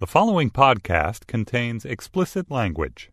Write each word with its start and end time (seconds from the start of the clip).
The 0.00 0.08
following 0.08 0.50
podcast 0.50 1.28
contains 1.28 1.84
explicit 1.84 2.50
language. 2.50 3.12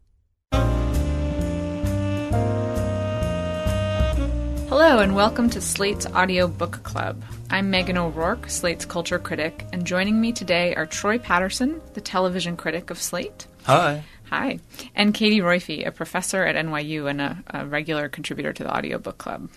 Hello, 4.68 4.98
and 4.98 5.16
welcome 5.16 5.48
to 5.52 5.62
Slate's 5.62 6.08
Audio 6.08 6.48
Book 6.48 6.82
Club. 6.82 7.22
I'm 7.52 7.70
Megan 7.70 8.00
O'Rourke, 8.00 8.50
Slate's 8.50 8.86
culture 8.86 9.20
critic, 9.20 9.64
and 9.72 9.86
joining 9.86 10.20
me 10.20 10.32
today 10.32 10.74
are 10.74 10.88
Troy 10.88 11.20
Patterson, 11.20 11.80
the 11.94 12.02
television 12.02 12.58
critic 12.58 12.90
of 12.90 13.00
Slate. 13.00 13.46
Hi. 13.66 14.04
Hi. 14.32 14.58
And 14.96 15.14
Katie 15.14 15.42
Roiphe, 15.42 15.86
a 15.86 15.92
professor 15.92 16.44
at 16.44 16.56
NYU 16.56 17.08
and 17.08 17.22
a, 17.22 17.44
a 17.52 17.64
regular 17.68 18.10
contributor 18.10 18.54
to 18.54 18.64
the 18.64 18.72
Audio 18.72 18.98
Book 18.98 19.20
Club. 19.20 19.52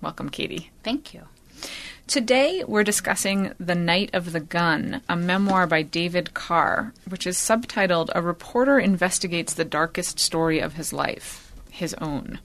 Welcome, 0.00 0.28
Katie. 0.28 0.70
Thank 0.84 1.12
you. 1.12 1.24
Today, 2.08 2.64
we're 2.66 2.84
discussing 2.84 3.52
The 3.60 3.74
Night 3.74 4.08
of 4.14 4.32
the 4.32 4.40
Gun, 4.40 5.02
a 5.10 5.14
memoir 5.14 5.66
by 5.66 5.82
David 5.82 6.32
Carr, 6.32 6.94
which 7.06 7.26
is 7.26 7.36
subtitled 7.36 8.08
A 8.14 8.22
Reporter 8.22 8.78
Investigates 8.78 9.52
the 9.52 9.66
Darkest 9.66 10.18
Story 10.18 10.58
of 10.58 10.72
His 10.72 10.94
Life, 10.94 11.52
his 11.70 11.92
own. 12.00 12.38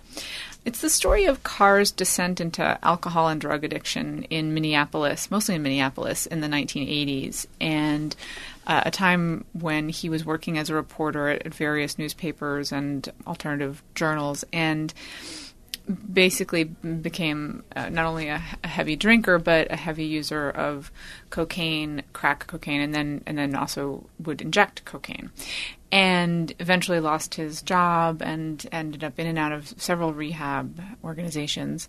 It's 0.66 0.82
the 0.82 0.90
story 0.90 1.24
of 1.24 1.44
Carr's 1.44 1.92
descent 1.92 2.42
into 2.42 2.78
alcohol 2.84 3.30
and 3.30 3.40
drug 3.40 3.64
addiction 3.64 4.24
in 4.24 4.54
Minneapolis, 4.54 5.32
mostly 5.32 5.56
in 5.56 5.64
Minneapolis, 5.64 6.26
in 6.26 6.42
the 6.42 6.48
1980s, 6.48 7.46
and 7.62 8.18
uh, 8.68 8.82
a 8.86 8.92
time 8.92 9.46
when 9.54 9.88
he 9.88 10.10
was 10.10 10.26
working 10.26 10.58
as 10.58 10.70
a 10.70 10.76
reporter 10.76 11.30
at 11.30 11.54
various 11.54 11.98
newspapers 11.98 12.74
and 12.74 13.10
alternative 13.26 13.82
journals. 13.96 14.44
And 14.52 14.94
basically 16.14 16.64
became 16.64 17.64
uh, 17.76 17.90
not 17.90 18.06
only 18.06 18.30
a, 18.30 18.42
a, 18.64 18.68
heavy 18.68 18.96
drinker 18.96 19.38
but 19.38 19.70
a 19.72 19.76
heavy 19.76 20.06
user 20.06 20.50
of 20.50 20.92
cocaine, 21.30 22.04
crack 22.14 22.48
cocaine, 22.48 22.82
and 22.82 22.94
then 22.96 23.22
and 23.26 23.38
then 23.38 23.56
also 23.56 24.06
would 24.20 24.42
inject 24.42 24.86
cocaine, 24.86 25.32
and 25.94 26.56
eventually 26.58 27.00
lost 27.00 27.36
his 27.36 27.62
job 27.62 28.20
and 28.24 28.66
ended 28.72 29.04
up 29.04 29.20
in 29.20 29.28
and 29.28 29.38
out 29.38 29.52
of 29.52 29.76
several 29.78 30.12
rehab 30.12 30.82
organizations, 31.04 31.88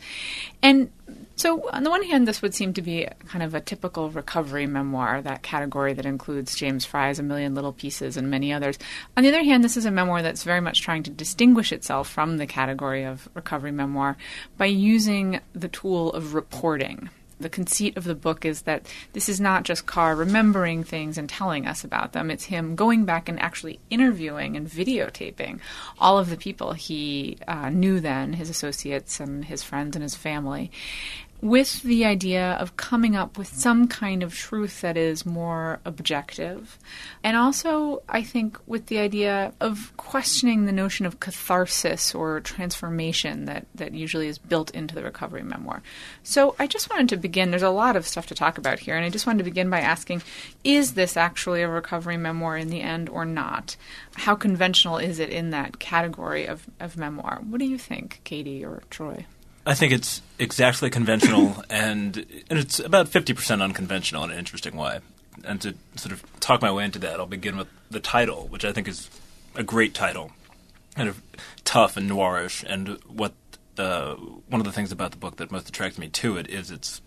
and 0.63 0.91
so 1.37 1.71
on 1.71 1.85
the 1.85 1.91
one 1.91 2.03
hand, 2.03 2.29
this 2.29 2.43
would 2.43 2.55
seem 2.55 2.75
to 2.75 2.83
be 2.83 3.09
kind 3.27 3.43
of 3.43 3.55
a 3.55 3.63
typical 3.63 4.11
recovery 4.11 4.67
memoir, 4.67 5.23
that 5.23 5.43
category 5.43 5.95
that 5.95 6.05
includes 6.05 6.55
James 6.55 6.85
Frey's 6.85 7.19
A 7.19 7.23
Million 7.23 7.55
Little 7.55 7.73
Pieces 7.73 8.19
and 8.19 8.31
many 8.31 8.53
others. 8.53 8.79
On 9.17 9.23
the 9.23 9.31
other 9.31 9.43
hand, 9.43 9.65
this 9.65 9.79
is 9.79 9.87
a 9.87 9.91
memoir 9.91 10.21
that's 10.21 10.45
very 10.45 10.61
much 10.61 10.83
trying 10.83 11.03
to 11.05 11.11
distinguish 11.11 11.73
itself 11.73 12.11
from 12.11 12.37
the 12.37 12.47
category 12.47 13.05
of 13.05 13.27
recovery 13.33 13.73
memoir 13.73 14.19
by 14.59 14.67
using 14.67 15.41
the 15.55 15.69
tool 15.69 16.13
of 16.13 16.35
reporting 16.35 17.09
the 17.39 17.49
conceit 17.49 17.97
of 17.97 18.05
the 18.05 18.15
book 18.15 18.45
is 18.45 18.63
that 18.63 18.87
this 19.13 19.29
is 19.29 19.41
not 19.41 19.65
just 19.65 19.87
Carr 19.87 20.15
remembering 20.15 20.85
things 20.85 21.19
and 21.19 21.29
telling 21.29 21.67
us 21.67 21.85
about 21.85 22.13
them. 22.13 22.31
It's 22.31 22.45
him 22.45 22.77
going 22.77 23.05
back 23.05 23.29
and 23.29 23.41
actually 23.41 23.81
interviewing 23.91 24.57
and 24.57 24.69
videotaping 24.69 25.61
all 25.99 26.19
of 26.19 26.31
the 26.31 26.37
people 26.37 26.73
he 26.73 27.39
uh, 27.47 27.71
knew 27.71 28.01
then, 28.01 28.35
his 28.35 28.51
associates 28.51 29.21
and 29.21 29.45
his 29.45 29.63
friends 29.63 29.97
and 29.97 30.03
his 30.03 30.15
family, 30.15 30.71
with 31.41 31.83
the 31.83 32.05
idea 32.05 32.53
of 32.53 32.77
coming 32.77 33.15
up 33.15 33.37
with 33.37 33.49
some 33.49 33.87
kind 33.87 34.23
of 34.23 34.35
truth 34.35 34.81
that 34.81 34.97
is 34.97 35.27
more 35.27 35.79
objective. 35.85 36.79
And 37.23 37.37
also, 37.37 38.03
I 38.09 38.23
think, 38.23 38.59
with 38.67 38.87
the 38.87 38.99
idea 38.99 39.53
of 39.61 39.93
questioning 39.97 40.65
the 40.65 40.73
notion 40.73 41.05
of 41.05 41.21
catharsis 41.21 42.15
or 42.15 42.41
transformation 42.41 43.45
that, 43.45 43.67
that 43.75 43.93
usually 43.93 44.29
is 44.29 44.39
built 44.39 44.71
into 44.71 44.95
the 44.95 45.03
recovery 45.03 45.43
memoir. 45.43 45.83
So 46.23 46.57
I 46.59 46.67
just 46.67 46.89
wanted 46.89 47.11
to 47.11 47.17
begin. 47.17 47.51
There's 47.51 47.63
a 47.63 47.71
lot 47.71 47.97
of 47.97 48.07
stuff 48.07 48.27
to 48.29 48.35
talk 48.35 48.57
about 48.57 48.79
here, 48.79 48.97
and 48.97 49.05
I 49.05 49.11
just 49.11 49.27
wanted 49.27 49.39
to 49.39 49.45
begin 49.45 49.69
by 49.69 49.81
asking 49.81 50.23
is 50.65 50.95
this 50.95 51.17
actually 51.17 51.63
a 51.63 51.69
recovery 51.69 52.17
memoir 52.17 52.57
in 52.57 52.71
the 52.71 52.81
end 52.81 53.09
or 53.11 53.27
not? 53.27 53.77
How 54.15 54.35
conventional 54.35 54.97
is 54.97 55.19
it 55.19 55.29
in 55.29 55.51
that 55.51 55.79
category 55.79 56.47
of, 56.47 56.67
of 56.81 56.97
memoir? 56.97 57.41
What 57.47 57.59
do 57.59 57.67
you 57.67 57.77
think, 57.77 58.21
Katie 58.25 58.65
or 58.65 58.83
Troy? 58.89 59.27
I 59.67 59.75
think 59.75 59.93
it's 59.93 60.21
exactly 60.39 60.91
conventional, 60.91 61.63
and, 61.71 62.17
and 62.51 62.59
it's 62.59 62.79
about 62.79 63.09
50% 63.09 63.63
unconventional 63.63 64.25
in 64.25 64.31
an 64.31 64.39
interesting 64.39 64.77
way. 64.77 65.01
And 65.45 65.61
to 65.63 65.75
sort 65.97 66.13
of 66.13 66.23
talk 66.41 66.63
my 66.63 66.71
way 66.71 66.85
into 66.85 66.99
that, 67.01 67.19
I'll 67.19 67.27
begin 67.27 67.57
with 67.57 67.69
the 67.91 68.01
title, 68.01 68.47
which 68.49 68.65
I 68.65 68.73
think 68.73 68.89
is 68.89 69.11
a 69.55 69.63
great 69.63 69.95
title, 69.95 70.33
kind 70.95 71.09
of 71.09 71.21
tough 71.65 71.97
and 71.97 72.11
noirish. 72.11 72.65
And 72.67 72.99
what 73.07 73.35
uh, 73.79 74.15
one 74.15 74.61
of 74.61 74.65
the 74.65 74.73
things 74.73 74.93
about 74.93 75.11
the 75.11 75.17
book 75.17 75.37
that 75.37 75.51
most 75.51 75.69
attracted 75.69 76.01
me 76.01 76.09
to 76.09 76.37
it 76.37 76.49
is 76.49 76.71
it's 76.71 77.03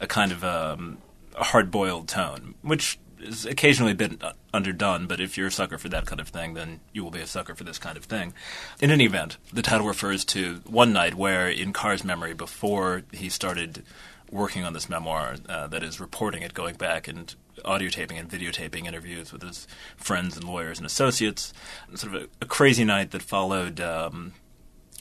a 0.00 0.06
kind 0.06 0.32
of 0.32 0.44
um, 0.44 0.98
a 1.36 1.44
hard-boiled 1.44 2.08
tone, 2.08 2.54
which 2.62 2.98
is 3.20 3.46
occasionally 3.46 3.92
a 3.92 3.96
bit 3.96 4.22
underdone, 4.52 5.06
but 5.06 5.20
if 5.20 5.36
you're 5.36 5.48
a 5.48 5.52
sucker 5.52 5.78
for 5.78 5.88
that 5.88 6.06
kind 6.06 6.20
of 6.20 6.28
thing, 6.28 6.54
then 6.54 6.80
you 6.92 7.04
will 7.04 7.10
be 7.10 7.20
a 7.20 7.26
sucker 7.26 7.54
for 7.54 7.64
this 7.64 7.78
kind 7.78 7.96
of 7.96 8.04
thing. 8.04 8.32
In 8.80 8.90
any 8.90 9.04
event, 9.04 9.36
the 9.52 9.62
title 9.62 9.86
refers 9.86 10.24
to 10.26 10.60
one 10.66 10.92
night 10.92 11.14
where, 11.14 11.48
in 11.48 11.72
Carr's 11.72 12.04
memory, 12.04 12.34
before 12.34 13.02
he 13.12 13.28
started 13.28 13.82
working 14.30 14.64
on 14.64 14.72
this 14.72 14.88
memoir, 14.88 15.36
uh, 15.48 15.66
that 15.68 15.82
is, 15.82 16.00
reporting 16.00 16.42
it, 16.42 16.54
going 16.54 16.74
back 16.76 17.08
and 17.08 17.34
audio 17.64 17.88
taping 17.88 18.18
and 18.18 18.30
videotaping 18.30 18.86
interviews 18.86 19.32
with 19.32 19.42
his 19.42 19.66
friends 19.96 20.36
and 20.36 20.44
lawyers 20.44 20.78
and 20.78 20.86
associates, 20.86 21.52
sort 21.94 22.14
of 22.14 22.22
a, 22.22 22.28
a 22.42 22.46
crazy 22.46 22.84
night 22.84 23.10
that 23.10 23.22
followed. 23.22 23.80
Um, 23.80 24.32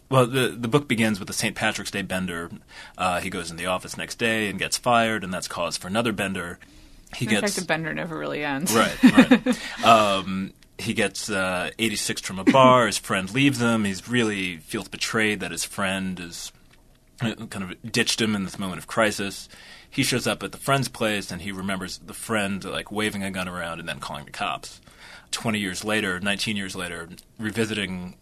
well, 0.10 0.26
the 0.26 0.48
the 0.50 0.70
book 0.70 0.88
begins 0.88 1.20
with 1.20 1.30
a 1.30 1.34
St. 1.34 1.54
Patrick's 1.54 1.92
Day 1.92 2.02
bender. 2.02 2.50
Uh, 2.98 3.20
he 3.20 3.30
goes 3.30 3.52
in 3.52 3.58
the 3.58 3.66
office 3.66 3.98
next 3.98 4.16
day 4.16 4.50
and 4.50 4.58
gets 4.58 4.78
fired, 4.78 5.24
and 5.24 5.34
that's 5.34 5.50
cause 5.50 5.76
for 5.76 5.88
another 5.88 6.14
bender 6.14 6.60
he 7.16 7.26
gets 7.26 7.42
fact, 7.42 7.56
the 7.56 7.66
bender 7.66 7.94
never 7.94 8.18
really 8.18 8.44
ends. 8.44 8.74
Right, 8.76 9.04
right. 9.04 9.84
um, 9.86 10.54
he 10.78 10.94
gets 10.94 11.30
uh, 11.30 11.72
86 11.80 12.22
from 12.22 12.40
a 12.40 12.44
bar. 12.44 12.86
his 12.86 12.98
friend 12.98 13.34
leaves 13.34 13.60
him. 13.60 13.86
He's 13.86 14.08
really 14.08 14.58
feels 14.58 14.88
betrayed 14.88 15.40
that 15.40 15.52
his 15.52 15.64
friend 15.64 16.20
is 16.20 16.52
uh, 17.22 17.34
kind 17.50 17.72
of 17.72 17.92
ditched 17.92 18.22
him 18.22 18.36
in 18.36 18.44
this 18.44 18.60
moment 18.60 18.80
of 18.80 18.88
crisis. 18.88 19.50
He 19.90 20.04
shows 20.04 20.28
up 20.28 20.44
at 20.44 20.52
the 20.52 20.58
friend's 20.58 20.88
place 20.88 21.32
and 21.32 21.42
he 21.42 21.52
remembers 21.52 21.98
the 21.98 22.14
friend 22.14 22.64
like 22.64 22.92
waving 22.92 23.24
a 23.24 23.32
gun 23.32 23.48
around 23.48 23.80
and 23.80 23.90
then 23.90 24.00
calling 24.00 24.26
the 24.26 24.32
cops. 24.32 24.82
20 25.32 25.60
years 25.60 25.84
later, 25.84 26.20
19 26.20 26.56
years 26.56 26.76
later, 26.76 27.10
revisiting 27.40 28.16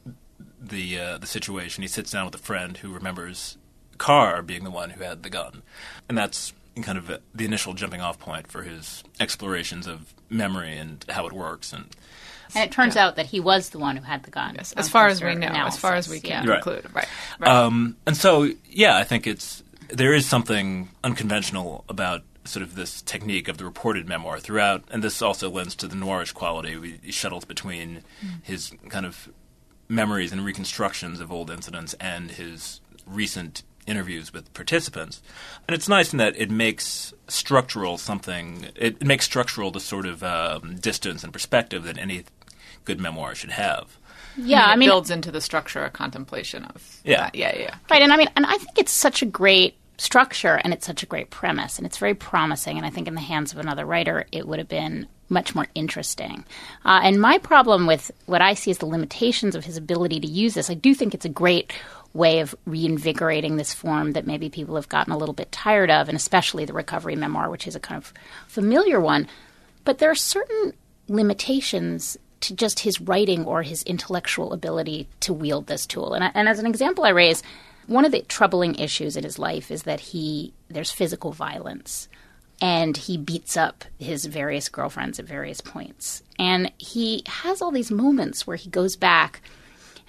the 0.60 1.00
uh, 1.00 1.18
the 1.18 1.28
situation, 1.28 1.82
he 1.82 1.88
sits 1.88 2.12
down 2.12 2.26
with 2.26 2.36
a 2.36 2.40
friend 2.40 2.78
who 2.78 2.92
remembers 2.92 3.58
Carr 3.98 4.42
being 4.42 4.64
the 4.64 4.72
one 4.72 4.92
who 4.92 5.04
had 5.04 5.24
the 5.24 5.30
gun, 5.30 5.62
and 6.10 6.18
that's 6.18 6.54
kind 6.84 6.98
of 6.98 7.20
the 7.34 7.46
initial 7.46 7.74
jumping 7.74 8.02
off 8.02 8.20
point 8.20 8.48
for 8.48 8.64
his 8.64 9.04
explorations 9.20 9.88
of 9.88 10.14
memory 10.30 10.78
and 10.78 11.06
how 11.10 11.26
it 11.28 11.34
works 11.34 11.72
and 11.72 11.96
and 12.54 12.64
it 12.64 12.72
turns 12.72 12.96
yeah. 12.96 13.08
out 13.08 13.16
that 13.16 13.26
he 13.26 13.40
was 13.40 13.70
the 13.70 13.80
one 13.80 13.98
who 13.98 14.04
had 14.04 14.24
the 14.24 14.32
gun. 14.32 14.56
Yes, 14.56 14.72
as 14.74 14.88
far 14.88 15.08
as 15.08 15.22
we 15.22 15.34
know, 15.36 15.48
analysis. 15.48 15.76
as 15.76 15.82
far 15.82 15.96
as 15.96 16.08
we 16.08 16.20
can 16.20 16.46
yeah. 16.46 16.54
conclude. 16.54 16.86
Right. 16.94 17.08
right. 17.40 17.52
Um, 17.52 17.98
and 18.06 18.16
so, 18.16 18.50
yeah, 18.70 18.96
I 18.96 19.04
think 19.04 19.28
it's 19.28 19.64
there 19.90 20.14
is 20.14 20.26
something 20.26 20.90
unconventional 21.04 21.84
about 21.90 22.24
sort 22.46 22.64
of 22.64 22.76
this 22.76 23.02
technique 23.02 23.48
of 23.48 23.58
the 23.58 23.66
reported 23.66 24.08
memoir 24.08 24.40
throughout, 24.40 24.84
and 24.92 25.04
this 25.04 25.22
also 25.22 25.50
lends 25.50 25.76
to 25.76 25.88
the 25.88 25.96
noirish 25.96 26.34
quality. 26.34 27.00
He 27.02 27.12
shuttles 27.12 27.46
between 27.46 28.04
mm. 28.24 28.44
his 28.44 28.72
kind 28.90 29.06
of 29.06 29.30
memories 29.88 30.32
and 30.32 30.46
reconstructions 30.46 31.20
of 31.20 31.32
old 31.32 31.50
incidents 31.50 31.94
and 31.96 32.32
his 32.32 32.82
recent 33.06 33.64
interviews 33.88 34.34
with 34.34 34.54
participants. 34.54 35.22
And 35.68 35.76
it's 35.76 35.88
nice 35.88 36.12
in 36.12 36.18
that 36.18 36.36
it 36.38 36.50
makes 36.50 37.14
structural 37.28 37.98
something, 37.98 38.68
it, 38.76 39.04
makes 39.04 39.26
structural 39.26 39.72
the 39.72 39.80
sort 39.80 40.06
of 40.06 40.24
um, 40.24 40.76
distance 40.76 41.24
and 41.24 41.32
perspective 41.32 41.84
that 41.84 41.98
any 41.98 42.24
good 42.84 43.00
memoir 43.00 43.36
should 43.36 43.52
have. 43.52 43.98
Yeah, 44.38 44.66
I 44.66 44.76
mean, 44.76 44.90
it 44.90 44.92
builds 44.92 45.12
into 45.12 45.32
the 45.32 45.42
structure 45.42 45.84
a 45.84 45.90
contemplation 45.90 46.66
of 46.66 47.02
yeah, 47.06 47.22
that. 47.22 47.36
yeah, 47.36 47.58
yeah. 47.58 47.76
Right, 47.90 48.02
and 48.02 48.12
I 48.12 48.18
mean, 48.18 48.30
and 48.36 48.46
I 48.46 48.58
think 48.58 48.78
it's 48.78 48.92
such 48.92 49.22
a 49.22 49.26
great 49.26 49.76
structure, 49.98 50.60
and 50.64 50.74
it's 50.74 50.86
such 50.86 51.04
a 51.04 51.06
great 51.06 51.30
premise, 51.30 51.78
and 51.78 51.86
it's 51.86 51.98
very 51.98 52.16
promising. 52.16 52.78
And 52.78 52.86
I 52.86 52.90
think 52.90 53.08
in 53.08 53.16
the 53.16 53.22
hands 53.22 53.54
of 53.54 53.60
another 53.60 53.86
writer, 53.86 54.26
it 54.34 54.46
would 54.46 54.60
have 54.60 54.68
been 54.68 55.08
much 55.30 55.56
more 55.56 55.68
interesting. 55.74 56.44
Uh, 56.84 57.00
and 57.04 57.20
my 57.20 57.38
problem 57.38 57.88
with 57.88 58.12
what 58.26 58.42
I 58.42 58.54
see 58.54 58.72
as 58.72 58.80
the 58.80 58.86
limitations 58.86 59.56
of 59.56 59.66
his 59.66 59.78
ability 59.78 60.20
to 60.20 60.28
use 60.28 60.54
this, 60.54 60.70
I 60.70 60.76
do 60.76 60.94
think 60.94 61.14
it's 61.14 61.26
a 61.26 61.30
great 61.30 61.74
way 62.16 62.40
of 62.40 62.56
reinvigorating 62.66 63.58
this 63.58 63.74
form 63.74 64.14
that 64.14 64.26
maybe 64.26 64.50
people 64.50 64.76
have 64.76 64.90
gotten 64.90 65.12
a 65.12 65.18
little 65.18 65.34
bit 65.34 65.52
tired 65.52 65.92
of, 65.92 66.08
and 66.08 66.16
especially 66.16 66.66
the 66.66 66.74
recovery 66.74 67.16
memoir, 67.16 67.50
which 67.50 67.68
is 67.68 67.76
a 67.76 67.80
kind 67.80 67.98
of 67.98 68.14
familiar 68.48 69.00
one. 69.00 69.28
But 69.84 70.00
there 70.00 70.10
are 70.10 70.16
certain 70.16 70.74
limitations 71.08 72.18
to 72.40 72.56
just 72.56 72.80
his 72.80 73.02
writing 73.02 73.46
or 73.46 73.64
his 73.64 73.84
intellectual 73.84 74.54
ability 74.54 75.08
to 75.20 75.34
wield 75.34 75.68
this 75.68 75.86
tool. 75.86 76.14
And, 76.14 76.24
I, 76.24 76.32
and 76.34 76.48
as 76.48 76.60
an 76.60 76.66
example, 76.66 77.04
I 77.04 77.10
raise 77.10 77.44
one 77.88 78.06
of 78.06 78.12
the 78.12 78.22
troubling 78.22 78.76
issues 78.76 79.18
in 79.18 79.24
his 79.24 79.38
life 79.38 79.70
is 79.70 79.84
that 79.84 80.00
he 80.00 80.54
there's 80.70 80.92
physical 80.92 81.32
violence 81.32 82.08
and 82.62 82.96
he 82.96 83.18
beats 83.18 83.58
up 83.58 83.84
his 84.00 84.26
various 84.26 84.70
girlfriends 84.70 85.20
at 85.20 85.26
various 85.26 85.62
points. 85.62 86.24
And 86.40 86.72
he 86.78 87.24
has 87.28 87.62
all 87.62 87.72
these 87.72 87.92
moments 87.92 88.48
where 88.48 88.56
he 88.56 88.70
goes 88.70 88.96
back 88.96 89.42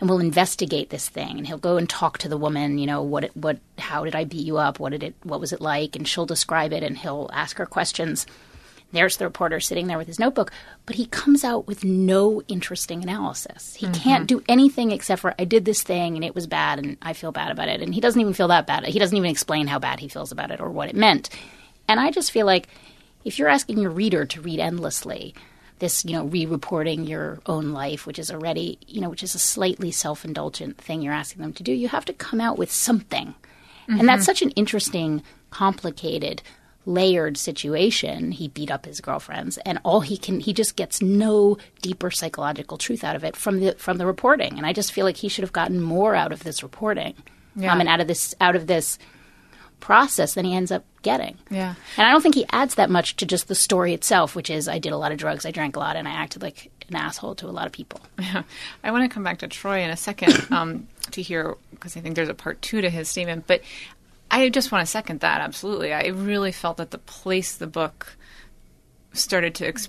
and 0.01 0.09
we'll 0.09 0.21
investigate 0.21 0.91
this 0.91 1.09
thing 1.09 1.39
and 1.39 1.47
he'll 1.47 1.59
go 1.59 1.77
and 1.77 1.89
talk 1.89 2.19
to 2.19 2.29
the 2.29 2.37
woman 2.37 2.79
you 2.79 2.87
know 2.87 3.03
what 3.03 3.31
what 3.35 3.59
how 3.79 4.05
did 4.05 4.15
i 4.15 4.25
beat 4.25 4.45
you 4.47 4.59
up 4.59 4.79
what 4.79 4.91
did 4.93 5.03
it 5.03 5.15
what 5.23 5.41
was 5.41 5.53
it 5.53 5.61
like 5.61 5.97
and 5.97 6.07
she'll 6.07 6.27
describe 6.27 6.73
it 6.73 6.83
and 6.83 6.99
he'll 6.99 7.31
ask 7.33 7.57
her 7.59 7.67
questions 7.67 8.27
There's 8.93 9.17
the 9.17 9.25
reporter 9.25 9.59
sitting 9.61 9.89
there 9.89 9.99
with 9.99 10.07
his 10.07 10.21
notebook, 10.21 10.53
but 10.87 10.95
he 10.97 11.07
comes 11.07 11.43
out 11.43 11.67
with 11.67 11.83
no 11.85 12.41
interesting 12.47 13.03
analysis. 13.03 13.75
He 13.75 13.87
mm-hmm. 13.87 14.01
can't 14.01 14.27
do 14.29 14.43
anything 14.49 14.93
except 14.93 15.21
for, 15.21 15.35
I 15.39 15.45
did 15.45 15.65
this 15.65 15.83
thing 15.83 16.15
and 16.15 16.25
it 16.25 16.37
was 16.37 16.47
bad 16.47 16.79
and 16.79 16.97
I 17.03 17.13
feel 17.13 17.33
bad 17.33 17.51
about 17.51 17.69
it. 17.69 17.83
And 17.83 17.93
he 17.93 18.01
doesn't 18.01 18.21
even 18.21 18.33
feel 18.33 18.49
that 18.49 18.67
bad. 18.67 18.87
He 18.87 18.99
doesn't 19.01 19.17
even 19.17 19.31
explain 19.31 19.67
how 19.67 19.81
bad 19.81 19.99
he 19.99 20.09
feels 20.09 20.31
about 20.31 20.53
it 20.53 20.61
or 20.61 20.71
what 20.71 20.89
it 20.89 20.95
meant. 20.95 21.31
And 21.89 21.99
I 21.99 22.11
just 22.13 22.31
feel 22.31 22.47
like 22.47 22.69
if 23.25 23.39
you're 23.39 23.49
asking 23.49 23.79
your 23.79 23.91
reader 23.91 24.25
to 24.25 24.41
read 24.41 24.61
endlessly, 24.61 25.35
this, 25.79 26.05
you 26.05 26.13
know, 26.13 26.25
re-reporting 26.25 27.05
your 27.05 27.41
own 27.47 27.73
life, 27.73 28.07
which 28.07 28.19
is 28.19 28.31
already, 28.31 28.79
you 28.87 29.01
know, 29.01 29.11
which 29.11 29.23
is 29.23 29.35
a 29.35 29.39
slightly 29.39 29.91
self-indulgent 29.91 30.79
thing 30.79 31.03
you're 31.03 31.13
asking 31.13 31.43
them 31.43 31.53
to 31.55 31.63
do, 31.63 31.73
you 31.73 31.89
have 31.89 32.05
to 32.07 32.13
come 32.13 32.41
out 32.41 32.59
with 32.59 32.71
something. 32.71 33.35
And 33.89 34.09
that's 34.09 34.25
such 34.25 34.43
an 34.43 34.51
interesting, 34.51 35.23
complicated, 35.51 36.43
layered 36.87 37.37
situation. 37.37 38.33
He 38.33 38.49
beat 38.49 38.71
up 38.71 38.85
his 38.85 39.01
girlfriends, 39.01 39.59
and 39.59 39.79
all 39.85 40.01
he 40.01 40.17
can 40.17 40.41
he 40.41 40.53
just 40.53 40.77
gets 40.77 41.03
no 41.03 41.59
deeper 41.83 42.11
psychological 42.11 42.79
truth 42.79 43.05
out 43.05 43.17
of 43.17 43.25
it 43.25 43.37
from 43.37 43.61
the 43.61 43.75
from 43.75 43.99
the 43.99 44.07
reporting. 44.07 44.57
And 44.57 44.67
I 44.67 44.73
just 44.73 44.93
feel 44.93 45.05
like 45.05 45.19
he 45.19 45.29
should 45.29 45.45
have 45.45 45.53
gotten 45.53 45.81
more 45.81 46.15
out 46.15 46.33
of 46.33 46.43
this 46.43 46.63
reporting. 46.63 47.15
Yeah. 47.55 47.73
Um, 47.73 47.81
and 47.81 47.89
out 47.89 48.01
of 48.01 48.09
this 48.09 48.35
out 48.41 48.57
of 48.57 48.67
this 48.67 48.99
process 49.81 50.35
than 50.35 50.45
he 50.45 50.55
ends 50.55 50.73
up 50.73 50.85
getting. 51.03 51.39
Yeah. 51.51 51.75
And 51.97 52.07
I 52.07 52.11
don't 52.11 52.23
think 52.23 52.35
he 52.35 52.47
adds 52.51 52.75
that 52.77 52.91
much 52.91 53.17
to 53.17 53.27
just 53.27 53.49
the 53.49 53.55
story 53.55 53.95
itself, 53.95 54.35
which 54.35 54.51
is 54.51 54.69
I 54.69 54.79
did 54.79 54.93
a 54.93 54.97
lot 54.97 55.13
of 55.13 55.19
drugs, 55.19 55.47
I 55.47 55.51
drank 55.51 55.77
a 55.77 55.79
lot, 55.79 55.97
and 55.97 56.09
I 56.09 56.13
acted 56.13 56.43
like 56.43 56.71
an 56.89 56.97
asshole 56.97 57.35
to 57.37 57.47
a 57.47 57.51
lot 57.51 57.67
of 57.67 57.73
people. 57.73 58.01
Yeah. 58.19 58.43
I 58.83 58.91
want 58.91 59.09
to 59.09 59.15
come 59.15 59.23
back 59.23 59.39
to 59.39 59.49
Troy 59.49 59.83
in 59.83 59.91
a 59.91 59.97
second 59.97 60.47
um, 60.51 60.89
to 61.13 61.23
hear 61.23 61.57
because 61.71 61.97
I 61.97 62.01
think 62.01 62.17
there's 62.17 62.29
a 62.29 62.35
part 62.35 62.61
two 62.63 62.81
to 62.81 62.91
his 62.91 63.09
statement. 63.09 63.47
But 63.47 63.63
I 64.31 64.49
just 64.49 64.73
want 64.73 64.83
to 64.83 64.91
second 64.91 65.21
that 65.21 65.41
absolutely. 65.41 65.93
I 65.93 66.07
really 66.09 66.53
felt 66.53 66.79
that 66.79 66.91
the 66.91 66.99
place 66.99 67.57
the 67.57 67.67
book 67.67 68.17
started 69.17 69.55
to 69.55 69.67
ex- 69.67 69.89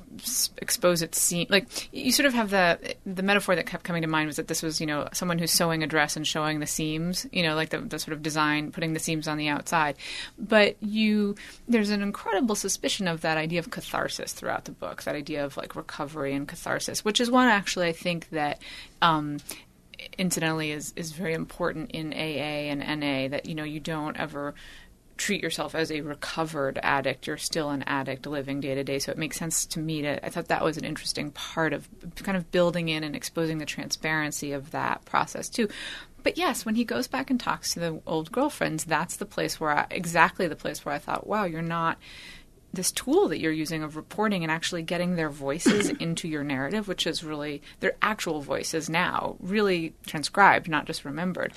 expose 0.58 1.02
its 1.02 1.20
seam 1.20 1.46
like 1.50 1.90
you 1.94 2.12
sort 2.12 2.26
of 2.26 2.34
have 2.34 2.50
the 2.50 2.96
the 3.06 3.24
metaphor 3.24 3.56
that 3.56 3.66
kept 3.66 3.84
coming 3.84 4.02
to 4.02 4.08
mind 4.08 4.28
was 4.28 4.38
that 4.38 4.48
this 4.48 4.62
was 4.62 4.80
you 4.80 4.88
know 4.88 5.08
someone 5.14 5.38
who's 5.38 5.52
sewing 5.52 5.84
a 5.84 5.88
dress 5.88 6.16
and 6.16 6.26
showing 6.26 6.60
the 6.60 6.68
seams 6.68 7.26
you 7.32 7.44
know 7.44 7.56
like 7.56 7.70
the, 7.70 7.80
the 7.80 8.00
sort 8.00 8.14
of 8.14 8.22
design 8.22 8.72
putting 8.72 8.94
the 8.94 9.00
seams 9.00 9.28
on 9.28 9.38
the 9.38 9.48
outside. 9.48 9.96
But 10.38 10.82
you 10.82 11.36
there's 11.68 11.90
an 11.90 12.02
incredible 12.02 12.56
suspicion 12.56 13.08
of 13.08 13.22
that 13.22 13.38
idea 13.38 13.60
of 13.60 13.72
catharsis 13.72 14.34
throughout 14.34 14.66
the 14.66 14.72
book 14.72 15.04
that 15.04 15.16
idea 15.16 15.46
of 15.46 15.58
like 15.58 15.76
recovery 15.76 16.34
and 16.34 16.48
catharsis 16.48 17.04
which 17.04 17.20
is 17.20 17.30
one 17.30 17.48
actually 17.48 17.88
i 17.88 17.92
think 17.92 18.30
that 18.30 18.60
um, 19.02 19.38
incidentally 20.18 20.72
is 20.72 20.94
is 20.96 21.12
very 21.12 21.34
important 21.34 21.92
in 21.92 22.14
AA 22.14 22.72
and 22.72 22.80
NA 22.80 23.28
that 23.30 23.46
you 23.46 23.56
know 23.56 23.64
you 23.64 23.80
don't 23.80 24.18
ever 24.18 24.54
treat 25.18 25.42
yourself 25.42 25.76
as 25.76 25.92
a 25.92 26.02
recovered 26.02 26.80
addict. 26.84 27.28
You're 27.28 27.38
still 27.38 27.70
an 27.70 27.84
addict 27.84 28.26
living 28.26 28.60
day 28.60 28.76
to 28.76 28.84
day 28.84 29.00
so 29.00 29.12
it 29.12 29.18
makes 29.18 29.38
sense 29.38 29.66
to 29.68 29.80
me 29.80 30.02
to 30.04 30.26
I 30.26 30.30
thought 30.30 30.48
that 30.48 30.64
was 30.64 30.78
an 30.78 30.86
interesting 30.86 31.32
part 31.32 31.74
of 31.74 31.88
kind 32.24 32.38
of 32.38 32.52
building 32.52 32.90
in 32.90 33.04
and 33.04 33.16
exposing 33.16 33.58
the 33.58 33.66
transparency 33.66 34.52
of 34.52 34.72
that 34.72 35.06
process 35.06 35.50
too. 35.50 35.68
But 36.24 36.38
yes 36.38 36.66
when 36.66 36.76
he 36.76 36.84
goes 36.84 37.08
back 37.08 37.30
and 37.30 37.40
talks 37.40 37.74
to 37.74 37.80
the 37.80 38.02
old 38.06 38.32
girlfriends 38.32 38.86
that's 38.86 39.18
the 39.18 39.26
place 39.26 39.60
where 39.60 39.72
I, 39.72 39.88
exactly 39.92 40.48
the 40.48 40.56
place 40.56 40.86
where 40.86 40.96
I 40.96 41.00
thought 41.00 41.28
wow 41.28 41.46
you're 41.46 41.62
not 41.62 41.98
this 42.74 42.92
tool 42.92 43.28
that 43.30 43.40
you're 43.40 43.52
using 43.52 43.84
of 43.84 43.96
reporting 43.96 44.44
and 44.44 44.52
actually 44.52 44.84
getting 44.84 45.16
their 45.16 45.30
voices 45.30 45.90
into 46.00 46.28
your 46.28 46.44
narrative, 46.44 46.88
which 46.88 47.08
is 47.08 47.24
really 47.24 47.62
their 47.80 47.96
actual 48.02 48.42
voices 48.42 48.90
now, 48.90 49.36
really 49.40 49.94
transcribed, 50.06 50.70
not 50.70 50.86
just 50.86 51.06
remembered. 51.06 51.54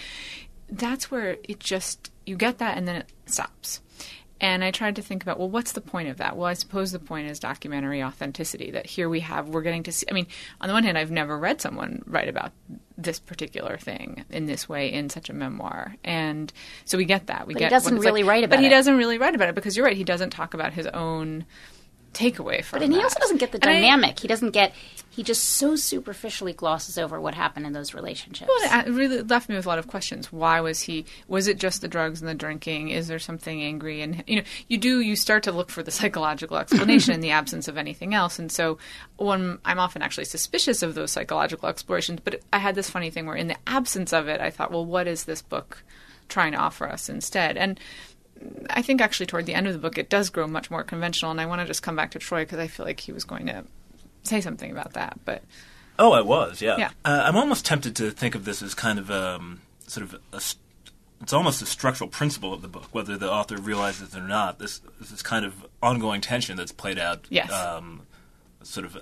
That's 0.68 1.10
where 1.10 1.36
it 1.44 1.60
just, 1.60 2.10
you 2.30 2.36
get 2.36 2.58
that 2.58 2.78
and 2.78 2.88
then 2.88 2.96
it 2.96 3.10
stops. 3.26 3.80
And 4.42 4.64
I 4.64 4.70
tried 4.70 4.96
to 4.96 5.02
think 5.02 5.22
about, 5.22 5.38
well, 5.38 5.50
what's 5.50 5.72
the 5.72 5.82
point 5.82 6.08
of 6.08 6.16
that? 6.16 6.34
Well, 6.34 6.46
I 6.46 6.54
suppose 6.54 6.92
the 6.92 6.98
point 6.98 7.28
is 7.28 7.38
documentary 7.38 8.02
authenticity. 8.02 8.70
That 8.70 8.86
here 8.86 9.06
we 9.10 9.20
have, 9.20 9.50
we're 9.50 9.60
getting 9.60 9.82
to 9.82 9.92
see. 9.92 10.06
I 10.08 10.14
mean, 10.14 10.26
on 10.62 10.68
the 10.68 10.72
one 10.72 10.82
hand, 10.82 10.96
I've 10.96 11.10
never 11.10 11.38
read 11.38 11.60
someone 11.60 12.02
write 12.06 12.28
about 12.28 12.52
this 12.96 13.18
particular 13.18 13.76
thing 13.76 14.24
in 14.30 14.46
this 14.46 14.66
way 14.66 14.90
in 14.90 15.10
such 15.10 15.28
a 15.28 15.34
memoir, 15.34 15.94
and 16.04 16.50
so 16.86 16.96
we 16.96 17.04
get 17.04 17.26
that. 17.26 17.46
We 17.46 17.52
But 17.52 17.64
he 17.64 17.68
doesn't 17.68 17.98
really 17.98 18.22
like. 18.22 18.30
write 18.30 18.44
about 18.44 18.56
But 18.56 18.62
he 18.62 18.70
doesn't 18.70 18.96
really 18.96 19.18
write 19.18 19.34
about 19.34 19.50
it 19.50 19.54
because 19.54 19.76
you're 19.76 19.84
right. 19.84 19.96
He 19.96 20.04
doesn't 20.04 20.30
talk 20.30 20.54
about 20.54 20.72
his 20.72 20.86
own 20.86 21.44
takeaway 22.14 22.64
from. 22.64 22.78
But 22.80 22.84
and 22.84 22.92
he 22.94 23.00
also 23.02 23.18
doesn't 23.20 23.38
get 23.38 23.52
the 23.52 23.58
And 23.62 23.70
I- 23.70 23.80
dynamic. 23.80 24.18
he 24.18 24.28
doesn't 24.28 24.50
get. 24.50 24.72
He 25.12 25.24
just 25.24 25.42
so 25.42 25.74
superficially 25.74 26.52
glosses 26.52 26.96
over 26.96 27.20
what 27.20 27.34
happened 27.34 27.66
in 27.66 27.72
those 27.72 27.94
relationships. 27.94 28.48
Well, 28.48 28.86
it 28.86 28.90
really 28.90 29.22
left 29.22 29.48
me 29.48 29.56
with 29.56 29.66
a 29.66 29.68
lot 29.68 29.78
of 29.80 29.88
questions. 29.88 30.32
Why 30.32 30.60
was 30.60 30.82
he? 30.82 31.04
Was 31.26 31.48
it 31.48 31.58
just 31.58 31.80
the 31.80 31.88
drugs 31.88 32.20
and 32.20 32.28
the 32.28 32.34
drinking? 32.34 32.90
Is 32.90 33.08
there 33.08 33.18
something 33.18 33.60
angry? 33.60 34.02
And 34.02 34.22
you 34.28 34.36
know, 34.36 34.42
you 34.68 34.78
do 34.78 35.00
you 35.00 35.16
start 35.16 35.42
to 35.44 35.52
look 35.52 35.68
for 35.70 35.82
the 35.82 35.90
psychological 36.00 36.56
explanation 36.58 37.12
in 37.12 37.20
the 37.20 37.30
absence 37.32 37.66
of 37.66 37.76
anything 37.76 38.14
else. 38.14 38.38
And 38.38 38.52
so, 38.52 38.78
one, 39.16 39.58
I'm 39.64 39.80
often 39.80 40.00
actually 40.02 40.26
suspicious 40.26 40.82
of 40.82 40.94
those 40.94 41.10
psychological 41.10 41.68
explorations, 41.68 42.20
but 42.22 42.40
I 42.52 42.58
had 42.58 42.76
this 42.76 42.88
funny 42.88 43.10
thing 43.10 43.26
where, 43.26 43.36
in 43.36 43.48
the 43.48 43.56
absence 43.66 44.12
of 44.12 44.28
it, 44.28 44.40
I 44.40 44.50
thought, 44.50 44.70
well, 44.70 44.86
what 44.86 45.08
is 45.08 45.24
this 45.24 45.42
book 45.42 45.82
trying 46.28 46.52
to 46.52 46.58
offer 46.58 46.88
us 46.88 47.08
instead? 47.08 47.56
And 47.56 47.80
I 48.70 48.82
think 48.82 49.00
actually 49.00 49.26
toward 49.26 49.46
the 49.46 49.54
end 49.54 49.66
of 49.66 49.72
the 49.72 49.78
book, 49.78 49.98
it 49.98 50.08
does 50.08 50.30
grow 50.30 50.46
much 50.46 50.70
more 50.70 50.82
conventional. 50.82 51.30
And 51.30 51.40
I 51.40 51.46
want 51.46 51.60
to 51.60 51.66
just 51.66 51.82
come 51.82 51.96
back 51.96 52.12
to 52.12 52.18
Troy 52.18 52.42
because 52.42 52.58
I 52.58 52.66
feel 52.66 52.86
like 52.86 53.00
he 53.00 53.12
was 53.12 53.24
going 53.24 53.46
to 53.46 53.64
say 54.22 54.40
something 54.40 54.70
about 54.70 54.92
that, 54.94 55.18
but. 55.24 55.42
Oh, 55.98 56.12
I 56.12 56.22
was, 56.22 56.62
yeah. 56.62 56.76
Yeah. 56.78 56.90
Uh, 57.04 57.22
I'm 57.26 57.36
almost 57.36 57.66
tempted 57.66 57.94
to 57.96 58.10
think 58.10 58.34
of 58.34 58.44
this 58.46 58.62
as 58.62 58.74
kind 58.74 58.98
of 58.98 59.10
um, 59.10 59.60
sort 59.86 60.04
of 60.04 60.18
a, 60.32 60.40
st- 60.40 60.60
it's 61.20 61.34
almost 61.34 61.60
a 61.60 61.66
structural 61.66 62.08
principle 62.08 62.54
of 62.54 62.62
the 62.62 62.68
book, 62.68 62.88
whether 62.92 63.18
the 63.18 63.30
author 63.30 63.58
realizes 63.58 64.14
it 64.14 64.18
or 64.18 64.26
not. 64.26 64.58
This 64.58 64.80
this 64.98 65.20
kind 65.20 65.44
of 65.44 65.66
ongoing 65.82 66.22
tension 66.22 66.56
that's 66.56 66.72
played 66.72 66.98
out, 66.98 67.26
Yes. 67.28 67.52
um, 67.52 68.06
sort 68.62 68.86
of 68.86 68.96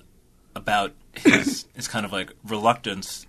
about 0.57 0.95
his 1.13 1.67
his 1.77 1.87
kind 1.87 2.05
of 2.05 2.11
like 2.11 2.33
reluctance, 2.45 3.25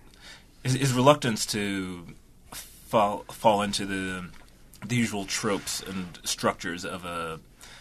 his, 0.64 0.72
his 0.74 0.92
reluctance 0.92 1.46
to 1.46 2.06
fall 2.52 3.18
fall 3.30 3.62
into 3.62 3.86
the 3.86 4.24
the 4.84 4.96
usual 4.96 5.24
tropes 5.24 5.82
and 5.82 6.18
structures 6.24 6.84
of 6.84 7.04
a 7.04 7.40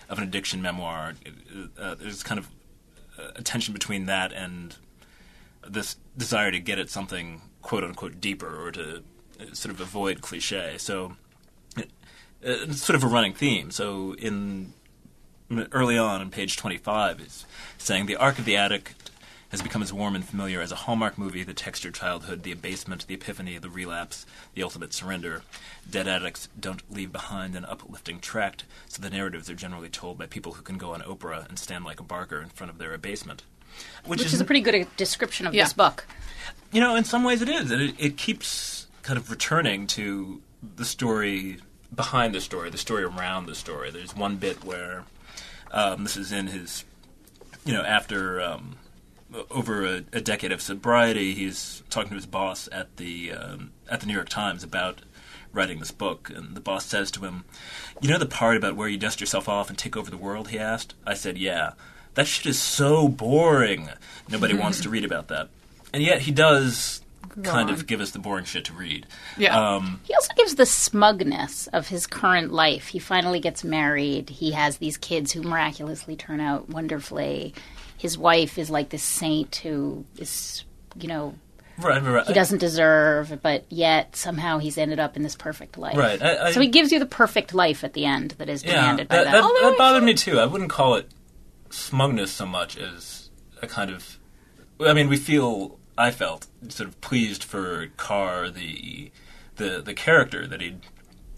of 0.10 0.18
an 0.18 0.24
addiction 0.24 0.62
memoir. 0.62 1.14
Uh, 1.80 1.96
there's 1.96 2.24
kind 2.24 2.40
of 2.40 2.50
a 3.36 3.42
tension 3.42 3.74
between 3.74 4.06
that 4.06 4.32
and 4.34 4.76
this 5.68 5.98
desire 6.18 6.52
to 6.52 6.60
get 6.60 6.80
at 6.80 6.90
something 6.90 7.42
quote 7.62 7.84
unquote 7.84 8.20
deeper 8.20 8.66
or 8.66 8.72
to 8.72 9.04
uh, 9.40 9.46
sort 9.54 9.74
of 9.74 9.82
avoid 9.82 10.22
cliche. 10.22 10.76
So 10.78 11.16
uh, 11.78 11.84
it's 12.42 12.82
sort 12.82 12.96
of 12.96 13.04
a 13.04 13.08
running 13.08 13.34
theme. 13.34 13.72
So 13.72 14.16
in 14.16 14.74
early 15.72 15.98
on 15.98 16.22
in 16.22 16.30
page 16.30 16.58
25 16.58 17.22
is 17.22 17.46
saying 17.78 18.06
the 18.06 18.16
arc 18.16 18.40
of 18.40 18.46
the 18.46 18.56
addict 18.56 19.09
has 19.50 19.62
become 19.62 19.82
as 19.82 19.92
warm 19.92 20.16
and 20.16 20.24
familiar 20.24 20.62
as 20.62 20.72
a 20.72 20.76
Hallmark 20.76 21.18
movie, 21.18 21.44
the 21.44 21.54
textured 21.54 21.94
childhood, 21.96 22.44
the 22.44 22.52
abasement, 22.52 23.08
the 23.08 23.16
epiphany, 23.16 23.58
the 23.58 23.70
relapse, 23.70 24.26
the 24.54 24.62
ultimate 24.64 24.94
surrender. 24.94 25.42
Dead 25.90 26.08
addicts 26.08 26.50
don't 26.60 26.84
leave 26.92 27.12
behind 27.12 27.56
an 27.56 27.66
uplifting 27.66 28.20
tract, 28.20 28.66
so 28.88 29.02
the 29.02 29.10
narratives 29.10 29.50
are 29.50 29.56
generally 29.56 29.90
told 29.90 30.18
by 30.20 30.28
people 30.28 30.54
who 30.54 30.62
can 30.62 30.78
go 30.78 30.94
on 30.94 31.02
Oprah 31.02 31.48
and 31.50 31.58
stand 31.58 31.84
like 31.84 32.00
a 32.00 32.04
barker 32.04 32.42
in 32.42 32.50
front 32.50 32.72
of 32.72 32.78
their 32.78 32.94
abasement. 32.94 33.44
which 34.06 34.22
is 34.26 34.42
a 34.42 34.46
pretty 34.46 34.62
good 34.62 34.88
description 34.98 35.48
of 35.48 35.54
Yeah. 35.54 35.64
this 35.64 35.74
book. 35.74 36.06
You 36.72 36.82
know, 36.82 36.96
in 36.96 37.04
some 37.04 37.24
ways 37.24 37.42
it 37.42 37.48
is. 37.50 37.72
It, 37.72 37.96
it 37.98 38.18
keeps 38.18 38.88
kind 39.04 39.18
of 39.18 39.30
returning 39.32 39.88
to 39.88 40.42
the 40.76 40.84
story 40.86 41.60
behind 41.96 42.34
the 42.36 42.42
story, 42.42 42.70
the 42.70 42.78
story 42.78 43.04
around 43.04 43.46
the 43.46 43.56
story. 43.56 43.90
There's 43.92 44.16
one 44.16 44.36
bit 44.38 44.64
where 44.66 45.06
um, 45.72 46.04
this 46.04 46.18
is 46.18 46.32
in 46.32 46.48
his, 46.48 46.84
you 47.64 47.74
know, 47.74 47.84
after 47.84 48.42
um, 48.42 48.76
over 49.52 49.86
a, 49.86 50.04
a 50.14 50.22
decade 50.22 50.52
of 50.52 50.62
sobriety, 50.62 51.34
he's 51.34 51.84
talking 51.90 52.10
to 52.10 52.16
his 52.16 52.26
boss 52.26 52.68
at 52.72 52.98
the 52.98 53.32
um, 53.32 53.72
at 53.90 54.00
the 54.02 54.06
New 54.08 54.14
York 54.14 54.30
Times 54.30 54.64
about 54.64 55.02
writing 55.54 55.80
this 55.80 55.92
book, 55.92 56.30
and 56.34 56.56
the 56.56 56.62
boss 56.62 56.86
says 56.86 57.12
to 57.12 57.22
him, 57.26 57.46
"You 58.02 58.10
know 58.10 58.18
the 58.18 58.26
part 58.26 58.58
about 58.58 58.76
where 58.76 58.88
you 58.88 58.98
dust 58.98 59.20
yourself 59.20 59.48
off 59.50 59.70
and 59.70 59.78
take 59.78 59.96
over 59.98 60.10
the 60.10 60.18
world?" 60.18 60.50
He 60.50 60.60
asked. 60.60 60.94
I 61.06 61.14
said, 61.14 61.38
"Yeah." 61.38 61.74
That 62.16 62.28
shit 62.28 62.48
is 62.48 62.60
so 62.60 63.08
boring. 63.08 63.90
Nobody 64.30 64.54
wants 64.58 64.82
to 64.82 64.90
read 64.90 65.06
about 65.06 65.28
that, 65.30 65.50
and 65.94 66.02
yet 66.04 66.22
he 66.24 66.32
does 66.32 67.02
kind 67.44 67.70
on. 67.70 67.74
of 67.76 67.86
give 67.88 68.02
us 68.02 68.12
the 68.12 68.20
boring 68.20 68.46
shit 68.46 68.66
to 68.66 68.74
read. 68.74 69.06
Yeah. 69.38 69.76
Um, 69.76 70.02
He 70.04 70.14
also 70.14 70.34
gives 70.36 70.56
the 70.56 70.66
smugness 70.66 71.68
of 71.68 71.88
his 71.88 72.08
current 72.08 72.52
life. 72.52 72.88
He 72.88 73.00
finally 73.00 73.40
gets 73.40 73.64
married. 73.64 74.30
He 74.30 74.52
has 74.52 74.78
these 74.78 74.98
kids 74.98 75.32
who 75.32 75.44
miraculously 75.44 76.16
turn 76.16 76.40
out 76.40 76.70
wonderfully. 76.70 77.54
His 78.00 78.18
wife 78.18 78.58
is 78.58 78.70
like 78.70 78.90
this 78.90 79.04
saint 79.04 79.58
who 79.58 80.06
is, 80.18 80.64
you 81.00 81.08
know, 81.08 81.36
right, 81.78 82.02
right, 82.02 82.12
right. 82.14 82.28
he 82.28 82.34
doesn't 82.34 82.60
deserve, 82.60 83.40
but 83.44 83.66
yet 83.70 84.16
somehow 84.16 84.58
he's 84.58 84.78
ended 84.78 85.00
up 85.00 85.18
in 85.18 85.22
this 85.22 85.36
perfect 85.36 85.78
life. 85.78 85.98
Right. 85.98 86.22
I, 86.22 86.48
I, 86.48 86.52
So 86.52 86.62
he 86.62 86.70
gives 86.70 86.92
you 86.92 87.00
the 87.00 87.06
perfect 87.06 87.54
life 87.54 87.84
at 87.84 87.94
the 87.94 88.06
end 88.06 88.32
that 88.38 88.50
is 88.50 88.64
yeah, 88.64 88.76
demanded 88.76 89.10
by 89.10 89.18
that, 89.18 89.26
that. 89.26 89.32
that, 89.32 89.42
that 89.42 89.74
I 89.74 89.78
bothered 89.78 90.04
me 90.04 90.14
too. 90.14 90.40
I 90.40 90.46
wouldn't 90.46 90.70
call 90.70 90.96
it 90.96 91.10
smugness 91.70 92.32
so 92.32 92.46
much 92.46 92.78
as 92.78 93.30
a 93.62 93.68
kind 93.68 93.92
of. 93.92 94.18
I 94.80 94.94
mean, 94.94 95.10
we 95.10 95.18
feel. 95.18 95.78
I 95.98 96.12
felt 96.12 96.48
sort 96.70 96.88
of 96.88 97.02
pleased 97.02 97.44
for 97.44 97.88
Carr, 97.98 98.50
the 98.50 99.12
the 99.58 99.82
the 99.82 99.94
character 99.94 100.48
that 100.48 100.62
he'd 100.62 100.80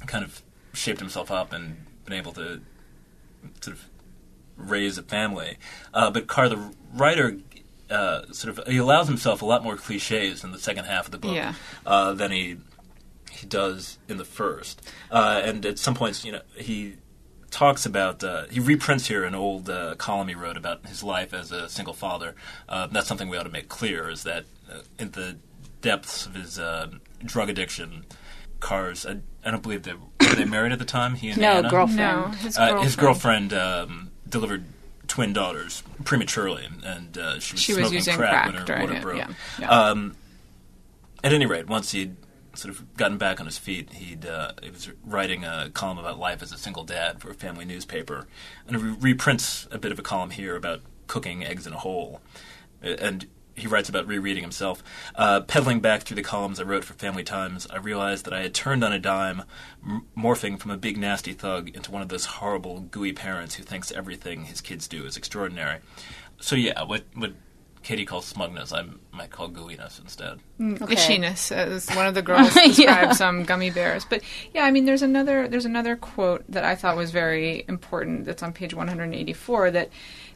kind 0.06 0.24
of 0.24 0.44
shaped 0.74 1.00
himself 1.00 1.32
up 1.32 1.51
and 1.51 1.86
been 2.06 2.13
able 2.13 2.32
to 2.34 2.62
sort 3.62 3.75
of 3.75 3.89
raise 4.70 4.98
a 4.98 5.03
family. 5.03 5.58
Uh, 5.94 6.12
but 6.12 6.27
Carr, 6.27 6.50
the 6.50 6.74
writer, 6.94 7.38
uh, 7.89 8.24
sort 8.32 8.58
of 8.58 8.68
he 8.68 8.77
allows 8.77 9.08
himself 9.08 9.41
a 9.41 9.46
lot 9.46 9.63
more 9.63 9.75
cliches 9.75 10.44
in 10.44 10.51
the 10.51 10.60
second 10.60 10.86
half 10.86 11.06
of 11.06 11.12
the 11.12 11.18
book 11.18 11.34
Yeah. 11.36 11.53
uh, 11.86 12.13
than 12.13 12.32
he 12.32 12.58
he 13.32 13.48
does 13.48 13.98
in 14.08 14.18
the 14.18 14.25
first. 14.25 14.82
Uh, 15.10 15.41
and 15.44 15.65
at 15.65 15.80
some 15.80 15.94
points, 15.96 16.24
you 16.25 16.32
know, 16.32 16.41
he 16.56 16.96
talks 17.50 17.86
about 17.86 18.24
uh, 18.24 18.46
he 18.50 18.60
reprints 18.60 19.08
here 19.08 19.24
an 19.25 19.36
old 19.36 19.70
uh, 19.70 19.96
column 19.96 20.27
he 20.30 20.36
wrote 20.36 20.56
about 20.58 20.86
his 20.86 21.03
life 21.03 21.34
as 21.34 21.51
a 21.51 21.68
single 21.68 21.94
father. 21.94 22.36
Uh, 22.70 22.88
that's 22.88 23.08
something 23.08 23.27
we 23.30 23.38
ought 23.38 23.44
to 23.44 23.50
make 23.50 23.68
clear 23.68 24.10
is 24.10 24.24
that 24.24 24.46
uh, 24.72 24.80
in 25.00 25.12
the 25.12 25.38
depths 25.82 26.25
of 26.25 26.36
his 26.36 26.60
uh, 26.60 26.88
drug 27.25 27.50
addiction, 27.50 28.06
Cars. 28.60 29.08
I, 29.08 29.18
I 29.44 29.50
don't 29.50 29.63
believe 29.63 29.82
they 29.84 29.94
were 29.94 30.36
they 30.36 30.46
married 30.46 30.72
at 30.72 30.77
the 30.77 30.86
time. 30.86 31.15
He 31.15 31.30
and 31.32 31.41
No, 31.41 31.53
Anna? 31.53 31.70
girlfriend. 31.70 31.98
No, 31.98 32.27
his 32.27 32.56
Uh, 32.58 32.60
girlfriend. 32.68 32.84
his 32.86 32.96
girlfriend 32.96 33.53
um, 33.53 34.11
delivered 34.32 34.66
twin 35.08 35.34
daughters 35.34 35.84
prematurely, 36.04 36.68
and 36.84 37.18
uh, 37.18 37.40
she 37.40 37.54
was 37.54 37.62
She 37.62 37.74
was 37.74 37.82
smoking 37.82 37.94
using 37.96 38.16
crack, 38.16 38.32
crack 38.32 38.80
when 38.80 38.80
her 38.80 38.88
water 38.88 39.02
broke. 39.02 39.18
yeah, 39.18 39.34
yeah. 39.60 39.70
Um, 39.70 40.16
at 41.24 41.34
any 41.34 41.46
rate, 41.46 41.68
once 41.68 41.92
he'd 41.92 42.16
sort 42.56 42.74
of 42.74 42.98
gotten 42.98 43.18
back 43.18 43.40
on 43.40 43.46
his 43.46 43.58
feet, 43.58 43.94
he'd 43.94 44.26
uh, 44.26 44.54
he 44.64 44.72
was 44.72 44.90
writing 45.06 45.46
a 45.46 45.70
column 45.74 46.00
about 46.00 46.18
life 46.18 46.42
as 46.42 46.52
a 46.52 46.58
single 46.58 46.84
dad 46.84 47.22
for 47.22 47.30
a 47.30 47.34
family 47.36 47.66
newspaper, 47.66 48.26
and 48.68 48.76
he 48.76 48.84
reprints 48.84 49.68
a 49.72 49.78
bit 49.78 49.92
of 49.92 50.00
a 50.00 50.02
column 50.02 50.32
here 50.32 50.56
about 50.56 50.82
cooking 51.08 51.44
eggs 51.46 51.68
in 51.68 51.74
a 51.74 51.80
hole, 51.80 52.22
and. 52.82 53.28
He 53.62 53.68
writes 53.68 53.88
about 53.89 54.08
rereading 54.08 54.44
himself. 54.44 54.84
Uh, 55.15 55.41
peddling 55.41 55.80
back 55.80 56.01
through 56.01 56.15
the 56.15 56.24
columns 56.24 56.60
I 56.60 56.63
wrote 56.63 56.84
for 56.84 56.94
Family 56.94 57.24
Times, 57.24 57.68
I 57.70 57.77
realized 57.77 58.25
that 58.25 58.34
I 58.34 58.41
had 58.41 58.53
turned 58.53 58.84
on 58.84 58.91
a 58.91 59.00
dime, 59.00 59.44
m- 59.86 60.06
morphing 60.18 60.60
from 60.60 60.72
a 60.72 60.77
big 60.77 60.98
nasty 60.98 61.34
thug 61.34 61.70
into 61.70 61.91
one 61.91 62.01
of 62.01 62.10
those 62.10 62.25
horrible, 62.25 62.82
gooey 62.82 63.13
parents 63.13 63.56
who 63.56 63.63
thinks 63.63 63.91
everything 63.91 64.46
his 64.46 64.62
kids 64.62 64.88
do 64.88 65.06
is 65.06 65.15
extraordinary. 65.18 65.77
So 66.39 66.56
yeah, 66.56 66.84
what 66.84 67.03
what 67.15 67.34
Katie 67.84 68.06
calls 68.06 68.25
smugness, 68.25 68.72
I 68.72 68.84
might 69.12 69.32
call 69.32 69.50
gooiness 69.50 70.00
instead. 70.00 70.39
Mm, 70.60 70.77
mm, 70.77 70.82
okay. 70.84 70.94
Ishiness, 70.96 71.51
as 71.51 71.89
one 71.96 72.06
of 72.06 72.13
the 72.13 72.22
girls 72.30 72.56
Yeah. 72.56 72.68
describes 72.68 73.18
some 73.18 73.44
gummy 73.44 73.72
bears. 73.72 74.06
But 74.06 74.22
yeah, 74.53 74.65
I 74.65 74.72
mean, 74.72 74.86
there's 74.86 75.01
another 75.01 75.48
there's 75.48 75.65
another 75.65 75.96
quote 75.96 76.44
that 76.50 76.63
I 76.63 76.75
thought 76.75 76.96
was 76.96 77.10
very 77.12 77.65
important. 77.68 78.25
That's 78.25 78.44
on 78.44 78.53
page 78.53 78.74
184 78.75 79.72
that 79.72 79.89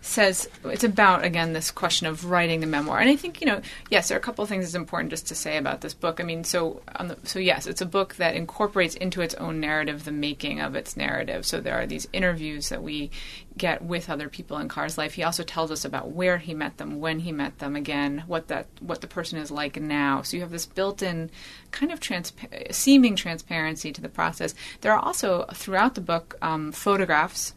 says 0.05 0.47
it's 0.65 0.83
about 0.83 1.25
again 1.25 1.53
this 1.53 1.71
question 1.71 2.05
of 2.05 2.25
writing 2.25 2.59
the 2.59 2.67
memoir. 2.67 2.99
And 2.99 3.09
I 3.09 3.15
think 3.15 3.41
you 3.41 3.47
know, 3.47 3.61
yes, 3.89 4.07
there 4.07 4.15
are 4.15 4.19
a 4.19 4.23
couple 4.23 4.43
of 4.43 4.49
things 4.49 4.65
that's 4.65 4.75
important 4.75 5.09
just 5.09 5.27
to 5.27 5.35
say 5.35 5.57
about 5.57 5.81
this 5.81 5.95
book. 5.95 6.19
I 6.19 6.23
mean, 6.23 6.43
so 6.43 6.81
the, 6.99 7.17
so 7.23 7.39
yes, 7.39 7.65
it's 7.65 7.81
a 7.81 7.87
book 7.87 8.15
that 8.15 8.35
incorporates 8.35 8.95
into 8.95 9.21
its 9.21 9.33
own 9.35 9.59
narrative 9.59 10.05
the 10.05 10.11
making 10.11 10.61
of 10.61 10.75
its 10.75 10.95
narrative. 10.95 11.45
So 11.45 11.59
there 11.59 11.73
are 11.73 11.87
these 11.87 12.07
interviews 12.13 12.69
that 12.69 12.83
we 12.83 13.09
get 13.57 13.81
with 13.81 14.09
other 14.09 14.29
people 14.29 14.57
in 14.57 14.67
Carr's 14.67 14.97
life. 14.97 15.13
He 15.13 15.23
also 15.23 15.43
tells 15.43 15.71
us 15.71 15.83
about 15.83 16.11
where 16.11 16.37
he 16.37 16.53
met 16.53 16.77
them, 16.77 16.99
when 16.99 17.19
he 17.19 17.31
met 17.31 17.57
them, 17.57 17.75
again, 17.75 18.23
what 18.27 18.47
that 18.49 18.67
what 18.79 19.01
the 19.01 19.07
person 19.07 19.39
is 19.39 19.49
like 19.49 19.81
now. 19.81 20.21
So 20.21 20.37
you 20.37 20.41
have 20.41 20.51
this 20.51 20.67
built-in 20.67 21.31
kind 21.71 21.91
of 21.91 21.99
transpa- 21.99 22.73
seeming 22.73 23.15
transparency 23.15 23.91
to 23.91 24.01
the 24.01 24.09
process. 24.09 24.53
There 24.81 24.93
are 24.93 24.99
also 24.99 25.45
throughout 25.53 25.95
the 25.95 26.01
book 26.01 26.37
um, 26.43 26.71
photographs 26.71 27.55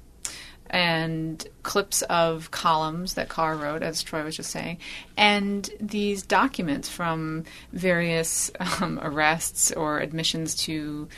and 0.71 1.47
clips 1.63 2.03
of 2.03 2.51
columns 2.51 3.15
that 3.15 3.29
Carr 3.29 3.57
wrote, 3.57 3.83
as 3.83 4.03
Troy 4.03 4.25
was 4.25 4.37
just 4.37 4.51
saying, 4.51 4.79
and 5.17 5.69
these 5.81 6.23
documents 6.23 6.89
from 6.89 7.45
various 7.73 8.51
um, 8.81 8.99
arrests 9.03 9.73
or 9.73 10.01
admissions 10.01 10.55
to 10.65 11.09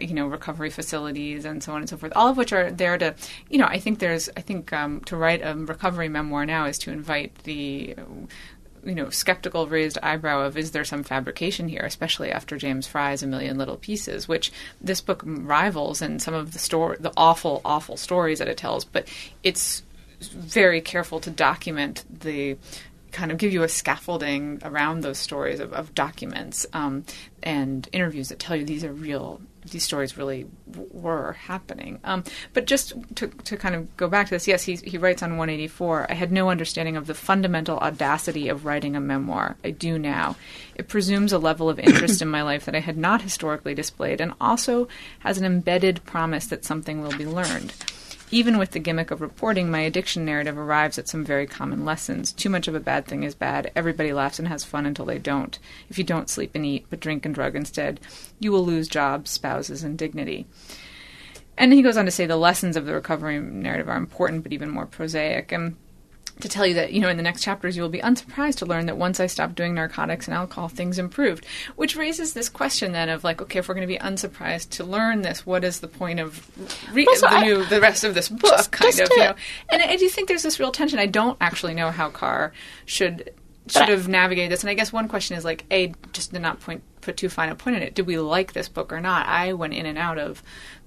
you 0.00 0.14
know 0.14 0.26
recovery 0.26 0.70
facilities 0.70 1.44
and 1.44 1.62
so 1.62 1.72
on 1.72 1.80
and 1.80 1.88
so 1.88 1.96
forth 1.96 2.12
all 2.16 2.28
of 2.28 2.36
which 2.36 2.52
are 2.52 2.70
there 2.70 2.98
to 2.98 3.14
you 3.48 3.58
know 3.58 3.66
i 3.66 3.78
think 3.78 4.00
there's 4.00 4.28
i 4.36 4.40
think 4.40 4.72
um, 4.72 5.00
to 5.02 5.16
write 5.16 5.40
a 5.40 5.54
recovery 5.54 6.08
memoir 6.08 6.44
now 6.44 6.64
is 6.64 6.78
to 6.78 6.90
invite 6.90 7.32
the 7.44 7.94
you 8.84 8.94
know 8.94 9.10
skeptical 9.10 9.66
raised 9.66 9.98
eyebrow 10.02 10.40
of 10.40 10.56
is 10.56 10.70
there 10.70 10.84
some 10.84 11.02
fabrication 11.02 11.68
here 11.68 11.82
especially 11.82 12.30
after 12.30 12.56
james 12.56 12.86
frey's 12.86 13.22
a 13.22 13.26
million 13.26 13.58
little 13.58 13.76
pieces 13.76 14.28
which 14.28 14.52
this 14.80 15.00
book 15.00 15.22
rivals 15.24 16.02
in 16.02 16.18
some 16.18 16.34
of 16.34 16.52
the 16.52 16.58
story 16.58 16.96
the 17.00 17.12
awful 17.16 17.60
awful 17.64 17.96
stories 17.96 18.38
that 18.38 18.48
it 18.48 18.56
tells. 18.56 18.84
But 18.84 19.08
it's 19.42 19.82
very 20.20 20.80
careful 20.80 21.20
to 21.20 21.30
document 21.30 22.04
the 22.08 22.56
kind 23.14 23.30
of 23.30 23.38
give 23.38 23.52
you 23.52 23.62
a 23.62 23.68
scaffolding 23.68 24.60
around 24.64 25.00
those 25.00 25.18
stories 25.18 25.60
of, 25.60 25.72
of 25.72 25.94
documents 25.94 26.66
um, 26.72 27.04
and 27.42 27.88
interviews 27.92 28.28
that 28.28 28.40
tell 28.40 28.56
you 28.56 28.64
these 28.64 28.84
are 28.84 28.92
real 28.92 29.40
these 29.70 29.84
stories 29.84 30.18
really 30.18 30.46
w- 30.70 30.90
were 30.92 31.32
happening. 31.32 31.98
Um, 32.04 32.24
but 32.52 32.66
just 32.66 32.92
to, 33.14 33.28
to 33.28 33.56
kind 33.56 33.74
of 33.74 33.96
go 33.96 34.08
back 34.08 34.26
to 34.26 34.34
this, 34.34 34.46
yes, 34.46 34.62
he, 34.62 34.76
he 34.76 34.98
writes 34.98 35.22
on 35.22 35.38
184 35.38 36.10
I 36.10 36.14
had 36.14 36.30
no 36.30 36.50
understanding 36.50 36.96
of 36.96 37.06
the 37.06 37.14
fundamental 37.14 37.78
audacity 37.78 38.48
of 38.48 38.66
writing 38.66 38.94
a 38.94 39.00
memoir. 39.00 39.56
I 39.64 39.70
do 39.70 39.98
now. 39.98 40.36
It 40.74 40.88
presumes 40.88 41.32
a 41.32 41.38
level 41.38 41.70
of 41.70 41.78
interest 41.78 42.20
in 42.20 42.28
my 42.28 42.42
life 42.42 42.66
that 42.66 42.74
I 42.74 42.80
had 42.80 42.98
not 42.98 43.22
historically 43.22 43.74
displayed 43.74 44.20
and 44.20 44.34
also 44.40 44.86
has 45.20 45.38
an 45.38 45.46
embedded 45.46 46.04
promise 46.04 46.46
that 46.48 46.64
something 46.64 47.00
will 47.00 47.16
be 47.16 47.26
learned. 47.26 47.72
Even 48.34 48.58
with 48.58 48.72
the 48.72 48.80
gimmick 48.80 49.12
of 49.12 49.20
reporting, 49.20 49.70
my 49.70 49.78
addiction 49.78 50.24
narrative 50.24 50.58
arrives 50.58 50.98
at 50.98 51.06
some 51.06 51.24
very 51.24 51.46
common 51.46 51.84
lessons. 51.84 52.32
Too 52.32 52.50
much 52.50 52.66
of 52.66 52.74
a 52.74 52.80
bad 52.80 53.06
thing 53.06 53.22
is 53.22 53.32
bad. 53.32 53.70
Everybody 53.76 54.12
laughs 54.12 54.40
and 54.40 54.48
has 54.48 54.64
fun 54.64 54.86
until 54.86 55.04
they 55.04 55.20
don't. 55.20 55.56
If 55.88 55.98
you 55.98 56.02
don't 56.02 56.28
sleep 56.28 56.56
and 56.56 56.66
eat, 56.66 56.86
but 56.90 56.98
drink 56.98 57.24
and 57.24 57.32
drug 57.32 57.54
instead, 57.54 58.00
you 58.40 58.50
will 58.50 58.64
lose 58.64 58.88
jobs, 58.88 59.30
spouses, 59.30 59.84
and 59.84 59.96
dignity. 59.96 60.46
And 61.56 61.72
he 61.72 61.80
goes 61.80 61.96
on 61.96 62.06
to 62.06 62.10
say 62.10 62.26
the 62.26 62.36
lessons 62.36 62.76
of 62.76 62.86
the 62.86 62.94
recovery 62.94 63.38
narrative 63.38 63.88
are 63.88 63.96
important, 63.96 64.42
but 64.42 64.52
even 64.52 64.68
more 64.68 64.86
prosaic. 64.86 65.52
And 65.52 65.76
to 66.40 66.48
tell 66.48 66.66
you 66.66 66.74
that, 66.74 66.92
you 66.92 67.00
know, 67.00 67.08
in 67.08 67.16
the 67.16 67.22
next 67.22 67.42
chapters, 67.42 67.76
you 67.76 67.82
will 67.82 67.88
be 67.88 68.00
unsurprised 68.00 68.58
to 68.58 68.66
learn 68.66 68.86
that 68.86 68.96
once 68.96 69.20
I 69.20 69.26
stopped 69.26 69.54
doing 69.54 69.74
narcotics 69.74 70.26
and 70.26 70.34
alcohol, 70.34 70.68
things 70.68 70.98
improved. 70.98 71.46
Which 71.76 71.96
raises 71.96 72.32
this 72.34 72.48
question 72.48 72.92
then 72.92 73.08
of 73.08 73.22
like, 73.24 73.40
okay, 73.40 73.60
if 73.60 73.68
we're 73.68 73.74
going 73.74 73.86
to 73.86 73.92
be 73.92 73.98
unsurprised 74.00 74.70
to 74.72 74.84
learn 74.84 75.22
this, 75.22 75.46
what 75.46 75.62
is 75.64 75.80
the 75.80 75.88
point 75.88 76.20
of 76.20 76.46
re- 76.92 77.06
Also, 77.06 77.28
the 77.28 77.34
I- 77.36 77.64
the 77.64 77.80
rest 77.80 78.04
of 78.04 78.14
this 78.14 78.28
book, 78.28 78.50
Just- 78.50 78.72
kind 78.72 78.90
just 78.92 79.02
of, 79.02 79.08
to- 79.10 79.14
you 79.14 79.20
know? 79.28 79.34
And 79.70 79.82
I 79.82 79.96
do 79.96 80.08
think 80.08 80.28
there's 80.28 80.42
this 80.42 80.58
real 80.58 80.72
tension. 80.72 80.98
I 80.98 81.06
don't 81.06 81.38
actually 81.40 81.74
know 81.74 81.90
how 81.90 82.10
Carr 82.10 82.52
should 82.84 83.30
should 83.66 83.82
I- 83.82 83.92
have 83.92 84.08
navigated 84.08 84.50
this. 84.52 84.62
And 84.62 84.68
I 84.70 84.74
guess 84.74 84.92
one 84.92 85.08
question 85.08 85.36
is 85.38 85.44
like, 85.44 85.64
a 85.70 85.94
just 86.12 86.34
to 86.34 86.38
not 86.38 86.60
point 86.60 86.82
put 87.00 87.16
too 87.16 87.28
fine 87.30 87.48
a 87.48 87.54
point 87.54 87.76
on 87.76 87.82
it. 87.82 87.94
Did 87.94 88.06
we 88.06 88.18
like 88.18 88.52
this 88.52 88.68
book 88.68 88.92
or 88.92 89.00
not? 89.00 89.26
I 89.26 89.52
went 89.54 89.72
in 89.72 89.86
and 89.86 89.96
out 89.96 90.18
of 90.18 90.42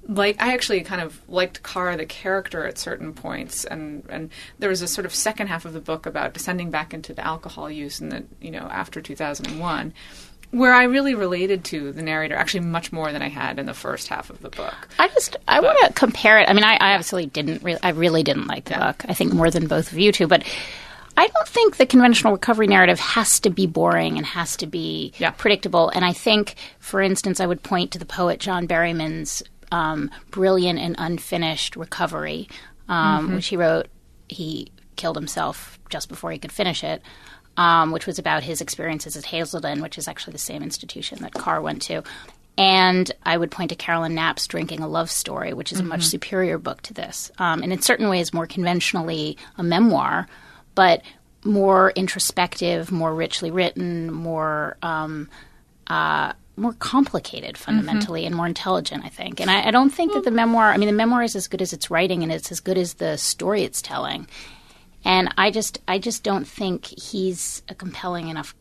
like 0.08 0.42
I 0.42 0.54
actually 0.54 0.82
kind 0.82 1.02
of 1.02 1.20
liked 1.30 1.64
Carr 1.64 1.96
the 1.98 2.06
character 2.06 2.66
at 2.66 2.78
certain 2.78 3.14
points, 3.14 3.66
and 3.66 4.04
and 4.10 4.30
there 4.60 4.70
was 4.70 4.82
a 4.82 4.88
sort 4.88 5.06
of 5.06 5.14
second 5.14 5.48
half 5.48 5.66
of 5.66 5.74
the 5.74 5.82
book 5.82 6.06
about 6.06 6.34
descending 6.34 6.72
back 6.72 6.94
into 6.94 7.14
the 7.14 7.26
alcohol 7.26 7.70
use 7.70 8.00
and 8.00 8.12
the 8.12 8.24
you 8.42 8.52
know 8.52 8.68
after 8.72 9.02
two 9.02 9.16
thousand 9.16 9.48
and 9.48 9.60
one. 9.60 9.94
Where 10.52 10.74
I 10.74 10.84
really 10.86 11.14
related 11.14 11.66
to 11.66 11.92
the 11.92 12.02
narrator, 12.02 12.34
actually 12.34 12.62
much 12.62 12.94
more 12.94 13.12
than 13.12 13.22
I 13.22 13.28
had 13.28 13.60
in 13.60 13.66
the 13.66 13.74
first 13.74 14.08
half 14.08 14.30
of 14.30 14.40
the 14.42 14.50
book. 14.50 14.88
I 14.98 15.10
just 15.10 15.36
I 15.46 15.60
want 15.60 15.78
to 15.86 15.92
compare 15.94 16.40
it. 16.40 16.48
I 16.48 16.54
mean, 16.54 16.64
I, 16.64 16.76
I 16.78 16.94
obviously 16.94 17.26
didn't. 17.26 17.64
Re- 17.64 17.78
I 17.84 17.90
really 17.90 18.24
didn't 18.24 18.48
like 18.48 18.64
the 18.66 18.72
Yeah. 18.72 18.88
book. 18.94 19.04
I 19.10 19.14
think 19.14 19.34
more 19.34 19.52
than 19.52 19.68
both 19.68 19.92
of 19.92 19.98
you 20.00 20.12
two, 20.12 20.28
but. 20.28 20.44
I 21.20 21.26
don't 21.26 21.48
think 21.48 21.78
the 21.78 21.88
conventional 21.88 22.34
recovery 22.34 22.68
narrative 22.68 23.00
has 23.00 23.40
to 23.40 23.50
be 23.50 23.66
boring 23.66 24.18
and 24.18 24.26
has 24.28 24.56
to 24.58 24.68
be 24.68 25.14
Yeah. 25.18 25.32
predictable. 25.32 25.90
And 25.90 26.06
I 26.06 26.14
think, 26.14 26.54
for 26.78 27.02
instance, 27.02 27.40
I 27.40 27.48
would 27.48 27.64
point 27.64 27.90
to 27.94 27.98
the 27.98 28.06
poet 28.06 28.40
John 28.40 28.68
Berryman's 28.68 29.42
um, 29.72 30.10
brilliant 30.32 30.80
and 30.80 30.96
unfinished 30.98 31.76
recovery, 31.76 32.48
um, 32.88 33.36
which 33.36 33.48
he 33.48 33.58
wrote. 33.58 33.88
He 34.30 34.72
killed 34.96 35.16
himself 35.16 35.80
just 35.90 36.10
before 36.10 36.32
he 36.32 36.40
could 36.40 36.52
finish 36.52 36.84
it, 36.84 37.02
um, 37.56 37.92
which 37.92 38.06
was 38.06 38.20
about 38.20 38.44
his 38.44 38.62
experiences 38.62 39.16
at 39.16 39.26
Hazelden, 39.26 39.82
which 39.82 39.98
is 39.98 40.08
actually 40.08 40.34
the 40.34 40.40
same 40.40 40.64
institution 40.64 41.20
that 41.22 41.34
Carr 41.34 41.62
went 41.62 41.82
to. 41.84 42.04
And 42.58 43.12
I 43.24 43.38
would 43.38 43.52
point 43.52 43.70
to 43.70 43.76
Carolyn 43.76 44.16
Knapp's 44.16 44.48
Drinking 44.48 44.82
a 44.82 44.88
Love 44.88 45.12
Story, 45.12 45.54
which 45.54 45.72
is 45.72 45.80
a 45.80 45.84
much 45.84 46.04
superior 46.04 46.58
book 46.58 46.82
to 46.84 46.94
this. 46.94 47.32
Um, 47.38 47.62
and 47.62 47.72
in 47.72 47.82
certain 47.82 48.10
ways, 48.10 48.34
more 48.34 48.48
conventionally 48.48 49.38
a 49.58 49.64
memoir, 49.64 50.28
but 50.74 51.04
more 51.44 51.92
introspective, 51.92 52.92
more 52.92 53.14
richly 53.14 53.52
written, 53.52 54.12
more. 54.12 54.78
Um, 54.82 55.30
uh, 55.86 56.34
more 56.58 56.74
complicated 56.74 57.56
mm-hmm. 57.56 57.64
fundamentally 57.64 58.26
and 58.26 58.36
more 58.36 58.48
intelligent, 58.48 59.06
I 59.06 59.10
think. 59.10 59.40
And 59.40 59.50
I, 59.50 59.68
I 59.68 59.72
don't 59.72 59.92
think 59.92 60.14
that 60.14 60.24
the 60.24 60.32
memoir, 60.32 60.72
I 60.72 60.78
mean, 60.78 60.88
the 60.88 60.94
memoir 60.94 61.24
is 61.24 61.36
as 61.36 61.48
good 61.48 61.62
as 61.62 61.72
its 61.72 61.90
writing 61.90 62.24
and 62.24 62.32
it's 62.32 62.52
as 62.52 62.60
good 62.60 62.78
as 62.78 62.96
the 62.96 63.18
story 63.18 63.64
it's 63.64 63.82
telling. 63.82 64.28
And 65.06 65.34
I 65.38 65.52
just, 65.52 65.80
I 65.88 66.00
just 66.00 66.24
don't 66.24 66.46
think 66.46 66.86
he's 66.86 67.62
a 67.70 67.76
compelling 67.76 68.28
enough. 68.28 68.56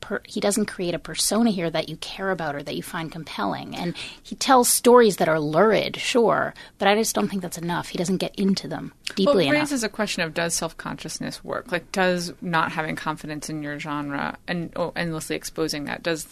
Per, 0.00 0.20
he 0.26 0.40
doesn't 0.40 0.66
create 0.66 0.92
a 0.92 0.98
persona 0.98 1.50
here 1.50 1.70
that 1.70 1.88
you 1.88 1.96
care 1.96 2.30
about 2.30 2.54
or 2.54 2.62
that 2.62 2.74
you 2.74 2.82
find 2.82 3.12
compelling. 3.12 3.74
And 3.76 3.94
he 4.22 4.34
tells 4.34 4.68
stories 4.68 5.16
that 5.16 5.28
are 5.28 5.40
lurid, 5.40 5.96
sure, 5.96 6.52
but 6.78 6.88
I 6.88 6.94
just 6.94 7.14
don't 7.14 7.28
think 7.28 7.42
that's 7.42 7.56
enough. 7.56 7.88
He 7.88 7.96
doesn't 7.96 8.18
get 8.18 8.34
into 8.34 8.68
them 8.68 8.92
Well, 9.08 9.14
deeply 9.14 9.46
it 9.46 9.50
enough. 9.50 9.62
raises 9.62 9.84
a 9.84 9.88
question 9.88 10.22
of 10.22 10.34
does 10.34 10.52
self 10.54 10.76
consciousness 10.76 11.44
work? 11.44 11.72
Like, 11.72 11.90
does 11.92 12.34
not 12.42 12.72
having 12.72 12.96
confidence 12.96 13.48
in 13.48 13.62
your 13.62 13.78
genre 13.78 14.36
and 14.48 14.72
oh, 14.76 14.92
endlessly 14.96 15.36
exposing 15.36 15.84
that 15.84 16.02
does 16.02 16.26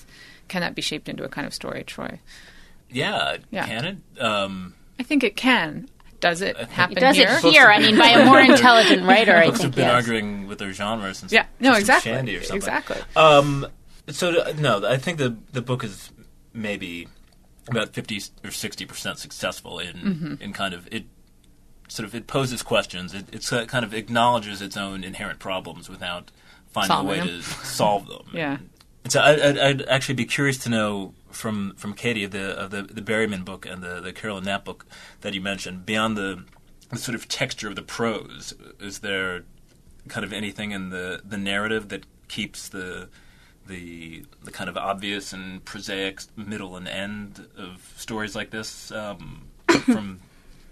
can 0.49 0.61
that 0.61 0.75
be 0.75 0.83
shaped 0.83 1.09
into 1.09 1.25
a 1.25 1.29
kind 1.29 1.47
of 1.47 1.55
story, 1.55 1.85
Troy? 1.85 2.21
Yeah, 2.91 3.39
Yeah. 3.51 3.67
can 3.67 3.85
it? 3.85 4.21
Um, 4.23 4.75
I 4.99 5.03
think 5.03 5.25
it 5.25 5.37
can. 5.37 5.89
Does 6.21 6.41
it 6.41 6.57
happen 6.57 6.97
It 6.97 7.01
does 7.01 7.17
here? 7.17 7.29
it 7.31 7.41
here. 7.43 7.67
I 7.67 7.81
mean, 7.81 7.99
by 7.99 8.09
a 8.11 8.25
more 8.25 8.39
intelligent 8.41 9.05
writer, 9.05 9.35
I 9.37 9.47
Books 9.47 9.63
have 9.63 9.75
been 9.75 9.87
yes. 9.87 9.95
arguing 9.95 10.47
with 10.47 10.59
their 10.59 10.73
genre 10.73 11.13
since 11.15 11.33
Yeah, 11.33 11.47
no, 11.59 11.73
exactly. 11.75 12.13
Shandy 12.13 12.37
or 12.37 12.41
something. 12.43 12.57
Exactly. 12.57 12.99
Um, 13.17 13.67
so 14.09 14.31
uh, 14.41 14.53
no, 14.59 14.87
I 14.87 14.99
think 14.99 15.19
the 15.19 15.37
the 15.53 15.63
book 15.63 15.83
is 15.83 16.11
maybe 16.53 17.09
about 17.69 17.89
fifty 17.95 18.21
or 18.45 18.51
sixty 18.53 18.85
percent 18.87 19.19
successful 19.19 19.79
in 19.81 19.97
Mm-hmm. 19.97 20.35
in 20.43 20.53
kind 20.53 20.75
of 20.75 20.87
it. 20.93 21.07
Sort 21.89 22.07
of, 22.09 22.15
it 22.15 22.27
poses 22.27 22.63
questions. 22.63 23.13
It 23.13 23.27
it's, 23.33 23.53
uh, 23.53 23.67
kind 23.67 23.85
of 23.85 23.93
acknowledges 23.93 24.63
its 24.63 24.79
own 24.79 25.05
inherent 25.05 25.41
problems 25.41 25.91
without 25.91 26.31
finding 26.73 26.89
Solving 26.89 27.07
a 27.07 27.11
way 27.11 27.19
them. 27.19 27.29
to 27.29 27.43
solve 27.43 28.07
them. 28.07 28.23
Yeah. 28.33 28.53
And 28.53 28.71
so 29.09 29.21
I, 29.21 29.49
I'd, 29.49 29.59
I'd 29.59 29.83
actually 29.83 30.15
be 30.15 30.25
curious 30.25 30.59
to 30.59 30.69
know 30.69 31.15
from 31.31 31.75
from 31.77 31.95
Katie 31.95 32.25
of 32.25 32.31
the 32.31 32.59
of 32.59 32.71
the 32.71 32.83
the 32.83 33.03
Berryman 33.03 33.45
book 33.45 33.67
and 33.67 33.83
the 33.83 34.01
the 34.01 34.13
Carolyn 34.13 34.45
Knapp 34.45 34.65
book 34.65 34.87
that 35.23 35.35
you 35.35 35.41
mentioned 35.41 35.85
beyond 35.87 36.17
the, 36.17 36.45
the 36.91 36.99
sort 36.99 37.15
of 37.15 37.29
texture 37.29 37.69
of 37.69 37.77
the 37.77 37.83
prose. 37.83 38.55
Is 38.81 39.01
there 39.01 39.45
kind 40.09 40.25
of 40.25 40.33
anything 40.33 40.73
in 40.73 40.91
the 40.91 41.21
the 41.25 41.39
narrative 41.39 41.89
that 41.89 42.05
keeps 42.29 42.69
the 42.69 43.09
the 43.67 44.25
the 44.43 44.51
kind 44.51 44.69
of 44.69 44.77
obvious 44.77 45.33
and 45.33 45.65
prosaic 45.65 46.23
middle 46.37 46.77
and 46.77 46.89
end 46.89 47.47
of 47.57 47.93
stories 47.97 48.35
like 48.35 48.51
this 48.51 48.91
um, 48.93 49.49
from 49.85 50.21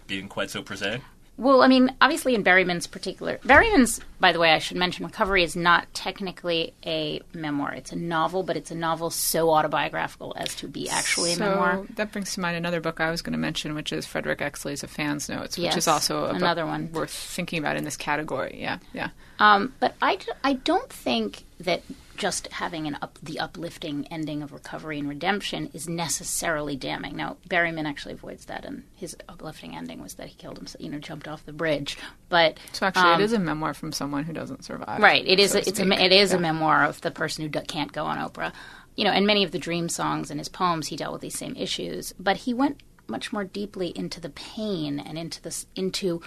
being 0.07 0.29
quite 0.29 0.51
so 0.51 0.63
prosaic? 0.63 1.03
Well, 1.41 1.63
I 1.63 1.69
mean, 1.69 1.95
obviously 2.03 2.35
in 2.35 2.43
Berryman's 2.43 2.87
particular, 2.87 3.39
Berryman's, 3.45 3.99
by 4.21 4.33
the 4.33 4.39
way, 4.39 4.53
I 4.53 4.59
should 4.59 4.77
mention, 4.77 5.07
Recovery 5.07 5.43
is 5.43 5.57
not 5.57 5.87
technically 5.95 6.75
a 6.85 7.23
memoir. 7.33 7.73
It's 7.73 7.93
a 7.93 7.97
novel, 7.97 8.43
but 8.43 8.59
it's 8.59 8.71
a 8.71 8.75
novel 8.75 9.09
so 9.09 9.51
autobiographical 9.51 10.35
as 10.37 10.55
to 10.57 10.69
be 10.69 10.91
actually 10.91 11.33
a 11.33 11.39
memoir. 11.39 11.87
that 11.97 12.13
brings 12.13 12.35
to 12.35 12.41
mind 12.41 12.59
another 12.59 12.83
book 12.83 13.01
I 13.01 13.11
was 13.11 13.23
going 13.23 13.33
to 13.33 13.39
mention, 13.39 13.75
which 13.75 13.91
is 13.91 14.05
Frederick 14.05 14.41
Exley's 14.41 14.83
A 14.83 14.87
Fan's 14.87 15.31
Notes, 15.31 15.57
which 15.57 15.65
Yes, 15.65 15.79
is 15.79 15.89
also 15.89 16.25
a 16.25 16.29
book 16.29 16.37
another 16.37 16.67
one. 16.67 16.93
worth 16.93 17.11
thinking 17.11 17.59
about 17.59 17.77
in 17.77 17.85
this 17.85 17.97
category. 17.97 18.59
Yeah, 18.61 18.77
yeah. 18.93 19.09
Um, 19.39 19.73
but 19.81 19.95
I 20.03 20.53
don't 20.53 20.93
think 20.93 21.45
that 21.61 21.83
just 22.21 22.49
having 22.49 22.87
an 22.87 22.99
up, 23.01 23.19
the 23.23 23.41
uplifting 23.41 24.07
ending 24.11 24.43
of 24.43 24.53
recovery 24.53 24.99
and 24.99 25.09
redemption 25.09 25.71
is 25.73 25.89
necessarily 25.89 26.77
damning. 26.77 27.17
Now, 27.17 27.39
Berryman 27.49 27.87
actually 27.87 28.13
avoids 28.13 28.45
that, 28.45 28.67
and 28.67 28.85
his 28.95 29.17
uplifting 29.27 29.75
ending 29.75 30.03
was 30.03 30.15
that 30.15 30.29
he 30.29 30.35
killed 30.35 30.59
himself, 30.59 30.85
you 30.85 30.91
know, 30.91 30.99
jumped 30.99 31.27
off 31.27 31.47
the 31.47 31.55
bridge. 31.55 31.97
But 32.29 32.59
So 32.73 32.87
actually, 32.87 33.13
um, 33.13 33.21
it 33.23 33.25
is 33.25 33.33
a 33.33 33.39
memoir 33.39 33.73
from 33.73 33.91
someone 33.91 34.25
who 34.25 34.35
doesn't 34.35 34.65
survive. 34.65 35.01
Right. 35.01 35.27
It 35.27 35.41
is. 35.41 35.53
so 35.53 35.59
a, 35.59 35.63
it's 35.63 35.81
a. 35.81 36.05
It 36.05 36.13
is 36.13 36.35
a 36.35 36.39
memoir 36.39 36.85
of 36.85 37.01
the 37.01 37.11
person 37.11 37.43
who 37.43 37.49
d- 37.49 37.61
can't 37.67 37.91
go 37.91 38.05
on 38.05 38.19
Oprah. 38.19 38.53
You 38.97 39.05
know, 39.05 39.13
and 39.13 39.27
many 39.27 39.43
of 39.43 39.53
the 39.53 39.59
dream 39.59 39.89
songs 39.89 40.31
in 40.31 40.37
his 40.37 40.51
poems, 40.51 40.89
he 40.89 40.97
dealt 40.97 41.15
with 41.15 41.23
these 41.23 41.39
same 41.39 41.57
issues, 41.57 42.13
but 42.19 42.37
he 42.37 42.53
went 42.53 42.83
much 43.07 43.33
more 43.33 43.45
deeply 43.45 43.97
into 43.97 44.21
the 44.21 44.29
pain 44.29 45.01
and 45.01 45.17
into 45.17 45.41
this 45.41 45.67
into 45.75 46.21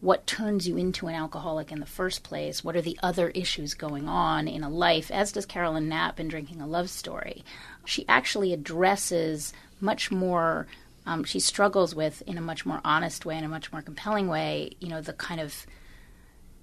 what 0.00 0.26
turns 0.26 0.66
you 0.66 0.76
into 0.76 1.08
an 1.08 1.14
alcoholic 1.14 1.70
in 1.70 1.80
the 1.80 1.86
first 1.86 2.22
place. 2.22 2.64
What 2.64 2.74
are 2.74 2.80
the 2.80 2.98
other 3.02 3.28
issues 3.30 3.74
going 3.74 4.08
on 4.08 4.48
in 4.48 4.64
a 4.64 4.70
life? 4.70 5.10
As 5.10 5.32
does 5.32 5.44
Carolyn 5.44 5.88
Knapp 5.88 6.18
in 6.18 6.28
Drinking 6.28 6.60
a 6.60 6.66
Love 6.66 6.88
Story. 6.88 7.44
She 7.84 8.06
actually 8.08 8.52
addresses 8.52 9.52
much 9.80 10.10
more. 10.10 10.66
Um, 11.04 11.24
she 11.24 11.40
struggles 11.40 11.94
with, 11.94 12.22
in 12.26 12.38
a 12.38 12.42
much 12.42 12.64
more 12.64 12.80
honest 12.84 13.26
way, 13.26 13.36
in 13.36 13.44
a 13.44 13.48
much 13.48 13.72
more 13.72 13.82
compelling 13.82 14.28
way, 14.28 14.70
you 14.80 14.88
know, 14.88 15.00
the 15.00 15.12
kind 15.12 15.40
of 15.40 15.66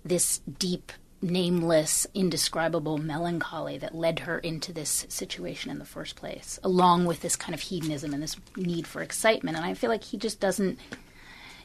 this 0.03 0.39
deep, 0.39 0.91
nameless, 1.21 2.07
indescribable 2.13 2.97
melancholy 2.97 3.77
that 3.79 3.95
led 3.95 4.19
her 4.19 4.39
into 4.39 4.71
this 4.71 5.05
situation 5.09 5.69
in 5.69 5.79
the 5.79 5.85
first 5.85 6.15
place, 6.15 6.59
along 6.63 7.05
with 7.05 7.21
this 7.21 7.35
kind 7.35 7.53
of 7.53 7.61
hedonism 7.61 8.13
and 8.13 8.23
this 8.23 8.37
need 8.55 8.87
for 8.87 9.01
excitement. 9.01 9.57
And 9.57 9.65
I 9.65 9.73
feel 9.73 9.89
like 9.89 10.03
he 10.03 10.17
just 10.17 10.39
doesn't. 10.39 10.79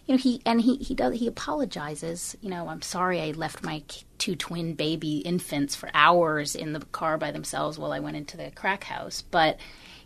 You 0.06 0.14
know, 0.14 0.18
he 0.18 0.42
and 0.44 0.60
he 0.60 0.76
he 0.76 0.94
does 0.94 1.14
he 1.18 1.26
apologizes. 1.26 2.36
You 2.40 2.50
know, 2.50 2.68
I'm 2.68 2.82
sorry 2.82 3.20
I 3.20 3.30
left 3.30 3.62
my 3.62 3.82
two 4.18 4.34
twin 4.34 4.74
baby 4.74 5.18
infants 5.18 5.74
for 5.74 5.90
hours 5.94 6.54
in 6.54 6.72
the 6.72 6.80
car 6.80 7.18
by 7.18 7.30
themselves 7.30 7.78
while 7.78 7.92
I 7.92 8.00
went 8.00 8.16
into 8.16 8.36
the 8.36 8.50
crack 8.50 8.84
house. 8.84 9.22
But 9.22 9.58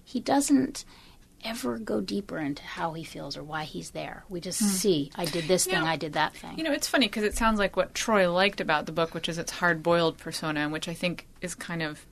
he 0.05 0.21
doesn't 0.21 0.85
ever 1.45 1.79
go 1.79 2.01
deeper 2.01 2.39
into 2.39 2.63
how 2.63 2.93
he 2.93 3.05
feels 3.05 3.37
or 3.37 3.43
why 3.45 3.65
he's 3.65 3.91
there. 3.91 4.25
We 4.29 4.41
just 4.41 4.61
hmm. 4.61 4.67
see 4.67 5.11
I 5.17 5.25
did 5.25 5.45
this 5.49 5.65
thing, 5.65 5.75
Yeah. 5.75 5.85
I 5.85 5.97
did 5.97 6.15
that 6.15 6.35
thing. 6.35 6.59
You 6.59 6.65
know, 6.65 6.73
it's 6.73 6.89
funny 6.89 7.07
because 7.07 7.25
it 7.25 7.37
sounds 7.37 7.59
like 7.59 7.77
what 7.77 7.95
Troy 7.95 8.31
liked 8.31 8.61
about 8.61 8.87
the 8.87 8.93
book, 8.93 9.15
which 9.15 9.29
is 9.29 9.39
its 9.39 9.53
hard-boiled 9.53 10.19
persona, 10.19 10.69
which 10.69 10.89
I 10.89 10.95
think 10.95 11.27
is 11.41 11.55
kind 11.55 11.83
of 11.83 12.05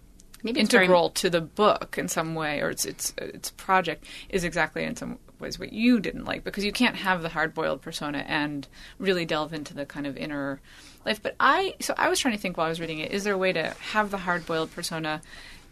Maybe 0.43 0.61
it's 0.61 0.71
very- 0.71 0.85
integral 0.85 1.11
to 1.11 1.31
the 1.31 1.41
book 1.41 1.97
in 1.99 2.09
some 2.09 2.35
way, 2.35 2.61
or 2.61 2.71
its 2.71 2.85
its 2.85 3.15
its 3.19 3.51
project 3.51 4.05
is 4.29 4.45
exactly 4.45 4.85
in 4.85 4.95
some 4.95 5.19
ways 5.39 5.59
what 5.59 5.73
you 5.73 6.01
didn't 6.01 6.25
like 6.25 6.45
because 6.45 6.65
you 6.65 6.73
can't 6.73 6.97
have 6.97 7.23
the 7.23 7.29
hard-boiled 7.29 7.83
persona 7.83 8.25
and 8.27 8.69
really 8.99 9.25
delve 9.25 9.53
into 9.53 9.75
the 9.75 9.87
kind 9.87 10.07
of 10.07 10.17
inner 10.17 10.61
life. 11.05 11.23
But 11.23 11.35
I, 11.41 11.75
so 11.81 11.95
I 11.97 12.09
was 12.09 12.19
trying 12.19 12.35
to 12.35 12.41
think 12.41 12.57
while 12.57 12.67
I 12.67 12.71
was 12.71 12.81
reading 12.81 12.99
it, 12.99 13.13
is 13.13 13.25
there 13.25 13.35
a 13.35 13.39
way 13.39 13.53
to 13.53 13.75
have 13.93 14.11
the 14.11 14.19
hard-boiled 14.19 14.73
persona 14.73 15.21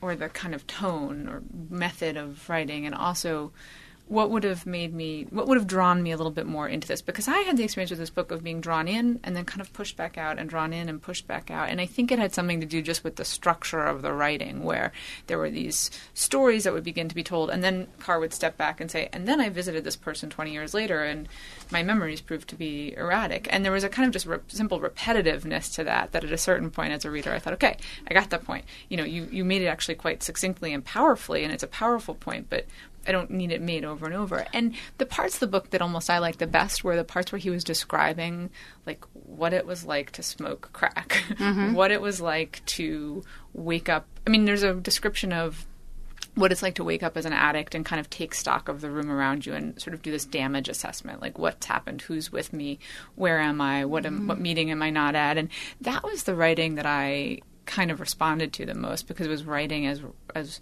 or 0.01 0.16
the 0.16 0.29
kind 0.29 0.55
of 0.55 0.66
tone 0.66 1.29
or 1.29 1.42
method 1.70 2.16
of 2.16 2.48
writing, 2.48 2.87
and 2.87 2.94
also 2.94 3.53
what 4.09 4.31
would 4.31 4.45
have 4.45 4.67
made 4.67 4.93
me 4.93 5.27
what 5.31 5.47
would 5.49 5.57
have 5.57 5.67
drawn 5.67 6.03
me 6.03 6.12
a 6.12 6.17
little 6.17 6.33
bit 6.33 6.47
more 6.47 6.69
into 6.69 6.87
this? 6.87 7.01
Because 7.03 7.29
i 7.29 7.38
had 7.38 7.57
the 7.57 7.65
experience 7.65 7.91
with 7.91 7.99
this 7.99 8.11
book 8.11 8.31
of 8.31 8.43
being 8.43 8.61
drawn 8.61 8.88
in 8.88 9.21
and 9.25 9.35
then 9.37 9.45
kind 9.45 9.61
of 9.61 9.73
pushed 9.73 9.97
back 9.97 10.19
out 10.19 10.38
and 10.38 10.51
drawn 10.51 10.73
in 10.73 10.88
and 10.88 11.01
pushed 11.01 11.27
back 11.27 11.51
out. 11.51 11.69
And 11.69 11.81
i 11.81 11.87
think 11.87 12.12
it 12.12 12.19
had 12.19 12.35
something 12.35 12.61
to 12.61 12.67
do 12.67 12.83
just 12.83 13.05
with 13.05 13.17
the 13.17 13.25
structure 13.25 13.85
of 13.85 14.03
the 14.03 14.12
writing 14.12 14.62
where 14.65 14.93
there 15.27 15.38
were 15.38 15.51
these 15.51 15.91
stories 16.15 16.65
that 16.65 16.73
would 16.73 16.85
begin 16.85 17.09
to 17.09 17.15
be 17.15 17.23
told 17.23 17.51
and 17.51 17.62
then 17.65 17.87
carr 18.01 18.21
would 18.21 18.35
step 18.35 18.57
back 18.57 18.81
and 18.81 18.91
say 18.91 19.09
and 19.12 19.27
then 19.27 19.41
i 19.41 19.49
visited 19.49 19.85
this 19.85 19.97
person 19.97 20.29
20 20.29 20.53
years 20.53 20.75
later 20.75 21.03
and 21.05 21.29
my 21.71 21.83
memories 21.83 22.21
proved 22.21 22.49
to 22.49 22.55
be 22.55 22.95
erratic. 22.97 23.49
And 23.51 23.65
there 23.65 23.73
was 23.73 23.83
a 23.83 23.88
kind 23.88 24.07
of 24.07 24.12
just 24.12 24.27
re- 24.27 24.38
simple 24.49 24.79
repetitiveness 24.79 25.75
to 25.75 25.85
that 25.85 26.12
that 26.12 26.23
at 26.23 26.33
a 26.33 26.38
certain 26.38 26.71
point 26.71 26.93
as 26.93 27.05
a 27.05 27.11
reader 27.11 27.33
i 27.33 27.38
thought 27.38 27.55
okay 27.55 27.77
i 28.09 28.15
got 28.15 28.31
that 28.31 28.45
point. 28.45 28.65
You 28.88 28.99
know 28.99 29.05
you, 29.05 29.29
you 29.31 29.45
made 29.45 29.62
it 29.62 29.67
actually 29.67 29.95
quite 29.95 30.23
succinctly 30.23 30.73
and 30.73 30.85
powerfully 30.85 31.45
and 31.45 31.53
it's 31.53 31.62
a 31.62 31.69
powerful 31.69 32.15
point 32.15 32.49
but 32.51 32.67
I 33.07 33.12
don't 33.12 33.31
need 33.31 33.53
it 33.53 33.61
made 33.61 33.85
over 33.85 34.07
and 34.07 34.15
over. 34.15 34.47
And 34.53 34.75
the 34.99 35.07
parts 35.07 35.35
of 35.35 35.41
the 35.41 35.47
book 35.47 35.71
that 35.71 35.83
almost 35.83 36.11
I 36.11 36.19
liked 36.19 36.38
the 36.38 36.47
best 36.47 36.85
were 36.85 36.97
the 36.97 37.05
parts 37.05 37.33
where 37.33 37.38
he 37.38 37.51
was 37.51 37.65
describing 37.65 38.51
like 38.87 39.05
what 39.12 39.53
it 39.53 39.67
was 39.67 39.85
like 39.85 40.11
to 40.12 40.23
smoke 40.23 40.71
crack, 40.73 41.23
mm-hmm. 41.31 41.73
what 41.75 41.91
it 41.91 42.01
was 42.01 42.21
like 42.21 42.62
to 42.67 43.23
wake 43.53 43.88
up. 43.88 44.07
I 44.27 44.31
mean, 44.31 44.45
there's 44.45 44.62
a 44.62 44.75
description 44.75 45.33
of 45.33 45.67
what 46.35 46.51
it's 46.51 46.62
like 46.62 46.77
to 46.77 46.85
wake 46.85 47.03
up 47.03 47.17
as 47.17 47.27
an 47.27 47.33
addict 47.33 47.75
and 47.75 47.85
kind 47.85 48.01
of 48.01 48.09
take 48.09 48.35
stock 48.35 48.69
of 48.69 48.81
the 48.81 48.91
room 48.91 49.11
around 49.11 49.45
you 49.45 49.53
and 49.53 49.81
sort 49.81 49.93
of 49.93 50.01
do 50.01 50.11
this 50.11 50.25
damage 50.25 50.69
assessment 50.69 51.21
like 51.21 51.38
what's 51.38 51.67
happened? 51.67 52.01
Who's 52.03 52.33
with 52.33 52.53
me? 52.53 52.79
Where 53.17 53.38
am 53.38 53.61
i? 53.61 53.85
What 53.85 54.07
am 54.07 54.27
what 54.27 54.37
mm-hmm. 54.37 54.43
meeting 54.43 54.71
am 54.71 54.83
i 54.83 54.88
not 54.88 55.15
at? 55.15 55.37
And 55.37 55.51
that 55.83 56.03
was 56.03 56.23
the 56.23 56.35
writing 56.35 56.77
that 56.77 56.87
i 56.87 57.41
kind 57.67 57.91
of 57.91 58.01
responded 58.01 58.53
to 58.53 58.67
the 58.67 58.75
most 58.75 59.07
because 59.07 59.27
it 59.27 59.31
was 59.31 59.45
writing 59.45 59.87
as 59.87 60.01
as 60.35 60.61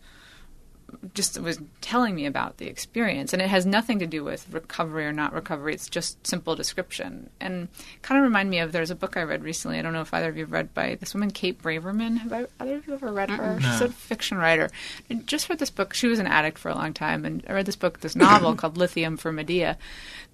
just 1.15 1.39
was 1.41 1.61
telling 1.81 2.15
me 2.15 2.27
about 2.27 2.59
the 2.59 2.67
experience. 2.67 3.33
And 3.33 3.43
it 3.43 3.49
has 3.49 3.67
nothing 3.67 3.99
to 3.99 4.07
do 4.07 4.25
with 4.25 4.47
recovery 4.53 5.07
or 5.07 5.13
not 5.13 5.33
recovery. 5.33 5.75
It's 5.75 5.89
just 5.89 6.27
simple 6.27 6.55
description. 6.55 7.31
And 7.41 7.69
kind 8.03 8.19
of 8.19 8.25
remind 8.25 8.51
me 8.51 8.59
of 8.59 8.73
there's 8.73 8.91
a 8.91 8.95
book 8.95 9.17
i 9.17 9.23
read 9.23 9.43
recently. 9.43 9.79
I 9.79 9.83
don't 9.83 9.93
know 9.93 10.01
if 10.01 10.13
either 10.15 10.29
of 10.29 10.37
you 10.37 10.45
have 10.45 10.53
read 10.53 10.75
by 10.75 10.97
this 10.97 11.15
woman 11.15 11.31
kate 11.31 11.63
braverman. 11.63 12.19
Have 12.19 12.33
I, 12.33 12.47
either 12.61 12.77
of 12.77 12.87
you 12.87 12.95
ever 12.95 13.13
read 13.13 13.31
her? 13.31 13.59
She's 13.61 13.81
a 13.81 13.89
fiction 13.89 14.39
writer. 14.39 14.71
And 15.09 15.27
just 15.27 15.49
read 15.49 15.59
this 15.59 15.71
book. 15.71 15.95
She 15.95 16.07
was 16.07 16.19
an 16.19 16.27
addict 16.27 16.59
for 16.59 16.69
a 16.69 16.75
long 16.75 16.93
time. 16.93 17.25
And 17.25 17.45
i 17.49 17.53
read 17.53 17.67
this 17.67 17.77
book 17.77 18.01
this 18.01 18.17
novel 18.17 18.55
called 18.57 18.77
lithium 18.77 19.17
for 19.17 19.33
medea 19.33 19.79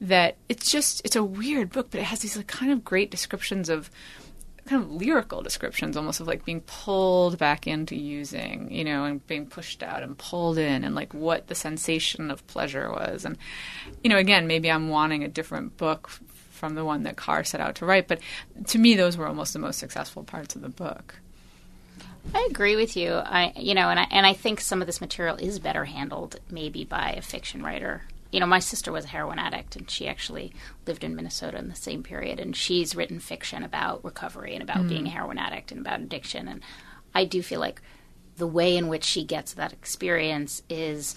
that 0.00 0.36
it's 0.48 0.70
just 0.70 1.00
it's 1.04 1.16
a 1.16 1.24
weird 1.24 1.70
book 1.70 1.88
but 1.90 2.00
it 2.00 2.04
has 2.04 2.20
these 2.20 2.36
like 2.36 2.46
kind 2.46 2.70
of 2.70 2.84
great 2.84 3.10
descriptions 3.10 3.68
of 3.68 3.90
kind 4.66 4.82
of 4.82 4.90
lyrical 4.90 5.42
descriptions 5.42 5.96
almost 5.96 6.20
of 6.20 6.26
like 6.26 6.44
being 6.44 6.60
pulled 6.62 7.38
back 7.38 7.66
into 7.66 7.94
using 7.94 8.70
you 8.70 8.84
know 8.84 9.04
and 9.04 9.26
being 9.26 9.46
pushed 9.46 9.82
out 9.82 10.02
and 10.02 10.18
pulled 10.18 10.58
in 10.58 10.84
and 10.84 10.94
like 10.94 11.14
what 11.14 11.46
the 11.46 11.54
sensation 11.54 12.30
of 12.30 12.46
pleasure 12.46 12.90
was 12.90 13.24
and 13.24 13.38
you 14.02 14.10
know 14.10 14.18
again 14.18 14.46
maybe 14.46 14.70
i'm 14.70 14.88
wanting 14.88 15.22
a 15.22 15.28
different 15.28 15.76
book 15.76 16.08
from 16.50 16.74
the 16.74 16.84
one 16.84 17.04
that 17.04 17.16
carr 17.16 17.44
set 17.44 17.60
out 17.60 17.74
to 17.74 17.86
write 17.86 18.08
but 18.08 18.18
to 18.66 18.78
me 18.78 18.94
those 18.94 19.16
were 19.16 19.26
almost 19.26 19.52
the 19.52 19.58
most 19.58 19.78
successful 19.78 20.24
parts 20.24 20.56
of 20.56 20.62
the 20.62 20.68
book 20.68 21.16
I 22.34 22.48
agree 22.50 22.74
with 22.74 22.96
you. 22.96 23.12
I, 23.12 23.52
you 23.54 23.74
know, 23.74 23.88
and 23.88 24.00
I 24.00 24.06
and 24.10 24.26
I 24.26 24.32
think 24.32 24.60
some 24.60 24.80
of 24.80 24.86
this 24.86 25.00
material 25.00 25.36
is 25.36 25.60
better 25.60 25.84
handled 25.84 26.40
maybe 26.50 26.84
by 26.84 27.14
a 27.16 27.22
fiction 27.22 27.62
writer. 27.62 28.02
You 28.36 28.40
know, 28.40 28.46
my 28.46 28.58
sister 28.58 28.92
was 28.92 29.06
a 29.06 29.08
heroin 29.08 29.38
addict, 29.38 29.76
and 29.76 29.90
she 29.90 30.06
actually 30.06 30.52
lived 30.86 31.02
in 31.02 31.16
Minnesota 31.16 31.56
in 31.56 31.70
the 31.70 31.74
same 31.74 32.02
period, 32.02 32.38
and 32.38 32.54
she's 32.54 32.94
written 32.94 33.18
fiction 33.18 33.62
about 33.62 34.04
recovery 34.04 34.52
and 34.52 34.62
about 34.62 34.82
hmm. 34.82 34.88
being 34.88 35.06
a 35.06 35.10
heroin 35.10 35.38
addict 35.38 35.72
and 35.72 35.80
about 35.80 36.00
addiction. 36.00 36.46
And 36.46 36.60
I 37.14 37.24
do 37.24 37.42
feel 37.42 37.60
like 37.60 37.80
the 38.36 38.46
way 38.46 38.76
in 38.76 38.88
which 38.88 39.04
she 39.04 39.24
gets 39.24 39.54
that 39.54 39.72
experience 39.72 40.62
is 40.68 41.16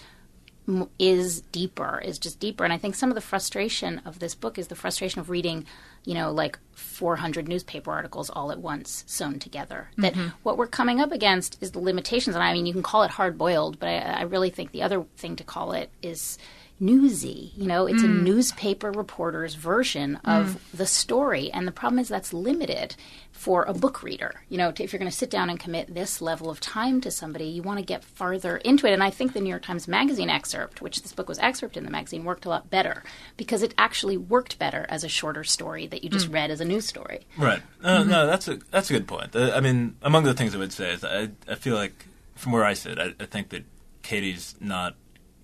is 0.98 1.42
deeper, 1.52 2.00
is 2.00 2.20
just 2.20 2.40
deeper. 2.40 2.64
And 2.64 2.72
I 2.72 2.78
think 2.78 2.96
some 2.96 3.10
of 3.10 3.16
the 3.16 3.22
frustration 3.22 4.00
of 4.06 4.20
this 4.20 4.34
book 4.34 4.58
is 4.58 4.68
the 4.68 4.76
frustration 4.76 5.20
of 5.20 5.30
reading, 5.30 5.66
you 6.06 6.14
know, 6.14 6.32
like 6.32 6.58
400 6.74 7.50
newspaper 7.50 7.92
articles 7.92 8.30
all 8.30 8.52
at 8.52 8.60
once 8.60 9.04
sewn 9.08 9.40
together. 9.40 9.90
That 9.98 10.14
mm-hmm. 10.14 10.30
what 10.44 10.58
we're 10.58 10.68
coming 10.68 11.02
up 11.02 11.12
against 11.12 11.62
is 11.62 11.72
the 11.72 11.80
limitations. 11.80 12.36
And 12.36 12.44
I 12.44 12.54
mean, 12.54 12.66
you 12.66 12.74
can 12.74 12.84
call 12.84 13.04
it 13.04 13.12
hard 13.12 13.38
boiled, 13.38 13.80
but 13.80 13.90
I, 13.90 13.98
I 13.98 14.22
really 14.22 14.52
think 14.52 14.72
the 14.72 14.84
other 14.84 15.04
thing 15.18 15.36
to 15.38 15.44
call 15.44 15.74
it 15.74 15.90
is 16.02 16.38
newsy. 16.80 17.52
You 17.56 17.68
know, 17.68 17.86
it's 17.86 18.04
a 18.04 18.08
newspaper 18.08 18.92
reporter's 18.92 19.56
version 19.56 20.16
of 20.26 20.60
the 20.76 20.86
story. 20.86 21.52
And 21.52 21.68
the 21.68 21.72
problem 21.72 22.00
is 22.00 22.08
that's 22.08 22.34
limited 22.34 22.96
for 23.32 23.64
a 23.64 23.74
book 23.74 24.04
reader. 24.04 24.42
You 24.50 24.58
know, 24.58 24.72
to, 24.72 24.84
if 24.84 24.92
you're 24.92 25.00
going 25.00 25.12
to 25.12 25.16
sit 25.16 25.30
down 25.30 25.50
and 25.50 25.60
commit 25.60 25.94
this 25.94 26.22
level 26.22 26.50
of 26.50 26.60
time 26.60 27.02
to 27.02 27.12
somebody, 27.12 27.46
you 27.46 27.62
want 27.62 27.80
to 27.80 27.86
get 27.86 28.04
farther 28.04 28.58
into 28.58 28.88
it. 28.88 28.94
And 28.94 29.04
I 29.04 29.10
think 29.10 29.34
the 29.34 29.42
New 29.42 29.50
York 29.50 29.64
Times 29.64 29.88
Magazine 29.88 30.30
excerpt, 30.30 30.82
which 30.82 31.02
this 31.02 31.14
book 31.14 31.28
was 31.30 31.40
excerpted 31.40 31.78
in 31.78 31.86
the 31.86 31.92
magazine, 31.92 32.24
worked 32.26 32.46
a 32.46 32.50
lot 32.50 32.70
better 32.70 33.04
because 33.38 33.64
it 33.64 33.74
actually 33.78 34.18
worked 34.18 34.60
better 34.60 34.86
as 34.90 35.04
a 35.04 35.10
shorter 35.10 35.44
story 35.44 35.88
that 35.88 36.04
you 36.04 36.10
just 36.10 36.28
read 36.30 36.52
as 36.52 36.62
a 36.62 36.66
news 36.66 36.86
story. 36.88 37.26
Right. 37.38 37.62
Uh, 37.84 38.04
No, 38.04 38.28
that's 38.28 38.48
a 38.48 38.60
that's 38.72 38.90
a 38.90 38.94
good 38.94 39.08
point. 39.08 39.36
Uh, 39.36 39.52
I 39.54 39.60
mean, 39.60 39.96
among 40.02 40.24
the 40.24 40.34
things 40.34 40.56
I 40.56 40.58
would 40.58 40.74
say 40.74 40.92
is 40.94 41.04
I 41.04 41.30
I 41.48 41.56
feel 41.56 41.76
like 41.76 42.06
from 42.36 42.52
where 42.54 42.64
I 42.64 42.74
sit, 42.74 43.00
I, 43.00 43.14
I 43.20 43.26
think 43.26 43.50
that 43.50 43.64
Katie's 44.02 44.56
not 44.60 44.96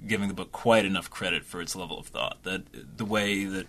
giving 0.07 0.27
the 0.27 0.33
book 0.33 0.51
quite 0.51 0.85
enough 0.85 1.09
credit 1.09 1.45
for 1.45 1.61
its 1.61 1.75
level 1.75 1.99
of 1.99 2.07
thought. 2.07 2.43
That 2.43 2.63
the 2.97 3.05
way 3.05 3.45
that 3.45 3.67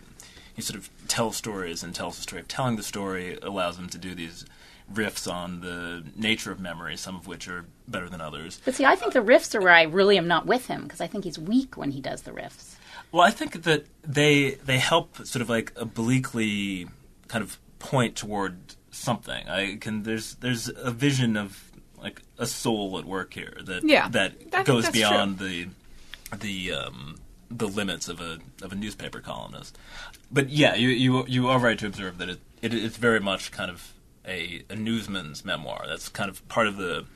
he 0.54 0.62
sort 0.62 0.78
of 0.78 0.88
tells 1.08 1.36
stories 1.36 1.82
and 1.82 1.94
tells 1.94 2.16
the 2.16 2.22
story 2.22 2.40
of 2.40 2.48
telling 2.48 2.76
the 2.76 2.82
story 2.82 3.38
allows 3.42 3.78
him 3.78 3.88
to 3.90 3.98
do 3.98 4.14
these 4.14 4.44
riffs 4.92 5.30
on 5.30 5.60
the 5.60 6.04
nature 6.16 6.52
of 6.52 6.60
memory, 6.60 6.96
some 6.96 7.16
of 7.16 7.26
which 7.26 7.48
are 7.48 7.66
better 7.88 8.08
than 8.08 8.20
others. 8.20 8.60
But 8.64 8.74
see, 8.74 8.84
I 8.84 8.96
think 8.96 9.12
the 9.12 9.20
riffs 9.20 9.54
are 9.54 9.60
where 9.60 9.72
I 9.72 9.82
really 9.82 10.16
am 10.16 10.28
not 10.28 10.46
with 10.46 10.66
him 10.66 10.84
because 10.84 11.00
I 11.00 11.06
think 11.06 11.24
he's 11.24 11.38
weak 11.38 11.76
when 11.76 11.90
he 11.90 12.00
does 12.00 12.22
the 12.22 12.30
riffs. 12.30 12.76
Well, 13.12 13.22
I 13.22 13.30
think 13.30 13.62
that 13.62 13.86
they 14.02 14.52
they 14.64 14.78
help 14.78 15.16
sort 15.26 15.42
of 15.42 15.48
like 15.48 15.72
obliquely 15.76 16.88
kind 17.28 17.42
of 17.42 17.58
point 17.78 18.16
toward 18.16 18.58
something. 18.90 19.48
I 19.48 19.76
can 19.76 20.02
there's 20.02 20.34
there's 20.36 20.68
a 20.68 20.90
vision 20.90 21.36
of 21.36 21.70
like 21.98 22.22
a 22.38 22.46
soul 22.46 22.98
at 22.98 23.04
work 23.04 23.34
here 23.34 23.56
that 23.64 23.84
Yeah, 23.84 24.08
that 24.10 24.34
I 24.52 24.62
goes 24.62 24.84
that's 24.84 24.96
beyond 24.96 25.38
the 25.38 25.68
the 26.40 26.72
um, 26.72 27.16
the 27.50 27.68
limits 27.68 28.08
of 28.08 28.20
a 28.20 28.38
of 28.62 28.72
a 28.72 28.74
newspaper 28.74 29.20
columnist. 29.20 29.78
But 30.30 30.50
yeah, 30.50 30.74
you 30.74 30.88
you 30.88 31.26
you 31.26 31.48
are 31.48 31.58
right 31.58 31.78
to 31.78 31.86
observe 31.86 32.18
that 32.18 32.28
it, 32.28 32.40
it 32.62 32.74
it's 32.74 32.96
very 32.96 33.20
much 33.20 33.52
kind 33.52 33.70
of 33.70 33.92
a, 34.26 34.62
a 34.70 34.76
newsman's 34.76 35.44
memoir. 35.44 35.84
That's 35.86 36.08
kind 36.08 36.30
of 36.30 36.46
part 36.48 36.66
of 36.66 36.76
the 36.76 37.06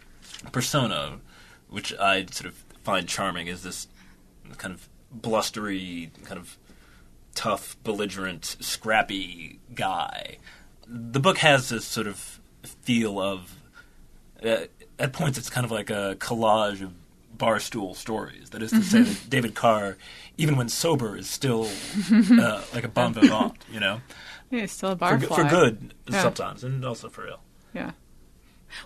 persona, 0.52 1.18
which 1.68 1.94
I 1.98 2.26
sort 2.26 2.46
of 2.46 2.54
find 2.84 3.08
charming. 3.08 3.46
Is 3.46 3.62
this 3.62 3.88
kind 4.56 4.74
of 4.74 4.88
blustery, 5.10 6.10
kind 6.24 6.38
of 6.38 6.56
tough, 7.34 7.76
belligerent, 7.84 8.56
scrappy 8.60 9.58
guy. 9.74 10.38
The 10.86 11.20
book 11.20 11.38
has 11.38 11.68
this 11.68 11.84
sort 11.84 12.06
of 12.06 12.40
feel 12.62 13.20
of, 13.20 13.56
uh, 14.44 14.64
at 14.98 15.12
points, 15.12 15.38
it's 15.38 15.50
kind 15.50 15.64
of 15.64 15.70
like 15.70 15.90
a 15.90 16.16
collage 16.18 16.82
of 16.82 16.92
barstool 17.40 17.96
stories. 17.96 18.50
That 18.50 18.62
is 18.62 18.70
to 18.70 18.82
say, 18.82 19.02
that 19.02 19.30
David 19.30 19.54
Carr, 19.54 19.96
even 20.36 20.56
when 20.56 20.68
sober, 20.68 21.16
is 21.16 21.28
still 21.28 21.68
uh, 22.12 22.62
like 22.74 22.84
a 22.84 22.88
bon 22.88 23.14
vivant, 23.14 23.54
you 23.72 23.80
know, 23.80 24.00
Yeah, 24.50 24.60
he's 24.60 24.72
still 24.72 24.90
a 24.90 24.96
for, 24.96 25.04
barfly. 25.16 25.20
g- 25.20 25.26
for 25.26 25.44
good 25.44 25.94
Yeah. 26.08 26.22
sometimes, 26.22 26.62
and 26.64 26.84
also 26.84 27.08
for 27.08 27.26
ill. 27.26 27.40
Yeah. 27.74 27.92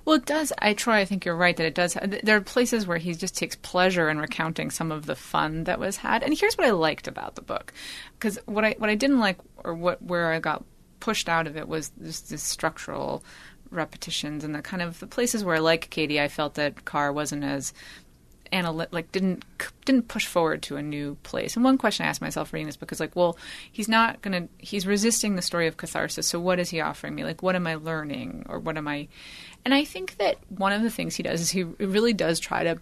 Well, 0.06 0.16
it 0.16 0.24
does. 0.24 0.50
I 0.60 0.72
Troy, 0.72 0.94
I 1.00 1.04
think 1.04 1.26
you're 1.26 1.36
right 1.36 1.54
that 1.58 1.66
it 1.66 1.74
does. 1.74 1.94
There 2.22 2.36
are 2.36 2.40
places 2.40 2.86
where 2.86 2.96
he 2.96 3.12
just 3.12 3.36
takes 3.36 3.54
pleasure 3.56 4.08
in 4.08 4.18
recounting 4.18 4.70
some 4.70 4.90
of 4.90 5.04
the 5.04 5.14
fun 5.14 5.64
that 5.64 5.78
was 5.78 5.98
had. 5.98 6.22
And 6.22 6.32
here's 6.38 6.56
what 6.56 6.66
I 6.66 6.70
liked 6.70 7.06
about 7.06 7.34
the 7.34 7.42
book, 7.42 7.74
because 8.18 8.38
what 8.46 8.64
I 8.64 8.76
what 8.78 8.88
I 8.88 8.94
didn't 8.94 9.20
like, 9.20 9.36
or 9.62 9.74
what 9.74 10.00
where 10.00 10.32
I 10.32 10.38
got 10.40 10.64
pushed 11.00 11.28
out 11.28 11.46
of 11.46 11.58
it, 11.58 11.68
was 11.68 11.92
just 12.02 12.30
the 12.30 12.38
structural 12.38 13.22
repetitions 13.70 14.42
and 14.44 14.54
the 14.54 14.62
kind 14.62 14.80
of 14.82 15.00
the 15.00 15.06
places 15.06 15.44
where, 15.44 15.60
like 15.60 15.90
Katie, 15.90 16.20
I 16.20 16.28
felt 16.28 16.54
that 16.54 16.86
Carr 16.86 17.12
wasn't 17.12 17.44
as 17.44 17.74
analytic, 18.54 18.92
like 18.92 19.12
didn't 19.12 19.44
didn't 19.84 20.08
push 20.08 20.26
forward 20.26 20.62
to 20.62 20.76
a 20.76 20.82
new 20.82 21.16
place. 21.22 21.56
And 21.56 21.64
one 21.64 21.76
question 21.76 22.06
I 22.06 22.08
asked 22.08 22.22
myself 22.22 22.52
reading 22.52 22.66
this 22.66 22.76
book 22.76 22.92
is 22.92 23.00
like, 23.00 23.14
well, 23.14 23.36
he's 23.70 23.88
not 23.88 24.22
gonna, 24.22 24.48
he's 24.58 24.86
resisting 24.86 25.36
the 25.36 25.42
story 25.42 25.66
of 25.66 25.76
catharsis. 25.76 26.26
So 26.26 26.40
what 26.40 26.58
is 26.58 26.70
he 26.70 26.80
offering 26.80 27.14
me? 27.14 27.24
Like, 27.24 27.42
what 27.42 27.56
am 27.56 27.66
I 27.66 27.74
learning, 27.74 28.46
or 28.48 28.58
what 28.58 28.78
am 28.78 28.88
I? 28.88 29.08
And 29.64 29.74
I 29.74 29.84
think 29.84 30.16
that 30.16 30.38
one 30.48 30.72
of 30.72 30.82
the 30.82 30.90
things 30.90 31.16
he 31.16 31.22
does 31.22 31.40
is 31.40 31.50
he 31.50 31.64
really 31.64 32.12
does 32.14 32.40
try 32.40 32.64
to 32.64 32.78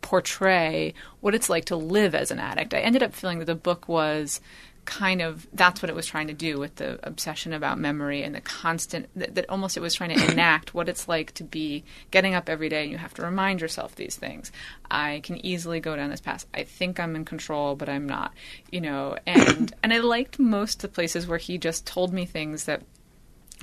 portray 0.00 0.94
what 1.20 1.34
it's 1.34 1.50
like 1.50 1.64
to 1.66 1.76
live 1.76 2.14
as 2.14 2.30
an 2.30 2.38
addict. 2.38 2.72
I 2.72 2.78
ended 2.78 3.02
up 3.02 3.12
feeling 3.12 3.40
that 3.40 3.46
the 3.46 3.54
book 3.54 3.88
was 3.88 4.40
kind 4.86 5.20
of 5.20 5.46
that's 5.52 5.82
what 5.82 5.90
it 5.90 5.94
was 5.94 6.06
trying 6.06 6.28
to 6.28 6.32
do 6.32 6.58
with 6.58 6.76
the 6.76 6.98
obsession 7.06 7.52
about 7.52 7.78
memory 7.78 8.22
and 8.22 8.34
the 8.34 8.40
constant 8.40 9.08
that, 9.14 9.34
that 9.34 9.44
almost 9.50 9.76
it 9.76 9.80
was 9.80 9.94
trying 9.94 10.16
to 10.16 10.32
enact 10.32 10.72
what 10.72 10.88
it's 10.88 11.08
like 11.08 11.32
to 11.32 11.44
be 11.44 11.84
getting 12.10 12.34
up 12.34 12.48
every 12.48 12.68
day 12.68 12.84
and 12.84 12.92
you 12.92 12.96
have 12.96 13.12
to 13.12 13.22
remind 13.22 13.60
yourself 13.60 13.94
these 13.96 14.16
things. 14.16 14.50
I 14.90 15.20
can 15.24 15.44
easily 15.44 15.80
go 15.80 15.96
down 15.96 16.10
this 16.10 16.20
path. 16.20 16.46
I 16.54 16.62
think 16.62 16.98
i'm 16.98 17.16
in 17.16 17.24
control 17.24 17.74
but 17.74 17.88
i'm 17.88 18.06
not 18.06 18.32
you 18.70 18.80
know 18.80 19.16
and 19.26 19.74
and 19.82 19.92
i 19.92 19.98
liked 19.98 20.38
most 20.38 20.76
of 20.76 20.90
the 20.90 20.94
places 20.94 21.26
where 21.26 21.38
he 21.38 21.58
just 21.58 21.86
told 21.86 22.12
me 22.12 22.24
things 22.24 22.64
that 22.64 22.82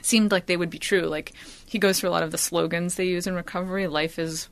seemed 0.01 0.31
like 0.31 0.45
they 0.45 0.57
would 0.57 0.69
be 0.69 0.79
true. 0.79 1.03
Like 1.03 1.33
he 1.65 1.79
goes 1.79 1.99
through 1.99 2.09
a 2.09 2.11
lot 2.11 2.23
of 2.23 2.31
the 2.31 2.37
slogans 2.37 2.95
they 2.95 3.05
use 3.05 3.27
in 3.27 3.35
recovery. 3.35 3.87
Life 3.87 4.19
is 4.19 4.49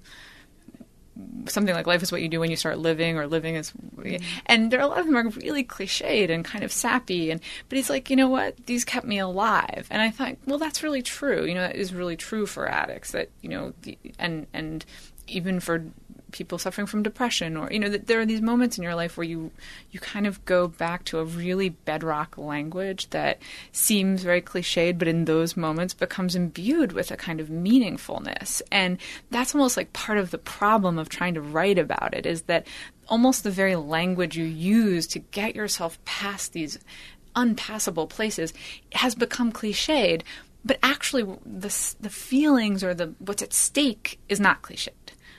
something 1.48 1.74
like 1.74 1.88
life 1.88 2.04
is 2.04 2.12
what 2.12 2.22
you 2.22 2.30
do 2.30 2.40
when 2.40 2.50
you 2.50 2.56
start 2.56 2.78
living 2.78 3.18
or 3.18 3.28
living 3.28 3.56
is 3.56 3.72
and 4.46 4.72
there 4.72 4.80
are 4.80 4.84
a 4.84 4.88
lot 4.88 5.00
of 5.00 5.06
them 5.06 5.18
are 5.18 5.30
really 5.30 5.64
cliched 5.64 6.30
and 6.30 6.46
kind 6.46 6.64
of 6.64 6.72
sappy 6.72 7.32
and 7.32 7.42
but 7.70 7.78
he's 7.78 7.90
like 7.90 8.10
you 8.10 8.16
know 8.16 8.30
what? 8.30 8.66
These 8.66 8.86
kept 8.86 9.06
me 9.06 9.20
alive. 9.20 9.88
And 9.90 10.02
i 10.02 10.10
thought 10.10 10.38
well 10.46 10.58
that's 10.58 10.84
really 10.84 11.02
true. 11.02 11.46
You 11.46 11.56
know 11.56 11.62
that 11.62 11.76
is 11.76 11.94
really 11.94 12.18
true 12.18 12.46
for 12.46 12.68
addicts 12.68 13.12
that 13.12 13.30
you 13.42 13.50
know 13.50 13.74
the, 13.82 13.98
and 14.20 14.48
and 14.54 14.86
even 15.28 15.60
for 15.60 15.86
people 16.32 16.58
suffering 16.58 16.88
from 16.88 17.04
depression 17.04 17.58
or 17.58 17.72
you 17.72 17.80
know 17.80 17.90
there 17.90 18.20
are 18.20 18.26
these 18.26 18.42
moments 18.42 18.78
in 18.78 18.84
your 18.84 18.96
life 18.96 19.18
where 19.18 19.26
you 19.26 19.52
you 19.92 20.00
kind 20.00 20.26
of 20.26 20.44
go 20.46 20.68
back 20.68 21.04
to 21.06 21.20
a 21.20 21.26
really 21.26 21.70
bedrock 21.70 22.38
language 22.38 23.10
that 23.12 23.40
seems 23.72 24.24
very 24.24 24.42
cliched 24.42 24.98
but 24.98 25.08
in 25.08 25.26
those 25.26 25.58
moments 25.58 25.94
becomes 25.94 26.36
imbued 26.36 26.92
with 26.92 27.12
a 27.12 27.18
kind 27.18 27.40
of 27.40 27.48
meaningfulness. 27.48 28.62
And 28.72 28.98
that's 29.30 29.56
almost 29.56 29.78
like 29.78 29.94
part 29.94 30.18
of 30.18 30.32
the 30.32 30.38
problem 30.38 30.98
of 30.98 31.10
trying 31.10 31.34
to 31.36 31.42
write 31.42 31.78
about 31.78 32.14
it 32.14 32.26
is 32.26 32.44
that 32.44 32.68
almost 33.08 33.44
the 33.44 33.52
very 33.52 33.76
language 33.76 34.38
you 34.38 34.46
use 34.46 35.08
to 35.08 35.20
get 35.20 35.56
yourself 35.56 36.04
past 36.06 36.54
these 36.54 36.80
unpassable 37.36 38.08
places 38.08 38.54
has 38.92 39.16
become 39.16 39.52
cliched 39.52 40.22
but 40.66 40.78
actually 40.84 41.24
the 41.46 41.96
the 42.02 42.10
feelings 42.10 42.84
or 42.84 42.94
the 42.94 43.14
what's 43.20 43.42
at 43.42 43.54
stake 43.54 44.20
is 44.28 44.40
not 44.40 44.62
cliched 44.62 44.90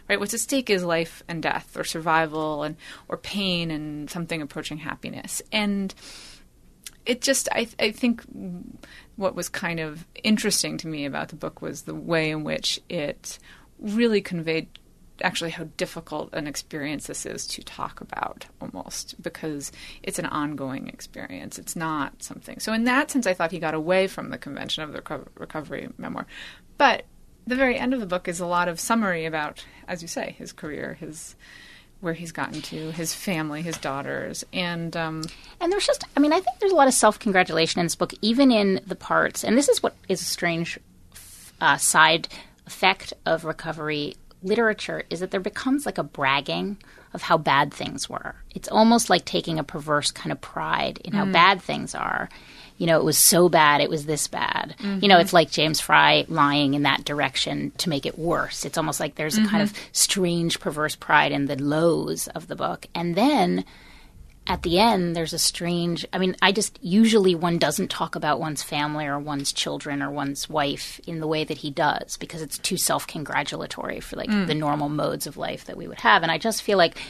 right? 0.08 0.18
What's 0.18 0.34
at 0.34 0.40
stake 0.40 0.70
is 0.70 0.84
life 0.84 1.22
and 1.28 1.42
death 1.42 1.76
or 1.76 1.84
survival 1.84 2.62
and 2.62 2.76
or 3.08 3.16
pain 3.16 3.70
and 3.70 4.10
something 4.10 4.42
approaching 4.42 4.78
happiness. 4.78 5.42
And 5.52 5.94
it 7.04 7.20
just 7.20 7.48
I, 7.52 7.68
I 7.78 7.90
think 7.90 8.22
what 9.16 9.34
was 9.34 9.48
kind 9.48 9.80
of 9.80 10.06
interesting 10.22 10.78
to 10.78 10.88
me 10.88 11.04
about 11.04 11.28
the 11.28 11.36
book 11.36 11.62
was 11.62 11.82
the 11.82 11.94
way 11.94 12.30
in 12.30 12.44
which 12.44 12.80
it 12.88 13.38
really 13.78 14.20
conveyed 14.20 14.68
actually 15.22 15.50
how 15.50 15.64
difficult 15.76 16.30
an 16.32 16.46
experience 16.46 17.06
this 17.06 17.26
is 17.26 17.46
to 17.46 17.62
talk 17.62 18.00
about 18.00 18.46
almost 18.60 19.20
because 19.22 19.70
it's 20.02 20.18
an 20.18 20.26
ongoing 20.26 20.88
experience. 20.88 21.58
It's 21.58 21.76
not 21.76 22.22
something 22.22 22.58
so 22.60 22.72
in 22.72 22.84
that 22.84 23.10
sense 23.10 23.26
i 23.26 23.34
thought 23.34 23.50
he 23.50 23.58
got 23.58 23.74
away 23.74 24.06
from 24.06 24.30
the 24.30 24.38
convention 24.38 24.82
of 24.82 24.92
the 24.92 25.00
reco- 25.00 25.26
recovery 25.36 25.88
memoir. 25.98 26.26
But 26.78 27.04
the 27.46 27.56
very 27.56 27.78
end 27.78 27.94
of 27.94 28.00
the 28.00 28.06
book 28.06 28.28
is 28.28 28.40
a 28.40 28.46
lot 28.46 28.68
of 28.68 28.78
summary 28.80 29.24
about 29.24 29.64
as 29.88 30.02
you 30.02 30.08
say 30.08 30.34
his 30.38 30.52
career 30.52 30.94
his 30.94 31.34
where 32.00 32.14
he's 32.14 32.32
gotten 32.32 32.60
to 32.60 32.90
his 32.92 33.14
family 33.14 33.62
his 33.62 33.78
daughters 33.78 34.44
and 34.52 34.96
um, 34.96 35.22
And 35.60 35.70
there's 35.70 35.86
just, 35.86 36.04
I 36.16 36.20
mean, 36.20 36.32
I 36.32 36.40
think 36.40 36.58
there's 36.58 36.72
a 36.72 36.76
lot 36.76 36.88
of 36.88 36.94
self 36.94 37.20
congratulation 37.20 37.78
in 37.78 37.86
this 37.86 37.94
book, 37.94 38.12
even 38.20 38.50
in 38.50 38.80
the 38.84 38.96
parts. 38.96 39.44
And 39.44 39.56
this 39.56 39.68
is 39.68 39.80
what 39.82 39.94
is 40.08 40.20
a 40.20 40.24
strange 40.24 40.78
uh, 41.60 41.76
side 41.76 42.26
effect 42.66 43.12
of 43.24 43.44
recovery 43.44 44.16
literature 44.42 45.04
is 45.08 45.20
that 45.20 45.30
there 45.30 45.40
becomes 45.40 45.86
like 45.86 45.98
a 45.98 46.02
bragging 46.02 46.76
of 47.14 47.22
how 47.22 47.38
bad 47.38 47.72
things 47.72 48.10
were. 48.10 48.34
It's 48.50 48.68
almost 48.68 49.08
like 49.08 49.24
taking 49.24 49.60
a 49.60 49.64
perverse 49.64 50.10
kind 50.10 50.32
of 50.32 50.40
pride 50.40 50.98
in 51.04 51.12
how 51.12 51.26
bad 51.26 51.62
things 51.62 51.94
are. 51.94 52.28
You 52.78 52.86
know, 52.86 52.98
it 52.98 53.04
was 53.04 53.18
so 53.18 53.48
bad, 53.48 53.80
it 53.80 53.90
was 53.90 54.06
this 54.06 54.26
bad. 54.26 54.74
You 54.80 54.86
know, 54.86 55.14
mm-hmm. 55.14 55.20
it's 55.20 55.32
like 55.32 55.50
James 55.50 55.80
Frey 55.80 56.26
lying 56.28 56.74
in 56.74 56.82
that 56.82 57.04
direction 57.04 57.72
to 57.78 57.88
make 57.88 58.06
it 58.06 58.18
worse. 58.18 58.64
It's 58.64 58.78
almost 58.78 58.98
like 58.98 59.14
there's 59.14 59.38
a 59.38 59.46
kind 59.46 59.68
mm-hmm. 59.68 59.76
of 59.76 59.90
strange, 59.92 60.58
perverse 60.58 60.96
pride 60.96 61.32
in 61.32 61.46
the 61.46 61.62
lows 61.62 62.28
of 62.28 62.48
the 62.48 62.56
book. 62.56 62.86
And 62.94 63.14
then 63.14 63.64
at 64.46 64.62
the 64.62 64.78
end 64.78 65.14
there's 65.14 65.32
a 65.32 65.38
strange 65.38 66.04
i 66.12 66.18
mean 66.18 66.34
i 66.42 66.50
just 66.50 66.78
usually 66.82 67.34
one 67.34 67.58
doesn't 67.58 67.88
talk 67.88 68.16
about 68.16 68.40
one's 68.40 68.62
family 68.62 69.06
or 69.06 69.18
one's 69.18 69.52
children 69.52 70.02
or 70.02 70.10
one's 70.10 70.50
wife 70.50 71.00
in 71.06 71.20
the 71.20 71.26
way 71.26 71.44
that 71.44 71.58
he 71.58 71.70
does 71.70 72.16
because 72.16 72.42
it's 72.42 72.58
too 72.58 72.76
self-congratulatory 72.76 74.00
for 74.00 74.16
like 74.16 74.28
mm. 74.28 74.46
the 74.46 74.54
normal 74.54 74.88
modes 74.88 75.26
of 75.26 75.36
life 75.36 75.64
that 75.66 75.76
we 75.76 75.86
would 75.86 76.00
have 76.00 76.22
and 76.22 76.32
i 76.32 76.38
just 76.38 76.62
feel 76.62 76.78
like 76.78 77.00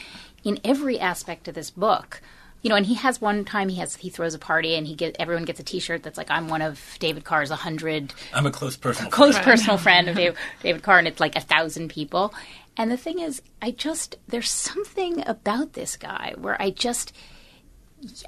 in 0.43 0.59
every 0.63 0.99
aspect 0.99 1.47
of 1.47 1.55
this 1.55 1.71
book 1.71 2.21
you 2.63 2.69
know 2.69 2.75
and 2.75 2.85
he 2.85 2.95
has 2.95 3.21
one 3.21 3.45
time 3.45 3.69
he 3.69 3.75
has 3.75 3.95
he 3.95 4.09
throws 4.09 4.33
a 4.33 4.39
party 4.39 4.75
and 4.75 4.87
he 4.87 4.95
get 4.95 5.15
everyone 5.19 5.45
gets 5.45 5.59
a 5.59 5.63
t-shirt 5.63 6.01
that's 6.01 6.17
like 6.17 6.31
i'm 6.31 6.47
one 6.47 6.61
of 6.61 6.79
david 6.99 7.23
carr's 7.23 7.49
100 7.49 8.13
I'm 8.33 8.45
a 8.45 8.51
close 8.51 8.75
personal 8.75 9.11
close 9.11 9.35
friend. 9.35 9.45
personal 9.45 9.77
friend 9.85 10.09
of 10.09 10.15
David, 10.15 10.37
David 10.61 10.81
Carr, 10.83 10.97
and 10.99 11.07
it's 11.07 11.19
like 11.19 11.35
a 11.35 11.41
thousand 11.41 11.89
people. 11.89 12.33
And 12.75 12.89
the 12.89 12.97
thing 12.97 13.19
is, 13.19 13.41
I 13.61 13.71
just 13.71 14.17
there's 14.27 14.49
something 14.49 15.27
about 15.27 15.73
this 15.73 15.95
guy 15.95 16.33
where 16.37 16.59
I 16.59 16.71
just 16.71 17.13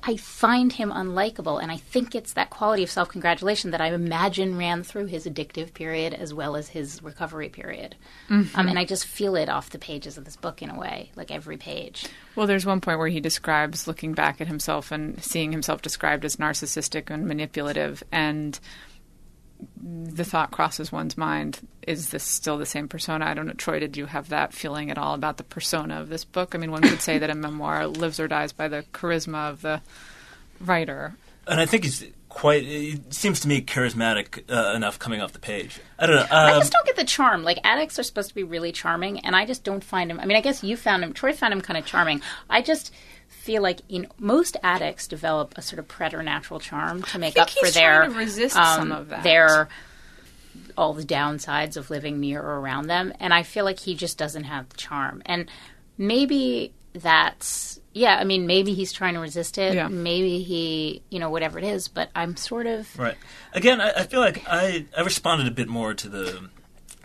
I 0.03 0.17
find 0.17 0.71
him 0.73 0.91
unlikable, 0.91 1.61
and 1.61 1.71
I 1.71 1.77
think 1.77 2.15
it's 2.15 2.33
that 2.33 2.49
quality 2.49 2.83
of 2.83 2.89
self 2.89 3.09
congratulation 3.09 3.71
that 3.71 3.81
I 3.81 3.93
imagine 3.93 4.57
ran 4.57 4.83
through 4.83 5.07
his 5.07 5.25
addictive 5.25 5.73
period 5.73 6.13
as 6.13 6.33
well 6.33 6.55
as 6.55 6.69
his 6.69 7.01
recovery 7.03 7.49
period. 7.49 7.95
Um, 8.55 8.67
and 8.67 8.79
I 8.79 8.85
just 8.85 9.05
feel 9.05 9.35
it 9.35 9.49
off 9.49 9.69
the 9.69 9.79
pages 9.79 10.17
of 10.17 10.25
this 10.25 10.35
book 10.35 10.61
in 10.61 10.69
a 10.69 10.79
way, 10.79 11.11
like 11.15 11.31
every 11.31 11.57
page. 11.57 12.07
Well, 12.35 12.47
there's 12.47 12.65
one 12.65 12.81
point 12.81 12.99
where 12.99 13.07
he 13.07 13.19
describes 13.19 13.87
looking 13.87 14.13
back 14.13 14.41
at 14.41 14.47
himself 14.47 14.91
and 14.91 15.21
seeing 15.23 15.51
himself 15.51 15.81
described 15.81 16.25
as 16.25 16.37
narcissistic 16.37 17.09
and 17.09 17.27
manipulative, 17.27 18.03
and 18.11 18.59
the 19.81 20.23
thought 20.23 20.51
crosses 20.51 20.91
one's 20.91 21.17
mind: 21.17 21.67
Is 21.87 22.09
this 22.09 22.23
still 22.23 22.57
the 22.57 22.65
same 22.65 22.87
persona? 22.87 23.25
I 23.25 23.33
don't 23.33 23.47
know, 23.47 23.53
Troy. 23.53 23.79
Did 23.79 23.97
you 23.97 24.05
have 24.05 24.29
that 24.29 24.53
feeling 24.53 24.91
at 24.91 24.97
all 24.97 25.13
about 25.15 25.37
the 25.37 25.43
persona 25.43 25.99
of 26.01 26.09
this 26.09 26.23
book? 26.25 26.55
I 26.55 26.57
mean, 26.57 26.71
one 26.71 26.81
could 26.81 27.01
say 27.01 27.17
that 27.17 27.29
a 27.29 27.35
memoir 27.35 27.87
lives 27.87 28.19
or 28.19 28.27
dies 28.27 28.51
by 28.53 28.67
the 28.67 28.83
charisma 28.93 29.49
of 29.49 29.61
the 29.61 29.81
writer. 30.59 31.15
And 31.47 31.59
I 31.59 31.65
think 31.65 31.83
he's 31.83 32.03
quite. 32.29 32.63
it 32.65 33.13
seems 33.13 33.39
to 33.41 33.47
me 33.47 33.61
charismatic 33.61 34.43
uh, 34.51 34.75
enough 34.75 34.97
coming 34.99 35.21
off 35.21 35.33
the 35.33 35.39
page. 35.39 35.79
I 35.99 36.07
don't 36.07 36.15
know. 36.15 36.25
I 36.31 36.53
Um, 36.53 36.59
just 36.59 36.71
don't 36.73 36.85
get 36.85 36.95
the 36.95 37.03
charm. 37.05 37.43
Like 37.43 37.59
addicts 37.63 37.99
are 37.99 38.03
supposed 38.03 38.29
to 38.29 38.35
be 38.35 38.43
really 38.43 38.71
charming, 38.71 39.19
and 39.19 39.35
I 39.35 39.45
just 39.45 39.63
don't 39.63 39.83
find 39.83 40.09
him. 40.09 40.19
I 40.19 40.25
mean, 40.25 40.37
I 40.37 40.41
guess 40.41 40.63
you 40.63 40.75
found 40.75 41.03
him. 41.03 41.13
Troy 41.13 41.33
found 41.33 41.53
him 41.53 41.61
kind 41.61 41.77
of 41.77 41.85
charming. 41.85 42.21
I 42.49 42.61
just 42.61 42.91
feel 43.45 43.61
like 43.61 43.81
you 43.87 44.01
know, 44.01 44.09
most 44.17 44.57
addicts 44.63 45.07
develop 45.07 45.53
a 45.55 45.61
sort 45.61 45.77
of 45.77 45.87
preternatural 45.87 46.59
charm 46.59 47.03
to 47.03 47.19
make 47.19 47.35
think 47.35 47.43
up 47.43 47.49
for 47.51 47.69
their 47.69 48.05
to 48.05 48.09
resist 48.09 48.55
um, 48.55 48.79
some 48.79 48.91
of 48.91 49.09
that. 49.09 49.21
their 49.23 49.69
all 50.75 50.93
the 50.93 51.03
downsides 51.03 51.77
of 51.77 51.91
living 51.91 52.19
near 52.19 52.41
or 52.41 52.59
around 52.59 52.87
them. 52.87 53.13
And 53.19 53.33
I 53.33 53.43
feel 53.43 53.63
like 53.63 53.79
he 53.79 53.93
just 53.93 54.17
doesn't 54.17 54.45
have 54.45 54.67
the 54.69 54.77
charm. 54.77 55.21
And 55.27 55.49
maybe 55.95 56.73
that's 56.93 57.79
yeah. 57.93 58.17
I 58.17 58.23
mean, 58.23 58.47
maybe 58.47 58.73
he's 58.73 58.91
trying 58.91 59.13
to 59.13 59.19
resist 59.19 59.59
it. 59.59 59.75
Yeah. 59.75 59.89
Maybe 59.89 60.41
he, 60.41 61.03
you 61.11 61.19
know, 61.19 61.29
whatever 61.29 61.59
it 61.59 61.65
is. 61.65 61.87
But 61.87 62.09
I'm 62.15 62.35
sort 62.35 62.65
of 62.65 62.97
Right. 62.97 63.15
Again, 63.53 63.79
I, 63.79 63.91
I 63.91 64.03
feel 64.03 64.21
like 64.21 64.43
I, 64.47 64.85
I 64.97 65.01
responded 65.01 65.47
a 65.47 65.51
bit 65.51 65.67
more 65.67 65.93
to 65.93 66.09
the 66.09 66.49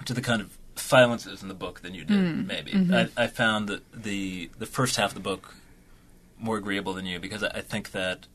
to 0.07 0.14
the 0.14 0.22
kind 0.22 0.40
of 0.40 0.57
silences 0.76 1.42
in 1.42 1.48
the 1.48 1.55
book 1.55 1.81
than 1.81 1.92
you 1.94 2.05
did. 2.05 2.46
Maybe 2.46 2.72
I, 2.94 3.09
I 3.24 3.26
found 3.26 3.68
that 3.68 3.83
the 3.92 4.50
the 4.59 4.66
first 4.66 4.96
half 4.96 5.11
of 5.11 5.14
the 5.14 5.20
book 5.20 5.55
more 6.40 6.57
agreeable 6.57 6.92
than 6.94 7.07
you 7.07 7.18
because 7.20 7.42
I, 7.42 7.61
think 7.61 7.92
that 7.92 8.26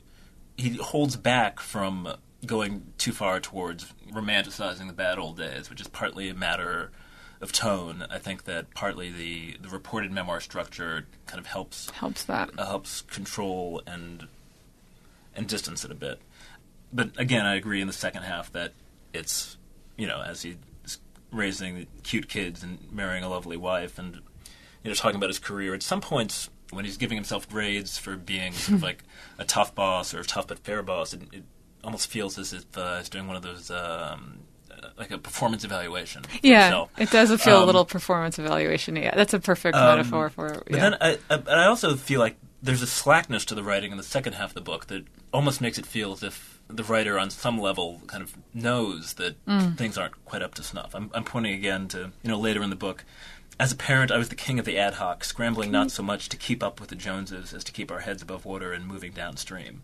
he 0.56 0.76
holds 0.76 1.16
back 1.16 1.60
from 1.60 2.14
going 2.44 2.92
too 2.98 3.12
far 3.12 3.40
towards 3.40 3.92
romanticizing 4.12 4.86
the 4.86 4.92
bad 4.92 5.18
old 5.18 5.36
days, 5.36 5.68
which 5.68 5.80
is 5.80 5.88
partly 5.88 6.28
a 6.28 6.34
matter 6.34 6.90
of 7.40 7.52
tone. 7.52 8.06
I 8.08 8.18
think 8.18 8.44
that 8.44 8.72
partly 8.74 9.10
the 9.10 9.56
the 9.60 9.68
reported 9.68 10.12
memoir 10.12 10.40
structure 10.40 11.06
kind 11.26 11.38
of 11.38 11.46
helps 11.46 11.90
Helps 11.90 12.24
that. 12.24 12.50
uh, 12.58 12.66
helps 12.66 13.02
control 13.02 13.82
and 13.86 14.28
and 15.34 15.46
distance 15.46 15.84
it 15.84 15.90
a 15.90 15.94
bit. 15.94 16.20
But 16.92 17.10
again, 17.18 17.44
I 17.44 17.56
agree 17.56 17.80
in 17.80 17.86
the 17.86 17.92
second 17.92 18.22
half 18.22 18.52
that 18.52 18.72
it's 19.12 19.56
you 19.96 20.06
know 20.06 20.22
as 20.22 20.42
he's 20.42 20.56
raising 21.32 21.86
cute 22.02 22.28
kids 22.28 22.62
and 22.62 22.78
marrying 22.90 23.24
a 23.24 23.28
lovely 23.28 23.56
wife 23.56 23.98
and 23.98 24.14
you 24.82 24.90
know 24.90 24.94
talking 24.94 25.16
about 25.16 25.28
his 25.30 25.38
career. 25.38 25.74
At 25.74 25.82
some 25.82 26.00
points 26.00 26.48
when 26.70 26.84
he's 26.84 26.96
giving 26.96 27.16
himself 27.16 27.48
grades 27.48 27.96
for 27.98 28.16
being 28.16 28.52
sort 28.52 28.76
of 28.76 28.82
like 28.82 29.04
a 29.38 29.44
tough 29.44 29.74
boss 29.74 30.12
or 30.14 30.20
a 30.20 30.24
tough 30.24 30.46
but 30.48 30.58
fair 30.60 30.82
boss, 30.82 31.12
it, 31.14 31.22
it 31.32 31.44
almost 31.84 32.08
feels 32.10 32.38
as 32.38 32.52
if 32.52 32.76
uh, 32.76 32.98
he's 32.98 33.08
doing 33.08 33.26
one 33.26 33.36
of 33.36 33.42
those. 33.42 33.70
Um, 33.70 34.38
uh, 34.70 34.88
like 34.98 35.10
a 35.10 35.16
performance 35.18 35.64
evaluation. 35.64 36.22
Yeah, 36.42 36.84
it 36.98 37.10
does 37.10 37.30
feel 37.42 37.58
a 37.58 37.60
Um, 37.60 37.66
little 37.66 37.84
performance 37.86 38.38
evaluation. 38.38 38.94
Yeah, 38.96 39.14
that's 39.14 39.32
a 39.32 39.38
perfect 39.40 39.74
Um, 39.76 39.96
metaphor 39.96 40.28
for. 40.28 40.48
But 40.48 40.70
yeah. 40.70 40.76
then 40.90 40.94
I, 41.00 41.18
I, 41.30 41.36
but 41.38 41.48
I 41.58 41.64
also 41.66 41.96
feel 41.96 42.20
like 42.20 42.36
there's 42.62 42.82
a 42.82 42.86
slackness 42.86 43.44
to 43.46 43.54
the 43.54 43.62
writing 43.62 43.90
in 43.92 43.96
the 43.96 44.02
second 44.02 44.34
half 44.34 44.50
of 44.50 44.54
the 44.54 44.60
book 44.60 44.88
that 44.88 45.04
almost 45.32 45.60
makes 45.62 45.78
it 45.78 45.86
feel 45.86 46.12
as 46.12 46.22
if 46.22 46.60
the 46.68 46.82
writer, 46.82 47.18
on 47.18 47.30
some 47.30 47.58
level, 47.58 48.02
kind 48.06 48.22
of 48.22 48.36
knows 48.52 49.14
that 49.14 49.42
Mm. 49.46 49.78
things 49.78 49.96
aren't 49.96 50.22
quite 50.26 50.42
up 50.42 50.54
to 50.56 50.62
snuff. 50.62 50.94
I'm, 50.94 51.10
I'm 51.14 51.24
pointing 51.24 51.54
again 51.54 51.88
to 51.88 52.10
you 52.22 52.30
know 52.30 52.38
later 52.38 52.62
in 52.62 52.68
the 52.68 52.76
book. 52.76 53.04
As 53.58 53.72
a 53.72 53.76
parent, 53.76 54.10
I 54.12 54.18
was 54.18 54.28
the 54.28 54.34
king 54.34 54.58
of 54.58 54.66
the 54.66 54.76
ad 54.78 54.94
hoc, 54.94 55.24
scrambling 55.24 55.70
not 55.70 55.90
so 55.90 56.02
much 56.02 56.28
to 56.28 56.36
keep 56.36 56.62
up 56.62 56.78
with 56.78 56.90
the 56.90 56.94
Joneses 56.94 57.54
as 57.54 57.64
to 57.64 57.72
keep 57.72 57.90
our 57.90 58.00
heads 58.00 58.20
above 58.22 58.44
water 58.44 58.72
and 58.72 58.86
moving 58.86 59.12
downstream. 59.12 59.82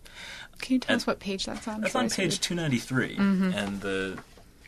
Can 0.61 0.75
you 0.75 0.79
tell 0.81 0.93
and- 0.95 1.01
us 1.01 1.07
what 1.07 1.21
page 1.21 1.47
that's 1.47 1.67
on? 1.67 1.81
That's 1.81 1.95
on 1.95 2.11
page 2.11 2.39
293, 2.41 3.17
Mm-hmm. 3.17 3.53
and 3.55 3.81
the, 3.81 4.19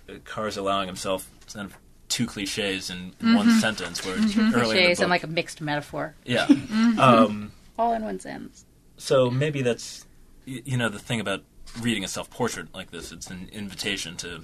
the 0.06 0.20
Carr's 0.20 0.56
allowing 0.56 0.86
himself 0.86 1.28
kind 1.52 1.66
of 1.66 1.76
two 2.08 2.26
cliches 2.26 2.88
in, 2.88 2.96
in 2.96 3.26
Mm-hmm. 3.28 3.34
one 3.36 3.50
sentence, 3.60 4.04
where 4.06 4.14
early 4.14 4.22
in 4.22 4.30
the 4.52 4.60
cliches 4.62 4.98
book, 4.98 5.02
and 5.04 5.10
like 5.10 5.22
a 5.22 5.26
mixed 5.26 5.60
metaphor, 5.60 6.14
yeah. 6.24 6.46
Mm-hmm. 6.48 6.98
Um, 6.98 7.52
all 7.78 7.92
in 7.92 8.04
one 8.04 8.18
sentence. 8.20 8.64
so 8.96 9.30
maybe 9.30 9.60
that's 9.62 10.06
you 10.46 10.76
know 10.76 10.88
the 10.88 10.98
thing 10.98 11.18
about 11.20 11.42
reading 11.80 12.04
a 12.04 12.08
self-portrait 12.08 12.68
like 12.74 12.90
this. 12.90 13.10
It's 13.12 13.28
an 13.30 13.48
invitation 13.52 14.16
to 14.18 14.42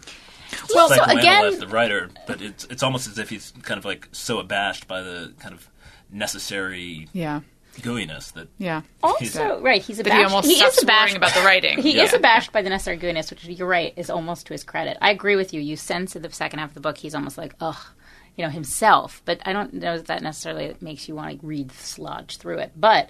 Well, 0.74 0.88
so 0.88 0.96
psychoanalyze 0.96 1.18
again, 1.18 1.58
the 1.60 1.68
writer, 1.68 2.10
but 2.26 2.40
it's 2.42 2.64
it's 2.64 2.82
almost 2.82 3.06
as 3.08 3.18
if 3.18 3.30
he's 3.30 3.52
kind 3.62 3.78
of 3.78 3.84
like 3.84 4.08
so 4.12 4.38
abashed 4.38 4.86
by 4.88 5.02
the 5.02 5.32
kind 5.38 5.54
of 5.54 5.68
necessary 6.10 7.08
Yeah, 7.12 7.40
gooiness 7.78 8.32
that 8.32 8.48
yeah. 8.58 8.82
Also, 9.02 9.60
right, 9.60 9.80
he's 9.82 9.96
That 9.98 10.06
he 10.06 10.12
abashed. 10.12 10.24
almost 10.34 10.48
he 10.48 10.54
is 10.62 10.82
abashed 10.82 11.16
about 11.16 11.34
the 11.34 11.40
writing. 11.42 11.78
He 11.82 11.96
Yeah. 11.96 12.02
is 12.04 12.12
abashed 12.14 12.52
by 12.52 12.62
the 12.62 12.68
necessary 12.70 12.98
gooiness 12.98 13.30
which 13.30 13.44
you're 13.46 13.68
right 13.68 13.92
is 13.96 14.10
almost 14.10 14.46
to 14.46 14.54
his 14.54 14.64
credit. 14.64 14.98
I 15.00 15.10
agree 15.10 15.36
with 15.36 15.54
you. 15.54 15.60
You 15.60 15.76
sense 15.76 16.14
in 16.16 16.22
the 16.22 16.30
second 16.32 16.58
half 16.58 16.70
of 16.70 16.74
the 16.74 16.80
book 16.80 16.98
he's 16.98 17.14
almost 17.14 17.38
like 17.38 17.54
ugh, 17.60 17.78
you 18.36 18.44
know, 18.44 18.50
himself. 18.50 19.22
But 19.24 19.40
I 19.46 19.52
don't 19.52 19.74
know 19.74 19.96
that, 19.96 20.06
that 20.06 20.22
necessarily 20.22 20.74
makes 20.80 21.08
you 21.08 21.14
want 21.14 21.40
to 21.40 21.46
read 21.46 21.70
sludge 21.72 22.36
through 22.38 22.58
it. 22.58 22.72
But 22.76 23.08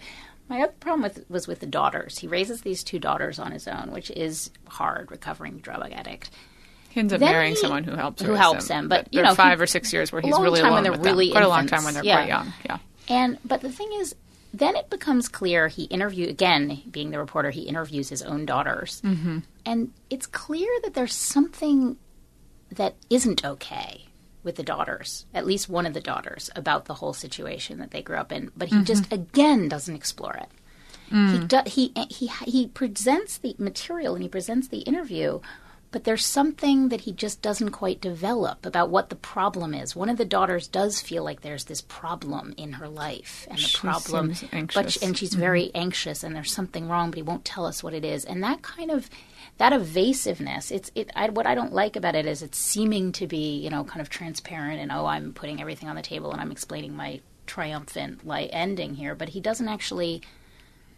my 0.49 0.63
other 0.63 0.73
problem 0.81 1.03
with 1.03 1.25
was 1.31 1.47
with 1.47 1.61
the 1.61 1.67
daughters. 1.67 2.19
He 2.19 2.27
raises 2.27 2.61
these 2.63 2.83
two 2.85 2.99
daughters 2.99 3.39
on 3.39 3.53
his 3.53 3.67
own, 3.69 3.93
which 3.93 4.11
is 4.11 4.51
hard. 4.69 5.11
Recovering 5.11 5.59
drug 5.59 5.91
addict. 5.93 6.31
He 6.91 7.01
ends 7.01 7.13
up 7.13 7.21
Then 7.21 7.33
marrying 7.33 7.55
he- 7.55 7.61
someone 7.61 7.85
who 7.85 7.95
helps 7.95 8.21
who 8.23 8.35
helps 8.35 8.69
them. 8.69 8.85
him, 8.85 8.89
but, 8.89 9.09
you 9.13 9.23
know, 9.23 9.35
five 9.35 9.59
he- 9.59 9.63
or 9.63 9.67
six 9.67 9.93
years 9.93 10.13
where 10.13 10.21
he's 10.21 10.33
long 10.33 10.43
really 10.43 10.61
time 10.61 10.73
alone 10.73 10.83
when 10.83 10.93
with 10.93 11.01
they're 11.03 11.13
them. 11.13 11.19
really 11.19 11.31
Quite 11.33 11.45
a 11.45 11.49
long 11.49 11.67
time 11.67 11.85
when 11.85 11.95
they're 11.95 12.05
yeah. 12.05 12.17
quite 12.17 12.29
young. 12.29 12.53
Yeah. 12.67 12.79
And 13.09 13.39
but 13.45 13.61
the 13.63 13.71
thing 13.71 13.91
is, 14.01 14.15
then 14.53 14.75
it 14.77 14.91
becomes 14.91 15.29
clear 15.29 15.69
he 15.69 15.85
interview 15.85 16.29
again, 16.29 16.83
being 16.91 17.11
the 17.11 17.19
reporter, 17.19 17.51
he 17.51 17.63
interviews 17.63 18.09
his 18.09 18.23
own 18.23 18.45
daughters, 18.47 19.01
mm-hmm. 19.05 19.39
and 19.65 19.93
it's 20.11 20.27
clear 20.27 20.69
that 20.83 20.95
there's 20.95 21.15
something 21.15 21.97
that 22.73 22.95
isn't 23.09 23.45
okay 23.45 24.07
with 24.43 24.57
the 24.57 24.63
daughters, 24.63 25.27
at 25.35 25.45
least 25.47 25.69
one 25.69 25.87
of 25.87 25.95
the 25.95 26.01
daughters, 26.01 26.51
about 26.57 26.87
the 26.87 26.95
whole 26.95 27.13
situation 27.13 27.79
that 27.79 27.91
they 27.93 28.03
grew 28.03 28.17
up 28.17 28.33
in. 28.33 28.51
But 28.57 28.69
he 28.69 28.83
just 28.83 29.13
again 29.13 29.69
doesn't 29.69 29.95
explore 29.95 30.35
it. 30.35 30.49
He, 31.11 31.39
do, 31.47 31.61
he 31.67 31.93
he 32.09 32.27
he 32.47 32.67
presents 32.69 33.39
the 33.39 33.55
material 33.59 34.15
and 34.15 34.23
he 34.23 34.29
presents 34.29 34.69
the 34.69 34.79
interview, 34.79 35.41
but 35.91 36.05
there's 36.05 36.25
something 36.25 36.89
that 36.89 37.03
he 37.03 37.13
just 37.13 37.43
doesn't 37.43 37.71
quite 37.71 38.01
develop 38.01 38.65
about 38.65 38.91
what 38.91 39.09
the 39.11 39.17
problem 39.17 39.75
is. 39.75 39.97
One 39.97 40.09
of 40.09 40.19
the 40.19 40.25
daughters 40.25 40.69
does 40.69 41.01
feel 41.01 41.25
like 41.25 41.41
there's 41.41 41.65
this 41.65 41.81
problem 41.81 42.55
in 42.57 42.75
her 42.75 42.89
life, 42.89 43.47
and 43.51 43.59
the 43.59 43.63
She 43.63 43.79
problem, 43.79 44.29
but 44.29 44.53
anxious. 44.53 44.93
she, 44.93 45.05
and 45.05 45.19
she's 45.19 45.35
very 45.35 45.65
mm-hmm. 45.65 45.79
anxious, 45.79 46.23
and 46.23 46.35
there's 46.35 46.53
something 46.53 46.89
wrong, 46.89 47.11
but 47.11 47.17
he 47.17 47.23
won't 47.23 47.45
tell 47.45 47.67
us 47.67 47.83
what 47.83 47.95
it 47.95 48.05
is. 48.05 48.25
And 48.25 48.43
that 48.43 48.63
kind 48.63 48.91
of 48.91 49.11
that 49.59 49.73
evasiveness, 49.73 50.71
it's 50.71 50.91
it. 50.95 51.11
I, 51.17 51.29
what 51.29 51.47
I 51.47 51.55
don't 51.55 51.73
like 51.73 51.97
about 51.97 52.15
it 52.15 52.25
is 52.25 52.43
it's 52.43 52.59
seeming 52.59 53.13
to 53.13 53.27
be 53.27 53.59
you 53.59 53.71
know 53.71 53.85
kind 53.85 54.01
of 54.01 54.09
transparent 54.09 54.81
and 54.81 54.93
oh 54.93 55.07
I'm 55.07 55.33
putting 55.33 55.61
everything 55.61 55.89
on 55.89 55.97
the 55.97 56.03
table 56.03 56.33
and 56.33 56.41
I'm 56.41 56.53
explaining 56.53 56.95
my 56.95 57.21
triumphant 57.47 58.25
light 58.25 58.51
ending 58.53 58.95
here, 58.95 59.15
but 59.15 59.31
he 59.31 59.41
doesn't 59.41 59.69
actually 59.69 60.23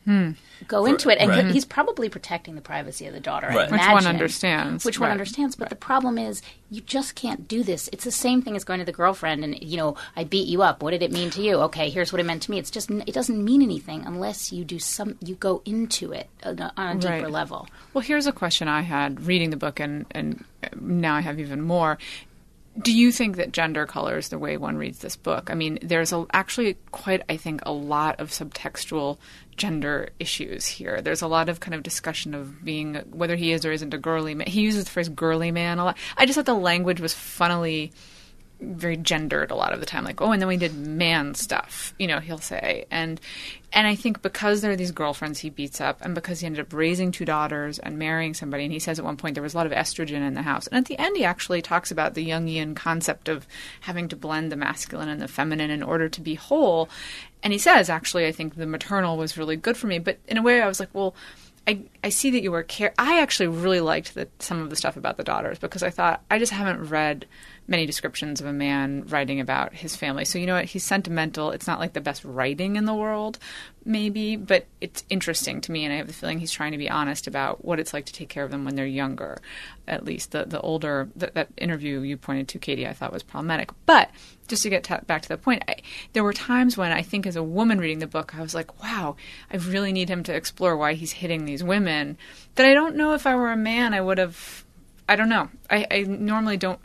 Hmm. 0.04 0.32
go 0.66 0.84
into 0.84 1.10
it, 1.10 1.18
and 1.18 1.30
right. 1.30 1.44
he's 1.46 1.64
probably 1.64 2.08
protecting 2.08 2.54
the 2.56 2.60
privacy 2.60 3.06
of 3.06 3.14
the 3.14 3.20
daughter. 3.20 3.48
I 3.50 3.54
Right. 3.54 3.70
Which 3.70 3.80
one 3.80 4.06
understands, 4.06 4.84
Which 4.84 4.98
one 4.98 5.08
right. 5.08 5.12
understands. 5.12 5.54
But 5.54 5.68
the 5.70 5.76
problem 5.76 6.18
is, 6.18 6.42
you 6.70 6.80
just 6.80 7.14
can't 7.14 7.46
do 7.46 7.62
this. 7.62 7.88
It's 7.92 8.04
the 8.04 8.10
same 8.10 8.42
thing 8.42 8.56
as 8.56 8.64
going 8.64 8.80
to 8.80 8.84
the 8.84 8.92
girlfriend 8.92 9.44
and 9.44 9.62
you 9.62 9.76
know, 9.76 9.96
I 10.16 10.24
beat 10.24 10.48
you 10.48 10.62
up. 10.62 10.82
What 10.82 10.90
did 10.90 11.02
it 11.02 11.12
mean 11.12 11.30
to 11.30 11.42
you? 11.42 11.56
Okay, 11.62 11.88
here's 11.90 12.12
what 12.12 12.18
it 12.20 12.24
meant 12.24 12.42
to 12.42 12.50
me. 12.50 12.58
It's 12.58 12.70
just 12.70 12.90
it 12.90 13.12
doesn't 13.14 13.44
mean 13.44 13.62
anything 13.62 14.04
unless 14.04 14.52
you 14.52 14.64
do 14.64 14.78
some. 14.78 15.16
You 15.24 15.34
go 15.36 15.62
into 15.64 16.12
it 16.12 16.28
on 16.44 16.58
a, 16.58 16.72
on 16.76 16.96
a 16.96 17.00
deeper 17.00 17.12
Right. 17.12 17.30
level. 17.30 17.68
Well, 17.94 18.02
here's 18.02 18.26
a 18.26 18.32
question 18.32 18.66
I 18.68 18.80
had 18.82 19.26
reading 19.26 19.50
the 19.50 19.56
book, 19.56 19.78
and, 19.78 20.06
and 20.10 20.44
now 20.80 21.14
I 21.14 21.20
have 21.20 21.38
even 21.38 21.60
more. 21.60 21.98
Do 22.80 22.90
you 22.90 23.12
think 23.12 23.36
that 23.36 23.52
gender 23.52 23.84
colors 23.84 24.30
the 24.30 24.38
way 24.38 24.56
one 24.56 24.78
reads 24.78 25.00
this 25.00 25.14
book? 25.14 25.50
I 25.50 25.54
mean, 25.54 25.78
there's 25.82 26.10
a, 26.10 26.24
actually 26.32 26.78
quite, 26.90 27.20
I 27.28 27.36
think, 27.36 27.60
a 27.66 27.72
lot 27.72 28.18
of 28.18 28.30
subtextual 28.30 29.18
gender 29.56 30.10
issues 30.18 30.66
here. 30.66 31.00
There's 31.00 31.22
a 31.22 31.26
lot 31.26 31.48
of 31.48 31.60
kind 31.60 31.74
of 31.74 31.82
discussion 31.82 32.34
of 32.34 32.64
being 32.64 32.96
whether 33.10 33.36
he 33.36 33.52
is 33.52 33.64
or 33.64 33.72
isn't 33.72 33.94
a 33.94 33.98
girly 33.98 34.34
man. 34.34 34.46
He 34.46 34.62
uses 34.62 34.84
the 34.84 34.90
phrase 34.90 35.08
girly 35.08 35.50
man 35.50 35.78
a 35.78 35.84
lot. 35.84 35.98
I 36.16 36.26
just 36.26 36.36
thought 36.36 36.46
the 36.46 36.54
language 36.54 37.00
was 37.00 37.14
funnily 37.14 37.92
very 38.62 38.96
gendered 38.96 39.50
a 39.50 39.54
lot 39.54 39.72
of 39.72 39.80
the 39.80 39.86
time 39.86 40.04
like 40.04 40.20
oh 40.20 40.32
and 40.32 40.40
then 40.40 40.48
we 40.48 40.56
did 40.56 40.74
man 40.74 41.34
stuff 41.34 41.94
you 41.98 42.06
know 42.06 42.20
he'll 42.20 42.38
say. 42.38 42.86
And 42.90 43.20
and 43.72 43.86
i 43.86 43.94
think 43.94 44.22
because 44.22 44.60
there 44.60 44.70
are 44.70 44.76
these 44.76 44.92
girlfriends 44.92 45.40
he 45.40 45.50
beats 45.50 45.80
up 45.80 46.00
and 46.00 46.14
because 46.14 46.40
he 46.40 46.46
ended 46.46 46.60
up 46.60 46.72
raising 46.72 47.10
two 47.10 47.24
daughters 47.24 47.78
and 47.78 47.98
marrying 47.98 48.34
somebody 48.34 48.64
and 48.64 48.72
he 48.72 48.78
says 48.78 48.98
at 48.98 49.04
one 49.04 49.16
point 49.16 49.34
there 49.34 49.42
was 49.42 49.54
a 49.54 49.56
lot 49.56 49.66
of 49.66 49.72
estrogen 49.72 50.26
in 50.26 50.34
the 50.34 50.42
house. 50.42 50.66
And 50.66 50.78
at 50.78 50.86
the 50.86 50.98
end 50.98 51.16
he 51.16 51.24
actually 51.24 51.62
talks 51.62 51.90
about 51.90 52.14
the 52.14 52.28
jungian 52.28 52.76
concept 52.76 53.28
of 53.28 53.46
having 53.80 54.08
to 54.08 54.16
blend 54.16 54.52
the 54.52 54.56
masculine 54.56 55.08
and 55.08 55.20
the 55.20 55.28
feminine 55.28 55.70
in 55.70 55.82
order 55.82 56.08
to 56.08 56.20
be 56.20 56.34
whole. 56.34 56.88
And 57.42 57.52
he 57.52 57.58
says 57.58 57.90
actually 57.90 58.26
i 58.26 58.32
think 58.32 58.54
the 58.54 58.66
maternal 58.66 59.16
was 59.16 59.36
really 59.36 59.56
good 59.56 59.76
for 59.76 59.86
me. 59.86 59.98
But 59.98 60.18
in 60.28 60.36
a 60.36 60.42
way 60.42 60.62
i 60.62 60.68
was 60.68 60.80
like 60.80 60.90
well 60.92 61.14
I, 61.66 61.82
I 62.02 62.08
see 62.08 62.30
that 62.30 62.42
you 62.42 62.50
were 62.50 62.64
care. 62.64 62.92
I 62.98 63.20
actually 63.20 63.46
really 63.46 63.80
liked 63.80 64.14
the, 64.14 64.28
some 64.40 64.60
of 64.60 64.70
the 64.70 64.76
stuff 64.76 64.96
about 64.96 65.16
the 65.16 65.24
daughters 65.24 65.58
because 65.58 65.82
I 65.82 65.90
thought 65.90 66.22
I 66.30 66.38
just 66.38 66.52
haven't 66.52 66.88
read 66.88 67.26
many 67.72 67.86
descriptions 67.86 68.40
of 68.40 68.46
a 68.46 68.52
man 68.52 69.04
writing 69.08 69.40
about 69.40 69.72
his 69.72 69.96
family. 69.96 70.24
So 70.26 70.38
you 70.38 70.46
know 70.46 70.54
what? 70.54 70.66
He's 70.66 70.84
sentimental. 70.84 71.50
It's 71.50 71.66
not 71.66 71.80
like 71.80 71.94
the 71.94 72.00
best 72.00 72.22
writing 72.24 72.76
in 72.76 72.84
the 72.84 72.94
world, 72.94 73.38
maybe, 73.84 74.36
but 74.36 74.66
it's 74.80 75.02
interesting 75.08 75.60
to 75.62 75.72
me, 75.72 75.84
and 75.84 75.92
I 75.92 75.96
have 75.96 76.06
the 76.06 76.12
feeling 76.12 76.38
he's 76.38 76.52
trying 76.52 76.72
to 76.72 76.78
be 76.78 76.90
honest 76.90 77.26
about 77.26 77.64
what 77.64 77.80
it's 77.80 77.94
like 77.94 78.04
to 78.04 78.12
take 78.12 78.28
care 78.28 78.44
of 78.44 78.50
them 78.50 78.64
when 78.64 78.76
they're 78.76 78.86
younger. 78.86 79.40
At 79.88 80.04
least 80.04 80.30
the 80.30 80.44
the 80.44 80.60
older 80.60 81.08
that, 81.16 81.34
that 81.34 81.48
interview 81.56 82.00
you 82.00 82.16
pointed 82.16 82.46
to, 82.48 82.58
Katie, 82.58 82.86
I 82.86 82.92
thought 82.92 83.12
was 83.12 83.22
problematic. 83.22 83.70
But 83.86 84.10
just 84.48 84.62
to 84.64 84.70
get 84.70 84.84
t- 84.84 84.94
back 85.06 85.22
to 85.22 85.28
the 85.28 85.38
point, 85.38 85.64
I, 85.66 85.76
there 86.12 86.22
were 86.22 86.34
times 86.34 86.76
when 86.76 86.92
I 86.92 87.00
think 87.02 87.26
as 87.26 87.36
a 87.36 87.42
woman 87.42 87.80
reading 87.80 88.00
the 88.00 88.06
book, 88.06 88.34
I 88.36 88.42
was 88.42 88.54
like, 88.54 88.82
wow, 88.82 89.16
I 89.50 89.56
really 89.56 89.92
need 89.92 90.10
him 90.10 90.22
to 90.24 90.34
explore 90.34 90.76
why 90.76 90.92
he's 90.92 91.12
hitting 91.12 91.46
these 91.46 91.64
women. 91.64 92.18
That 92.56 92.66
I 92.66 92.74
don't 92.74 92.96
know 92.96 93.14
if 93.14 93.26
I 93.26 93.34
were 93.34 93.50
a 93.50 93.56
man, 93.56 93.94
I 93.94 94.02
would 94.02 94.18
have. 94.18 94.64
I 95.08 95.16
don't 95.16 95.28
know. 95.28 95.48
I, 95.68 95.86
I 95.90 96.02
normally 96.02 96.56
don't 96.56 96.78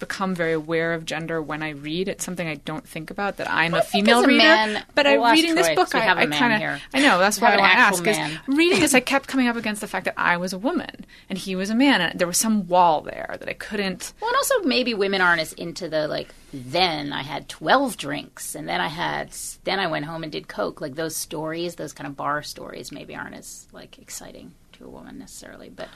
become 0.00 0.34
very 0.34 0.52
aware 0.52 0.92
of 0.94 1.04
gender 1.04 1.40
when 1.40 1.62
I 1.62 1.70
read. 1.70 2.08
It's 2.08 2.24
something 2.24 2.48
I 2.48 2.56
don't 2.56 2.86
think 2.86 3.10
about 3.10 3.36
that 3.36 3.48
I'm 3.50 3.72
Well, 3.72 3.82
a 3.82 3.84
female 3.84 4.24
a 4.24 4.26
reader. 4.26 4.38
man- 4.38 4.84
but 4.96 5.06
we'll 5.06 5.22
I 5.22 5.30
ask 5.30 5.36
reading 5.36 5.54
this 5.54 5.66
Troy, 5.68 5.74
book, 5.76 5.94
I, 5.94 6.00
have 6.00 6.18
a 6.18 6.22
I 6.22 6.26
man 6.26 6.38
kind 6.38 6.60
here. 6.60 6.72
of 6.72 6.80
I 6.92 6.98
know 7.00 7.18
that's 7.18 7.38
We 7.40 7.44
why 7.44 7.54
I 7.54 7.56
want 7.58 7.72
to 7.72 7.78
ask 7.78 8.02
because 8.04 8.38
reading 8.48 8.80
this, 8.80 8.94
I 8.94 9.00
kept 9.12 9.28
coming 9.28 9.46
up 9.46 9.56
against 9.56 9.80
the 9.80 9.86
fact 9.86 10.06
that 10.06 10.14
I 10.16 10.36
was 10.36 10.52
a 10.52 10.58
woman 10.58 11.06
and 11.28 11.38
he 11.38 11.54
was 11.54 11.70
a 11.70 11.74
man, 11.74 12.00
and 12.00 12.18
there 12.18 12.26
was 12.26 12.38
some 12.38 12.66
wall 12.66 13.00
there 13.02 13.36
that 13.38 13.48
I 13.48 13.52
couldn't. 13.52 14.12
Well, 14.20 14.30
and 14.30 14.36
also 14.36 14.60
maybe 14.64 14.94
women 14.94 15.20
aren't 15.20 15.40
as 15.40 15.52
into 15.52 15.88
the 15.88 16.08
like. 16.08 16.34
Then 16.52 17.12
I 17.12 17.22
had 17.22 17.48
twelve 17.48 17.96
drinks, 17.96 18.56
and 18.56 18.68
then 18.68 18.80
I 18.80 18.88
had. 18.88 19.30
Then 19.62 19.78
I 19.78 19.86
went 19.86 20.06
home 20.06 20.24
and 20.24 20.32
did 20.32 20.48
coke. 20.48 20.80
Like 20.80 20.96
those 20.96 21.14
stories, 21.14 21.76
those 21.76 21.92
kind 21.92 22.08
of 22.08 22.16
bar 22.16 22.42
stories, 22.42 22.90
maybe 22.90 23.14
aren't 23.14 23.36
as 23.36 23.68
like 23.72 23.98
exciting 24.00 24.52
to 24.72 24.84
a 24.84 24.88
woman 24.88 25.18
necessarily. 25.18 25.68
But 25.68 25.88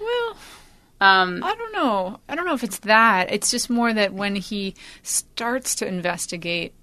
Well, 0.00 0.36
um, 1.00 1.42
I 1.44 1.54
don't 1.54 1.72
know. 1.72 2.20
I 2.28 2.34
don't 2.34 2.46
know 2.46 2.54
if 2.54 2.64
it's 2.64 2.78
that. 2.80 3.30
It's 3.30 3.50
just 3.50 3.70
more 3.70 3.92
that 3.92 4.12
when 4.12 4.34
he 4.36 4.74
starts 5.02 5.74
to 5.76 5.86
investigate, 5.86 6.74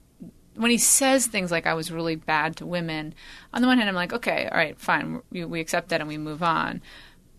when 0.55 0.71
he 0.71 0.77
says 0.77 1.27
things 1.27 1.51
like 1.51 1.67
"I 1.67 1.73
was 1.73 1.91
really 1.91 2.15
bad 2.15 2.55
to 2.57 2.65
women," 2.65 3.13
on 3.53 3.61
the 3.61 3.67
one 3.67 3.77
hand, 3.77 3.89
I'm 3.89 3.95
like, 3.95 4.13
okay, 4.13 4.47
all 4.49 4.57
right, 4.57 4.79
fine, 4.79 5.21
we, 5.31 5.43
we 5.43 5.59
accept 5.59 5.89
that 5.89 5.99
and 5.99 6.07
we 6.07 6.17
move 6.17 6.41
on. 6.41 6.81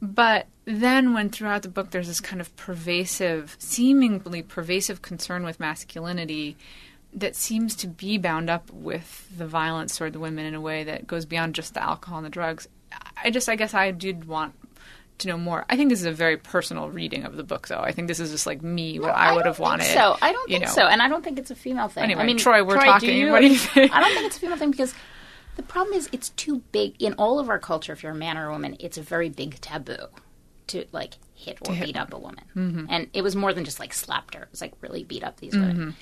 But 0.02 0.46
then, 0.66 1.14
when 1.14 1.30
throughout 1.30 1.62
the 1.62 1.70
book 1.70 1.90
there's 1.90 2.08
this 2.08 2.20
kind 2.20 2.42
of 2.42 2.54
pervasive, 2.56 3.56
seemingly 3.58 4.42
pervasive 4.42 5.00
concern 5.00 5.44
with 5.44 5.58
masculinity 5.58 6.56
that 7.14 7.34
seems 7.34 7.74
to 7.76 7.86
be 7.86 8.18
bound 8.18 8.50
up 8.50 8.70
with 8.70 9.26
the 9.34 9.46
violence 9.46 9.96
toward 9.96 10.12
the 10.12 10.20
women 10.20 10.44
in 10.44 10.54
a 10.54 10.60
way 10.60 10.84
that 10.84 11.06
goes 11.06 11.24
beyond 11.24 11.54
just 11.54 11.72
the 11.72 11.82
alcohol 11.82 12.18
and 12.18 12.26
the 12.26 12.30
drugs. 12.30 12.68
I 13.22 13.30
just, 13.30 13.48
I 13.48 13.56
guess, 13.56 13.72
I 13.72 13.90
did 13.90 14.26
want 14.26 14.54
to 15.18 15.28
know 15.28 15.38
more. 15.38 15.64
I 15.68 15.76
think 15.76 15.90
this 15.90 16.00
is 16.00 16.06
a 16.06 16.12
very 16.12 16.36
personal 16.36 16.90
reading 16.90 17.24
of 17.24 17.36
the 17.36 17.44
book, 17.44 17.68
though. 17.68 17.80
I 17.80 17.92
think 17.92 18.08
this 18.08 18.20
is 18.20 18.30
just 18.30 18.46
like 18.46 18.62
me, 18.62 18.98
what 18.98 19.10
I, 19.14 19.34
would 19.34 19.46
have 19.46 19.58
wanted. 19.58 19.86
So 19.86 20.16
I 20.20 20.32
don't 20.32 20.48
think 20.48 20.64
know. 20.64 20.70
so, 20.70 20.82
and 20.86 21.00
I 21.02 21.08
don't 21.08 21.24
think 21.24 21.38
it's 21.38 21.50
a 21.50 21.54
female 21.54 21.88
thing. 21.88 22.04
Anyway, 22.04 22.22
I 22.22 22.26
mean, 22.26 22.38
Troy, 22.38 22.62
we're 22.64 22.78
do 22.78 22.84
talking. 22.84 23.16
you? 23.16 23.30
What 23.32 23.40
do 23.40 23.48
you 23.48 23.56
think? 23.58 23.92
I 23.94 24.00
don't 24.00 24.12
think 24.12 24.26
it's 24.26 24.36
a 24.36 24.40
female 24.40 24.56
thing 24.56 24.70
because 24.70 24.94
the 25.56 25.62
problem 25.62 25.96
is 25.96 26.08
it's 26.12 26.30
too 26.30 26.62
big 26.72 27.00
in 27.00 27.14
all 27.14 27.38
of 27.38 27.48
our 27.48 27.58
culture. 27.58 27.92
If 27.92 28.02
you're 28.02 28.12
a 28.12 28.16
man 28.16 28.36
or 28.36 28.48
a 28.48 28.52
woman, 28.52 28.76
it's 28.80 28.98
a 28.98 29.02
very 29.02 29.28
big 29.28 29.60
taboo 29.60 29.96
to 30.68 30.84
like 30.92 31.14
hit 31.34 31.58
or 31.68 31.72
hit 31.74 31.86
beat 31.86 31.96
up 31.96 32.12
a 32.12 32.18
woman, 32.18 32.44
Mm-hmm. 32.56 32.86
and 32.88 33.08
it 33.12 33.22
was 33.22 33.36
more 33.36 33.52
than 33.52 33.64
just 33.64 33.78
like 33.80 33.92
slapped 33.94 34.34
her. 34.34 34.42
It 34.42 34.48
was 34.50 34.60
like 34.60 34.72
really 34.80 35.04
beat 35.04 35.22
up 35.24 35.38
these 35.38 35.52
women, 35.54 35.94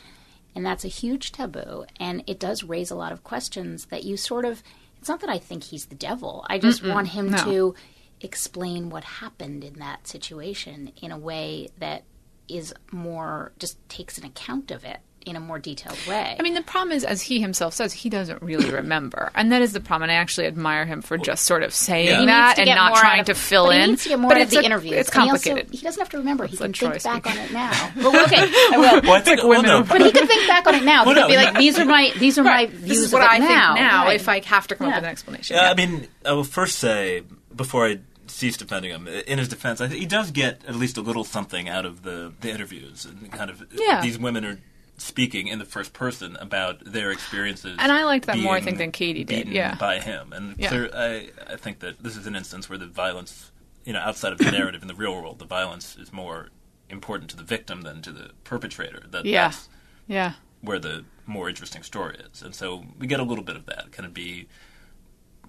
and 0.54 0.64
that's 0.64 0.84
a 0.84 0.88
huge 0.88 1.32
taboo, 1.32 1.84
and 2.00 2.24
it 2.26 2.40
does 2.40 2.64
raise 2.64 2.90
a 2.90 2.94
lot 2.96 3.12
of 3.12 3.22
questions 3.24 3.86
that 3.86 4.04
you 4.04 4.16
sort 4.16 4.44
of. 4.44 4.62
It's 4.98 5.08
not 5.10 5.20
that 5.20 5.28
I 5.28 5.36
think 5.36 5.64
he's 5.64 5.86
the 5.86 5.94
devil. 5.94 6.46
I 6.48 6.58
just 6.58 6.82
want 6.82 7.08
him 7.08 7.28
no. 7.30 7.44
to 7.44 7.74
explain 8.20 8.90
what 8.90 9.04
happened 9.04 9.64
in 9.64 9.74
that 9.80 10.06
situation 10.08 10.92
in 11.02 11.10
a 11.10 11.18
way 11.18 11.68
that 11.78 12.04
is 12.48 12.74
more 12.92 13.52
just 13.58 13.76
takes 13.88 14.18
an 14.18 14.24
account 14.24 14.70
of 14.70 14.84
it 14.84 14.98
in 15.26 15.36
a 15.36 15.40
more 15.40 15.58
detailed 15.58 15.96
way. 16.06 16.36
I 16.38 16.42
mean, 16.42 16.52
the 16.52 16.60
problem 16.60 16.94
is, 16.94 17.02
as 17.02 17.22
he 17.22 17.40
himself 17.40 17.72
says, 17.72 17.94
he 17.94 18.10
doesn't 18.10 18.42
really 18.42 18.68
remember, 18.82 19.30
and 19.34 19.50
that 19.52 19.62
is 19.62 19.72
the 19.72 19.80
problem. 19.80 20.10
And 20.10 20.12
I 20.12 20.16
actually 20.20 20.46
admire 20.48 20.84
him 20.84 21.00
for 21.00 21.16
just 21.16 21.46
sort 21.46 21.62
of 21.62 21.72
saying 21.74 22.08
Yeah. 22.08 22.26
That 22.26 22.58
and 22.58 22.68
not 22.68 22.96
trying 22.96 23.20
out 23.20 23.26
to 23.26 23.32
of- 23.32 23.38
fill 23.38 23.68
but 23.68 23.76
in. 23.76 23.80
He 23.82 23.86
needs 23.92 24.02
to 24.02 24.08
get 24.10 24.18
more 24.20 24.28
but 24.28 24.36
out 24.36 24.42
of 24.44 24.50
the 24.50 24.58
a- 24.58 24.62
interviews. 24.62 24.92
It's 24.98 25.08
And 25.14 25.24
he 25.24 25.30
also- 25.30 25.44
complicated. 25.48 25.74
He, 25.74 25.82
doesn't 25.86 25.98
have 26.00 26.10
to 26.10 26.18
remember. 26.18 26.44
He 26.46 26.58
can 26.58 26.66
let 26.66 26.74
Troy 26.74 26.98
think 26.98 27.04
back 27.04 27.24
speak. 27.26 27.40
on 27.40 27.46
it 27.46 27.52
now. 27.52 27.90
Well, 27.96 28.24
okay, 28.26 28.36
I 28.36 28.76
will. 28.76 29.00
Well, 29.00 29.12
I 29.14 29.20
think, 29.22 29.38
like 29.40 29.48
women 29.48 29.64
well, 29.64 29.80
no, 29.80 29.86
But 29.86 30.02
he 30.02 30.12
can 30.12 30.26
think 30.26 30.46
back 30.46 30.66
on 30.66 30.74
it 30.74 30.84
now. 30.84 31.04
He 31.04 31.14
Well, 31.14 31.22
could 31.26 31.28
be 31.32 31.36
no, 31.38 31.42
like, 31.44 31.56
"These 31.58 31.78
are 31.78 31.84
my 31.86 32.12
these 32.18 32.36
are 32.38 32.44
my 32.44 32.66
views 32.66 32.82
this 32.88 32.98
is 32.98 33.12
what 33.14 33.22
of 33.22 33.28
I 33.30 33.38
now." 33.38 33.74
think 33.74 33.86
now. 33.86 34.04
Right. 34.04 34.16
If 34.20 34.28
I 34.28 34.40
have 34.44 34.66
to 34.66 34.74
come 34.76 34.88
Yeah. 34.88 34.92
up 34.92 34.96
with 34.98 35.04
an 35.04 35.10
explanation, 35.10 35.56
Yeah, 35.56 35.70
I 35.70 35.74
mean, 35.74 36.06
I 36.26 36.32
will 36.34 36.44
first 36.44 36.78
say 36.80 37.22
before 37.56 37.86
I 37.86 38.00
cease 38.26 38.56
defending 38.56 38.90
him, 38.90 39.06
in 39.06 39.38
his 39.38 39.48
defense, 39.48 39.80
I 39.80 39.88
he 39.88 40.06
does 40.06 40.30
get 40.30 40.64
at 40.66 40.74
least 40.76 40.96
a 40.96 41.00
little 41.02 41.24
something 41.24 41.68
out 41.68 41.84
of 41.84 42.02
the 42.02 42.32
the 42.40 42.50
interviews, 42.50 43.04
and 43.04 43.30
kind 43.32 43.50
of 43.50 43.66
Yeah. 43.72 44.00
these 44.00 44.18
women 44.18 44.44
are 44.44 44.58
speaking 44.96 45.48
in 45.48 45.58
the 45.58 45.64
first 45.64 45.92
person 45.92 46.36
about 46.36 46.84
their 46.84 47.10
experiences, 47.10 47.76
And 47.80 47.90
I 47.90 48.04
liked 48.04 48.26
that 48.26 48.38
more, 48.38 48.54
I 48.54 48.60
think, 48.60 48.78
than 48.78 48.92
Katie 48.92 49.24
did, 49.24 49.48
yeah. 49.48 49.74
by 49.74 49.98
him, 49.98 50.32
and 50.32 50.56
Yeah. 50.56 50.68
clear, 50.68 50.90
I 50.94 51.30
I 51.52 51.56
think 51.56 51.80
that 51.80 52.02
this 52.02 52.16
is 52.16 52.26
an 52.26 52.36
instance 52.36 52.68
where 52.68 52.78
the 52.78 52.86
violence, 52.86 53.50
you 53.84 53.92
know, 53.92 53.98
outside 53.98 54.32
of 54.32 54.38
the 54.38 54.50
narrative 54.52 54.82
in 54.82 54.88
the 54.88 54.94
real 54.94 55.12
world, 55.14 55.38
the 55.40 55.44
violence 55.46 55.96
is 55.96 56.12
more 56.12 56.50
important 56.88 57.28
to 57.30 57.36
the 57.36 57.42
victim 57.42 57.82
than 57.82 58.02
to 58.02 58.12
the 58.12 58.30
perpetrator. 58.44 59.02
That 59.10 59.26
Yeah. 59.26 59.48
that's 59.48 59.68
yeah. 60.06 60.32
where 60.60 60.78
the 60.78 61.04
more 61.26 61.48
interesting 61.48 61.82
story 61.82 62.16
is. 62.32 62.40
And 62.42 62.54
so 62.54 62.84
we 62.98 63.06
get 63.08 63.18
a 63.18 63.24
little 63.24 63.44
bit 63.44 63.56
of 63.56 63.66
that. 63.66 63.90
Can 63.92 64.04
it 64.04 64.14
be? 64.14 64.46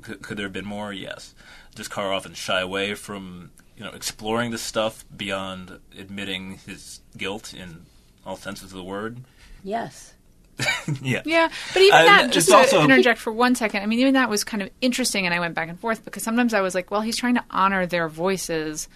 Could, 0.01 0.21
could 0.21 0.37
there 0.37 0.45
have 0.45 0.53
been 0.53 0.65
more? 0.65 0.91
Yes. 0.91 1.33
Does 1.75 1.87
Carr 1.87 2.11
often 2.13 2.33
shy 2.33 2.61
away 2.61 2.95
from 2.95 3.51
you 3.77 3.83
know 3.83 3.91
exploring 3.91 4.51
this 4.51 4.61
stuff 4.61 5.05
beyond 5.15 5.79
admitting 5.97 6.59
his 6.65 7.01
guilt 7.17 7.53
in 7.53 7.85
all 8.25 8.35
senses 8.37 8.71
of 8.71 8.77
the 8.77 8.83
word? 8.83 9.19
yes. 9.63 10.13
yeah. 11.01 11.21
Yeah, 11.25 11.49
but 11.73 11.81
even 11.81 11.99
And 11.99 12.07
that, 12.07 12.31
just 12.31 12.47
to 12.47 12.55
also- 12.55 12.81
interject 12.81 13.19
for 13.19 13.33
one 13.33 13.55
second, 13.55 13.83
I 13.83 13.87
mean, 13.87 13.99
even 13.99 14.13
that 14.13 14.29
was 14.29 14.45
kind 14.45 14.63
of 14.63 14.69
interesting, 14.79 15.25
and 15.25 15.35
I 15.35 15.41
went 15.41 15.53
back 15.53 15.67
and 15.67 15.77
forth 15.77 16.05
because 16.05 16.23
sometimes 16.23 16.53
I 16.53 16.61
was 16.61 16.73
like, 16.73 16.89
well, 16.91 17.01
he's 17.01 17.17
trying 17.17 17.35
to 17.35 17.43
honor 17.51 17.85
their 17.85 18.07
voices 18.07 18.87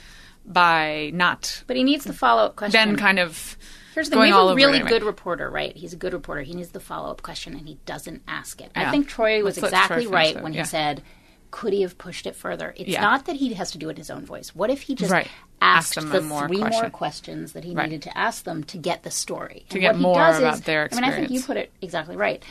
by 0.45 1.11
not 1.13 1.63
But 1.67 1.75
he 1.75 1.83
needs 1.83 2.05
the 2.05 2.13
follow 2.13 2.43
up 2.45 2.55
question. 2.55 2.71
then 2.89 2.95
kind 2.97 3.19
of 3.19 3.57
Here's 3.93 4.07
the 4.09 4.11
thing: 4.15 4.31
going 4.31 4.31
we 4.31 4.37
have 4.37 4.51
a 4.51 4.55
really 4.55 4.75
anyway. 4.79 4.89
good 4.89 5.03
reporter, 5.03 5.49
right? 5.49 5.75
He's 5.75 5.91
a 5.91 5.97
good 5.97 6.13
reporter. 6.13 6.43
He 6.43 6.53
needs 6.53 6.69
the 6.69 6.79
follow 6.79 7.11
up 7.11 7.21
question, 7.23 7.53
and 7.55 7.67
he 7.67 7.77
doesn't 7.85 8.21
ask 8.25 8.61
it. 8.61 8.71
I 8.73 8.89
think 8.89 9.09
Troy 9.09 9.43
was 9.43 9.61
Let's 9.61 9.73
let 9.73 9.87
Troy 9.87 9.97
exactly 9.97 10.07
right 10.07 10.33
that, 10.35 10.43
when 10.43 10.53
yeah. 10.53 10.61
he 10.61 10.65
said, 10.67 11.03
"Could 11.51 11.73
he 11.73 11.81
have 11.81 11.97
pushed 11.97 12.25
it 12.25 12.35
further?" 12.35 12.73
It's 12.77 12.89
Yeah. 12.89 13.01
not 13.01 13.25
that 13.25 13.37
he 13.37 13.53
has 13.53 13.71
to 13.71 13.77
do 13.77 13.87
it 13.89 13.91
in 13.91 13.97
his 13.97 14.09
own 14.09 14.25
voice. 14.25 14.55
What 14.55 14.69
if 14.69 14.83
he 14.83 14.95
just 14.95 15.11
Right. 15.11 15.27
Asked 15.61 15.95
them 15.95 16.09
the 16.09 16.21
more 16.21 16.47
three 16.47 16.63
more 16.63 16.89
questions 16.89 17.51
that 17.51 17.65
he 17.65 17.73
Right. 17.73 17.89
needed 17.89 18.03
to 18.03 18.17
ask 18.17 18.45
them 18.45 18.63
to 18.65 18.77
get 18.77 19.03
the 19.03 19.11
story? 19.11 19.65
To 19.69 19.75
And 19.75 19.81
get 19.81 19.97
more 19.97 20.15
does 20.15 20.39
about 20.39 20.53
is- 20.55 20.61
their 20.61 20.87
I 20.91 20.95
mean, 20.95 21.03
I 21.03 21.11
think 21.11 21.29
you 21.31 21.41
put 21.41 21.57
it 21.57 21.71
exactly 21.81 22.15
right. 22.15 22.41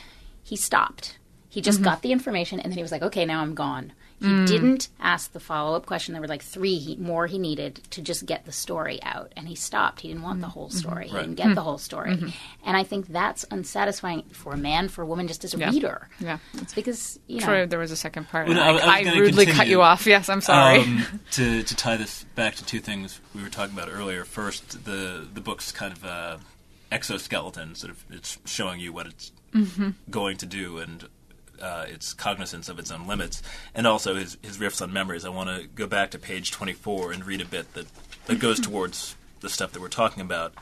He 0.42 0.56
stopped. 0.56 1.18
He 1.48 1.62
just 1.62 1.78
mm-hmm. 1.78 1.84
got 1.84 2.02
the 2.02 2.12
information, 2.12 2.60
and 2.60 2.70
then 2.70 2.76
he 2.76 2.82
was 2.82 2.92
like, 2.92 3.02
"Okay, 3.02 3.24
now 3.24 3.40
I'm 3.40 3.54
gone." 3.54 3.92
He 4.20 4.44
didn't 4.46 4.88
ask 4.98 5.32
the 5.32 5.38
follow 5.40 5.76
up 5.76 5.86
question. 5.86 6.12
There 6.12 6.20
were 6.20 6.26
like 6.28 6.42
three 6.42 6.76
he, 6.78 6.96
more 6.96 7.26
he 7.28 7.38
needed 7.38 7.76
to 7.90 8.02
just 8.02 8.26
get 8.26 8.44
the 8.46 8.52
story 8.52 9.00
out, 9.02 9.32
and 9.36 9.46
he 9.46 9.54
stopped. 9.54 10.00
He 10.00 10.08
didn't 10.08 10.22
want 10.24 10.40
the 10.40 10.48
whole 10.48 10.70
story. 10.70 11.06
He 11.08 11.16
didn't 11.16 11.36
get 11.36 11.54
the 11.54 11.62
whole 11.62 11.78
story, 11.78 12.12
and 12.64 12.76
I 12.76 12.82
think 12.82 13.06
that's 13.08 13.44
unsatisfying 13.50 14.24
for 14.32 14.52
a 14.54 14.56
man, 14.56 14.88
for 14.88 15.02
a 15.02 15.06
woman, 15.06 15.28
just 15.28 15.44
as 15.44 15.54
a 15.54 15.58
Yeah. 15.58 15.70
reader. 15.70 16.08
Yeah. 16.18 16.38
it's 16.54 16.74
because 16.74 17.20
you 17.28 17.38
know. 17.40 17.46
Troy, 17.46 17.66
there 17.66 17.78
was 17.78 17.92
a 17.92 17.96
second 17.96 18.28
part. 18.28 18.48
Well, 18.48 18.58
and 18.58 18.76
no, 18.76 18.82
I 18.82 18.86
I, 18.86 18.96
I 18.98 19.04
gonna 19.04 19.20
rudely 19.20 19.46
cut 19.46 19.68
you 19.68 19.82
off. 19.82 20.04
Yes, 20.06 20.28
I'm 20.28 20.40
sorry. 20.40 20.80
Um, 20.80 21.04
to 21.32 21.62
to 21.62 21.76
tie 21.76 21.96
this 21.96 22.24
back 22.34 22.56
to 22.56 22.64
two 22.64 22.80
things 22.80 23.20
we 23.34 23.42
were 23.42 23.48
talking 23.50 23.76
about 23.76 23.88
earlier. 23.92 24.24
First, 24.24 24.84
the 24.84 25.26
the 25.32 25.40
book's 25.40 25.70
kind 25.70 25.92
of 25.92 26.04
uh, 26.04 26.38
exoskeleton, 26.90 27.74
sort 27.74 27.90
of 27.92 28.04
it's 28.10 28.38
showing 28.44 28.80
you 28.80 28.92
what 28.92 29.06
it's 29.06 29.32
Mm-hmm. 29.54 29.90
going 30.10 30.36
to 30.36 30.44
do 30.44 30.76
and 30.76 31.08
uh, 31.60 31.86
its 31.88 32.14
cognizance 32.14 32.68
of 32.68 32.78
its 32.78 32.90
own 32.90 33.06
limits, 33.06 33.42
and 33.74 33.86
also 33.86 34.14
his 34.14 34.36
his 34.42 34.58
riffs 34.58 34.82
on 34.82 34.92
memories. 34.92 35.24
I 35.24 35.30
want 35.30 35.48
to 35.50 35.66
go 35.68 35.86
back 35.86 36.10
to 36.12 36.18
page 36.18 36.50
twenty 36.50 36.72
four 36.72 37.12
and 37.12 37.24
read 37.24 37.40
a 37.40 37.46
bit 37.46 37.74
that 37.74 37.86
that 38.26 38.38
goes 38.38 38.60
towards 38.60 39.16
the 39.40 39.48
stuff 39.48 39.72
that 39.72 39.80
we're 39.80 39.88
talking 39.88 40.22
about. 40.22 40.54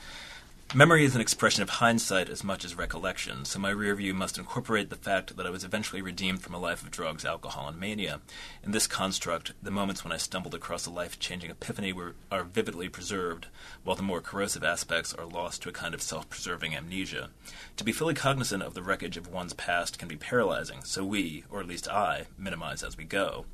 Memory 0.75 1.05
is 1.05 1.15
an 1.15 1.21
expression 1.21 1.63
of 1.63 1.71
hindsight 1.71 2.29
as 2.29 2.43
much 2.43 2.65
as 2.65 2.75
recollection, 2.75 3.45
so 3.45 3.61
my 3.61 3.71
rear 3.71 3.95
view 3.95 4.13
must 4.13 4.37
incorporate 4.37 4.91
the 4.91 4.97
fact 4.97 5.37
that 5.37 5.47
I 5.47 5.51
was 5.51 5.63
eventually 5.63 6.03
redeemed 6.03 6.43
from 6.43 6.55
a 6.55 6.59
life 6.59 6.83
of 6.83 6.91
drugs, 6.91 7.25
alcohol, 7.25 7.69
and 7.69 7.79
mania. 7.79 8.21
In 8.65 8.73
this 8.73 8.89
construct, 8.89 9.53
the 9.63 9.71
moments 9.71 10.03
when 10.03 10.13
I 10.13 10.17
stumbled 10.17 10.57
across 10.57 10.85
a 10.85 10.91
life 10.91 11.21
changing 11.21 11.53
epiphany 11.53 11.93
were, 11.93 12.15
are 12.33 12.43
vividly 12.43 12.89
preserved, 12.89 13.47
while 13.85 13.95
the 13.95 14.03
more 14.03 14.21
corrosive 14.21 14.65
aspects 14.65 15.15
are 15.15 15.25
lost 15.25 15.63
to 15.63 15.69
a 15.69 15.73
kind 15.73 15.95
of 15.95 16.03
self 16.03 16.29
preserving 16.29 16.75
amnesia. 16.75 17.31
To 17.77 17.85
be 17.85 17.93
fully 17.93 18.15
cognizant 18.15 18.65
of 18.65 18.75
the 18.75 18.83
wreckage 18.83 19.17
of 19.17 19.29
one's 19.29 19.55
past 19.55 20.01
can 20.01 20.09
be 20.09 20.17
paralyzing, 20.17 20.83
so 20.83 21.05
we, 21.05 21.45
or 21.49 21.61
at 21.61 21.69
least 21.69 21.89
I, 21.89 22.27
minimize 22.37 22.83
as 22.83 22.99
we 22.99 23.05
go. 23.05 23.47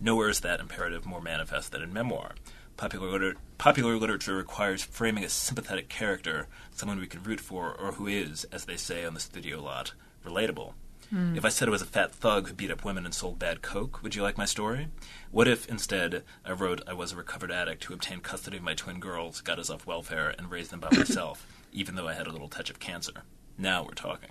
Nowhere 0.00 0.30
is 0.30 0.40
that 0.40 0.60
imperative 0.60 1.04
more 1.04 1.20
manifest 1.20 1.72
than 1.72 1.82
in 1.82 1.92
memoir. 1.92 2.34
Popular, 2.76 3.08
liter- 3.10 3.36
popular 3.58 3.96
literature 3.96 4.34
requires 4.36 4.82
framing 4.82 5.22
a 5.24 5.28
sympathetic 5.28 5.88
character, 5.88 6.48
someone 6.74 6.98
we 6.98 7.06
can 7.06 7.22
root 7.22 7.40
for, 7.40 7.72
or 7.72 7.92
who 7.92 8.06
is, 8.06 8.44
as 8.52 8.64
they 8.64 8.76
say 8.76 9.04
on 9.04 9.14
the 9.14 9.20
studio 9.20 9.62
lot, 9.62 9.92
relatable. 10.24 10.72
If 11.36 11.44
I 11.44 11.48
said 11.48 11.68
I 11.68 11.70
was 11.70 11.82
a 11.82 11.86
fat 11.86 12.10
thug 12.10 12.48
who 12.48 12.54
beat 12.54 12.72
up 12.72 12.84
women 12.84 13.04
and 13.04 13.14
sold 13.14 13.38
bad 13.38 13.62
coke, 13.62 14.02
would 14.02 14.16
you 14.16 14.22
like 14.24 14.36
my 14.36 14.46
story? 14.46 14.88
What 15.30 15.46
if, 15.46 15.64
instead, 15.68 16.24
I 16.44 16.50
wrote 16.50 16.80
I 16.88 16.92
was 16.92 17.12
a 17.12 17.16
recovered 17.16 17.52
addict 17.52 17.84
who 17.84 17.94
obtained 17.94 18.24
custody 18.24 18.56
of 18.56 18.64
my 18.64 18.74
twin 18.74 18.98
girls, 18.98 19.40
got 19.40 19.60
us 19.60 19.70
off 19.70 19.86
welfare, 19.86 20.34
and 20.36 20.50
raised 20.50 20.72
them 20.72 20.80
by 20.80 20.88
myself, 20.96 21.46
even 21.72 21.94
though 21.94 22.08
I 22.08 22.14
had 22.14 22.26
a 22.26 22.32
little 22.32 22.48
touch 22.48 22.68
of 22.68 22.80
cancer? 22.80 23.12
Now 23.56 23.84
we're 23.84 23.92
talking. 23.94 24.30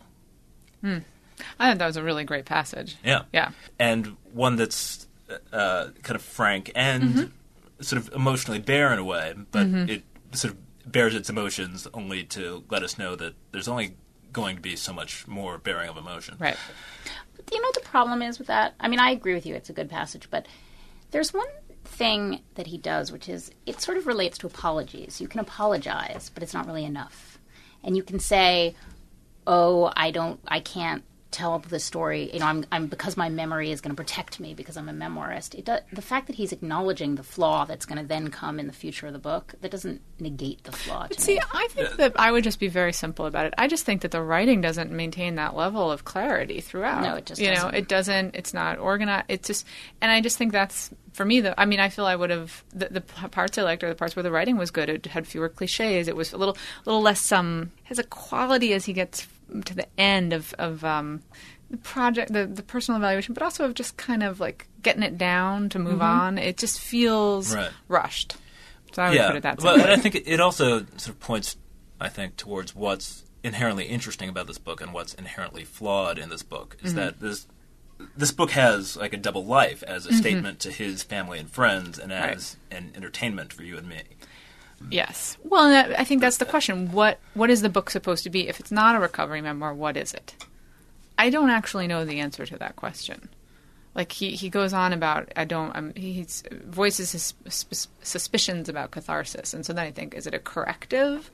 I 0.83 1.69
thought 1.69 1.77
that 1.77 1.85
was 1.87 1.95
a 1.95 2.03
really 2.03 2.25
great 2.25 2.43
passage. 2.43 2.97
Yeah. 3.01 3.21
Yeah. 3.31 3.51
And 3.79 4.17
one 4.33 4.57
that's 4.57 5.07
uh, 5.53 5.87
kind 6.01 6.15
of 6.17 6.21
frank 6.21 6.69
and 6.75 7.03
Mm-hmm. 7.03 7.23
Sort 7.83 8.01
of 8.01 8.13
emotionally 8.13 8.59
bare 8.59 8.93
in 8.93 8.99
a 8.99 9.03
way, 9.03 9.33
but 9.51 9.67
mm-hmm. 9.67 9.89
it 9.89 10.03
sort 10.31 10.53
of 10.53 10.91
bears 10.91 11.15
its 11.15 11.29
emotions 11.29 11.87
only 11.93 12.23
to 12.23 12.63
let 12.69 12.83
us 12.83 12.97
know 12.97 13.15
that 13.15 13.35
there's 13.51 13.67
only 13.67 13.95
going 14.31 14.55
to 14.55 14.61
be 14.61 14.75
so 14.75 14.91
much 14.91 15.27
more 15.27 15.57
bearing 15.57 15.89
of 15.89 15.97
emotion. 15.97 16.35
Right. 16.39 16.57
Do 17.45 17.55
you 17.55 17.61
know 17.61 17.67
what 17.67 17.75
the 17.75 17.89
problem 17.89 18.21
is 18.21 18.39
with 18.39 18.47
that? 18.47 18.73
I 18.79 18.87
mean, 18.87 18.99
I 18.99 19.11
agree 19.11 19.33
with 19.33 19.45
you. 19.45 19.55
It's 19.55 19.69
a 19.69 19.73
good 19.73 19.89
passage, 19.89 20.29
but 20.29 20.47
there's 21.11 21.33
one 21.33 21.47
thing 21.85 22.41
that 22.55 22.67
he 22.67 22.77
does, 22.77 23.11
which 23.11 23.29
is 23.29 23.51
it 23.65 23.79
sort 23.79 23.97
of 23.97 24.07
relates 24.07 24.37
to 24.39 24.47
apologies. 24.47 25.21
You 25.21 25.27
can 25.27 25.39
apologize, 25.39 26.31
but 26.33 26.41
it's 26.41 26.53
not 26.53 26.65
really 26.65 26.85
enough. 26.85 27.39
And 27.83 27.95
you 27.95 28.03
can 28.03 28.19
say, 28.19 28.75
"Oh, 29.45 29.91
I 29.95 30.11
don't, 30.11 30.39
I 30.47 30.59
can't 30.61 31.03
tell 31.33 31.59
the 31.59 31.79
story. 31.79 32.29
You 32.31 32.39
know, 32.39 32.45
I'm, 32.45 32.65
I'm 32.71 32.87
because 32.87 33.17
my 33.17 33.29
memory 33.29 33.71
is 33.71 33.81
going 33.81 33.93
to 33.93 34.01
protect 34.01 34.39
me 34.39 34.53
because 34.53 34.77
I'm 34.77 34.87
a 34.87 34.93
memoirist." 34.93 35.55
It 35.55 35.65
does, 35.65 35.81
the 35.91 36.01
fact 36.01 36.27
that 36.27 36.35
he's 36.35 36.51
acknowledging 36.51 37.15
the 37.15 37.23
flaw 37.23 37.65
that's 37.65 37.85
going 37.85 37.99
to 37.99 38.07
then 38.07 38.29
come 38.29 38.59
in 38.59 38.67
the 38.67 38.73
future 38.73 39.07
of 39.07 39.13
the 39.13 39.19
book 39.19 39.55
that 39.61 39.71
doesn't 39.71 40.01
negate 40.19 40.63
the 40.63 40.71
flaw. 40.71 41.07
To 41.07 41.19
See, 41.19 41.35
me. 41.35 41.41
I 41.53 41.67
think 41.71 41.97
that 41.97 42.13
I 42.15 42.31
would 42.31 42.43
just 42.43 42.59
be 42.59 42.67
very 42.67 42.93
simple 42.93 43.25
about 43.25 43.47
it. 43.47 43.53
I 43.57 43.67
just 43.67 43.85
think 43.85 44.01
that 44.01 44.11
the 44.11 44.21
writing 44.21 44.61
doesn't 44.61 44.91
maintain 44.91 45.35
that 45.35 45.55
level 45.55 45.91
of 45.91 46.05
clarity 46.05 46.61
throughout. 46.61 47.03
No, 47.03 47.15
it 47.15 47.25
just 47.25 47.41
you 47.41 47.47
know 47.47 47.55
doesn't. 47.55 47.75
it 47.75 47.87
doesn't. 47.87 48.35
It's 48.35 48.53
not 48.53 48.79
organized. 48.79 49.25
It's 49.27 49.47
just, 49.47 49.67
and 50.01 50.11
I 50.11 50.21
just 50.21 50.37
think 50.37 50.51
that's 50.51 50.91
for 51.13 51.25
me. 51.25 51.41
The 51.41 51.59
I 51.59 51.65
mean, 51.65 51.79
I 51.79 51.89
feel 51.89 52.05
I 52.05 52.15
would 52.15 52.29
have 52.29 52.63
the, 52.73 52.87
the 52.89 53.01
parts 53.01 53.57
I 53.57 53.63
liked 53.63 53.83
are 53.83 53.89
the 53.89 53.95
parts 53.95 54.15
where 54.15 54.23
the 54.23 54.31
writing 54.31 54.57
was 54.57 54.71
good. 54.71 54.89
It 54.89 55.05
had 55.07 55.27
fewer 55.27 55.49
cliches. 55.49 56.07
It 56.07 56.15
was 56.15 56.33
a 56.33 56.37
little, 56.37 56.57
little 56.85 57.01
less 57.01 57.31
um 57.31 57.71
has 57.83 57.99
a 57.99 58.03
quality 58.03 58.73
as 58.73 58.85
he 58.85 58.93
gets 58.93 59.27
to 59.65 59.75
the 59.75 59.87
end 59.99 60.33
of 60.33 60.53
of 60.57 60.83
um 60.83 61.21
the 61.69 61.77
project, 61.77 62.31
the 62.31 62.45
the 62.45 62.63
personal 62.63 62.99
evaluation, 62.99 63.33
but 63.33 63.43
also 63.43 63.65
of 63.65 63.73
just 63.73 63.97
kind 63.97 64.23
of 64.23 64.39
like 64.39 64.67
getting 64.81 65.03
it 65.03 65.17
down 65.17 65.69
to 65.69 65.79
move 65.79 65.93
mm-hmm. 65.95 66.01
on. 66.01 66.37
It 66.37 66.57
just 66.57 66.79
feels 66.79 67.55
Right. 67.55 67.71
rushed. 67.87 68.35
So 68.93 69.01
I 69.01 69.09
would 69.09 69.15
yeah, 69.15 69.27
put 69.27 69.37
it 69.37 69.43
that 69.43 69.59
way. 69.59 69.65
well, 69.65 69.81
and 69.81 69.91
I 69.91 69.95
think 69.97 70.15
it- 70.15 70.27
it 70.27 70.39
also 70.39 70.85
sort 70.97 71.09
of 71.09 71.19
points, 71.19 71.57
I 71.99 72.09
think, 72.09 72.37
towards 72.37 72.75
what's 72.75 73.23
inherently 73.43 73.85
interesting 73.85 74.29
about 74.29 74.47
this 74.47 74.59
book 74.59 74.81
and 74.81 74.93
what's 74.93 75.13
inherently 75.15 75.63
flawed 75.63 76.17
in 76.17 76.29
this 76.29 76.43
book 76.43 76.77
is 76.81 76.91
mm-hmm. 76.91 76.99
that 76.99 77.19
this 77.19 77.47
this 78.17 78.31
book 78.31 78.51
has 78.51 78.97
like 78.97 79.13
a 79.13 79.17
double 79.17 79.45
life 79.45 79.83
as 79.83 80.05
a 80.05 80.09
mm-hmm. 80.09 80.17
statement 80.17 80.59
to 80.59 80.71
his 80.71 81.03
family 81.03 81.39
and 81.39 81.49
friends 81.49 81.97
and 81.99 82.11
as 82.11 82.57
an 82.71 82.91
entertainment 82.95 83.53
for 83.53 83.63
you 83.63 83.77
and 83.77 83.87
me. 83.87 84.01
Yes. 84.91 85.37
Well, 85.43 85.93
I 85.97 86.03
think 86.03 86.21
that's 86.21 86.37
the 86.37 86.45
question. 86.45 86.91
What 86.91 87.19
What 87.33 87.49
is 87.49 87.61
the 87.61 87.69
book 87.69 87.89
supposed 87.89 88.23
to 88.23 88.29
be? 88.29 88.47
If 88.47 88.59
it's 88.59 88.71
not 88.71 88.95
a 88.95 88.99
recovery 88.99 89.41
memoir, 89.41 89.73
what 89.73 89.97
is 89.97 90.13
it? 90.13 90.45
I 91.17 91.29
don't 91.29 91.49
actually 91.49 91.87
know 91.87 92.05
the 92.05 92.19
answer 92.19 92.45
to 92.45 92.57
that 92.57 92.75
question. 92.75 93.29
Like 93.95 94.11
he, 94.11 94.31
he 94.31 94.49
goes 94.49 94.73
on 94.73 94.91
about 94.91 95.31
I 95.35 95.45
don't 95.45 95.75
um, 95.75 95.93
he 95.95 96.13
he's, 96.13 96.43
voices 96.65 97.11
his 97.11 97.33
sus- 97.47 97.87
suspicions 98.01 98.67
about 98.67 98.91
catharsis, 98.91 99.53
and 99.53 99.65
so 99.65 99.73
then 99.73 99.85
I 99.85 99.91
think 99.91 100.15
is 100.15 100.25
it 100.25 100.33
a 100.33 100.39
corrective? 100.39 101.29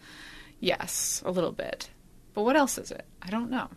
Yes, 0.59 1.23
a 1.25 1.31
little 1.31 1.53
bit, 1.53 1.89
but 2.33 2.43
what 2.43 2.57
else 2.57 2.77
is 2.77 2.91
it? 2.91 3.05
I 3.21 3.29
don't 3.29 3.49
know. 3.49 3.69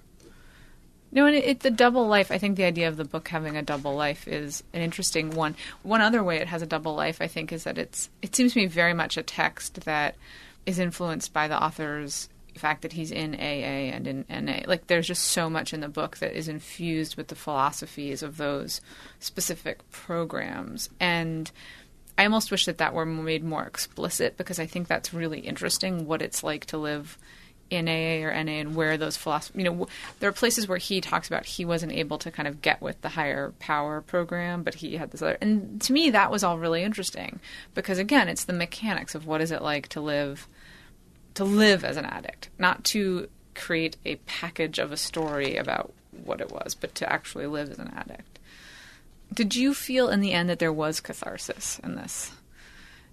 No, 1.14 1.26
and 1.26 1.36
it, 1.36 1.44
it, 1.44 1.60
the 1.60 1.70
double 1.70 2.08
life. 2.08 2.30
I 2.30 2.38
think 2.38 2.56
the 2.56 2.64
idea 2.64 2.88
of 2.88 2.96
the 2.96 3.04
book 3.04 3.28
having 3.28 3.56
a 3.56 3.62
double 3.62 3.94
life 3.94 4.26
is 4.26 4.64
an 4.72 4.80
interesting 4.80 5.30
one. 5.30 5.54
One 5.82 6.00
other 6.00 6.24
way 6.24 6.38
it 6.38 6.48
has 6.48 6.62
a 6.62 6.66
double 6.66 6.94
life, 6.94 7.20
I 7.20 7.26
think, 7.26 7.52
is 7.52 7.64
that 7.64 7.76
it's. 7.78 8.08
It 8.22 8.34
seems 8.34 8.54
to 8.54 8.60
me 8.60 8.66
very 8.66 8.94
much 8.94 9.18
a 9.18 9.22
text 9.22 9.82
that 9.82 10.16
is 10.64 10.78
influenced 10.78 11.32
by 11.32 11.48
the 11.48 11.62
author's 11.62 12.30
fact 12.56 12.82
that 12.82 12.92
he's 12.92 13.10
in 13.10 13.34
AA 13.34 13.92
and 13.94 14.06
in 14.06 14.24
NA. 14.28 14.60
Like, 14.66 14.86
there's 14.86 15.06
just 15.06 15.24
so 15.24 15.50
much 15.50 15.74
in 15.74 15.80
the 15.80 15.88
book 15.88 16.18
that 16.18 16.36
is 16.36 16.48
infused 16.48 17.16
with 17.16 17.28
the 17.28 17.34
philosophies 17.34 18.22
of 18.22 18.36
those 18.38 18.80
specific 19.20 19.78
programs, 19.90 20.88
and 20.98 21.50
I 22.16 22.24
almost 22.24 22.50
wish 22.50 22.66
that 22.66 22.78
that 22.78 22.94
were 22.94 23.06
made 23.06 23.44
more 23.44 23.64
explicit 23.64 24.36
because 24.36 24.58
I 24.58 24.66
think 24.66 24.86
that's 24.86 25.14
really 25.14 25.40
interesting. 25.40 26.06
What 26.06 26.22
it's 26.22 26.42
like 26.42 26.66
to 26.66 26.78
live 26.78 27.18
in 27.72 27.88
AA 27.88 28.26
or 28.26 28.44
NA 28.44 28.52
and 28.52 28.74
where 28.74 28.96
those 28.96 29.16
philosophy, 29.16 29.58
you 29.58 29.64
know, 29.64 29.72
w- 29.72 29.90
there 30.20 30.28
are 30.28 30.32
places 30.32 30.68
where 30.68 30.78
he 30.78 31.00
talks 31.00 31.26
about 31.26 31.46
he 31.46 31.64
wasn't 31.64 31.92
able 31.92 32.18
to 32.18 32.30
kind 32.30 32.46
of 32.46 32.62
get 32.62 32.80
with 32.80 33.00
the 33.00 33.10
higher 33.10 33.52
power 33.58 34.00
program, 34.00 34.62
but 34.62 34.74
he 34.74 34.96
had 34.96 35.10
this 35.10 35.22
other. 35.22 35.38
And 35.40 35.80
to 35.82 35.92
me, 35.92 36.10
that 36.10 36.30
was 36.30 36.44
all 36.44 36.58
really 36.58 36.82
interesting 36.82 37.40
because 37.74 37.98
again, 37.98 38.28
it's 38.28 38.44
the 38.44 38.52
mechanics 38.52 39.14
of 39.14 39.26
what 39.26 39.40
is 39.40 39.50
it 39.50 39.62
like 39.62 39.88
to 39.88 40.00
live, 40.00 40.46
to 41.34 41.44
live 41.44 41.84
as 41.84 41.96
an 41.96 42.04
addict, 42.04 42.50
not 42.58 42.84
to 42.84 43.28
create 43.54 43.96
a 44.04 44.16
package 44.16 44.78
of 44.78 44.92
a 44.92 44.96
story 44.96 45.56
about 45.56 45.92
what 46.24 46.40
it 46.40 46.50
was, 46.52 46.74
but 46.74 46.94
to 46.96 47.12
actually 47.12 47.46
live 47.46 47.70
as 47.70 47.78
an 47.78 47.92
addict. 47.96 48.38
Did 49.32 49.54
you 49.54 49.72
feel 49.72 50.08
in 50.08 50.20
the 50.20 50.32
end 50.32 50.50
that 50.50 50.58
there 50.58 50.72
was 50.72 51.00
catharsis 51.00 51.80
in 51.82 51.96
this, 51.96 52.32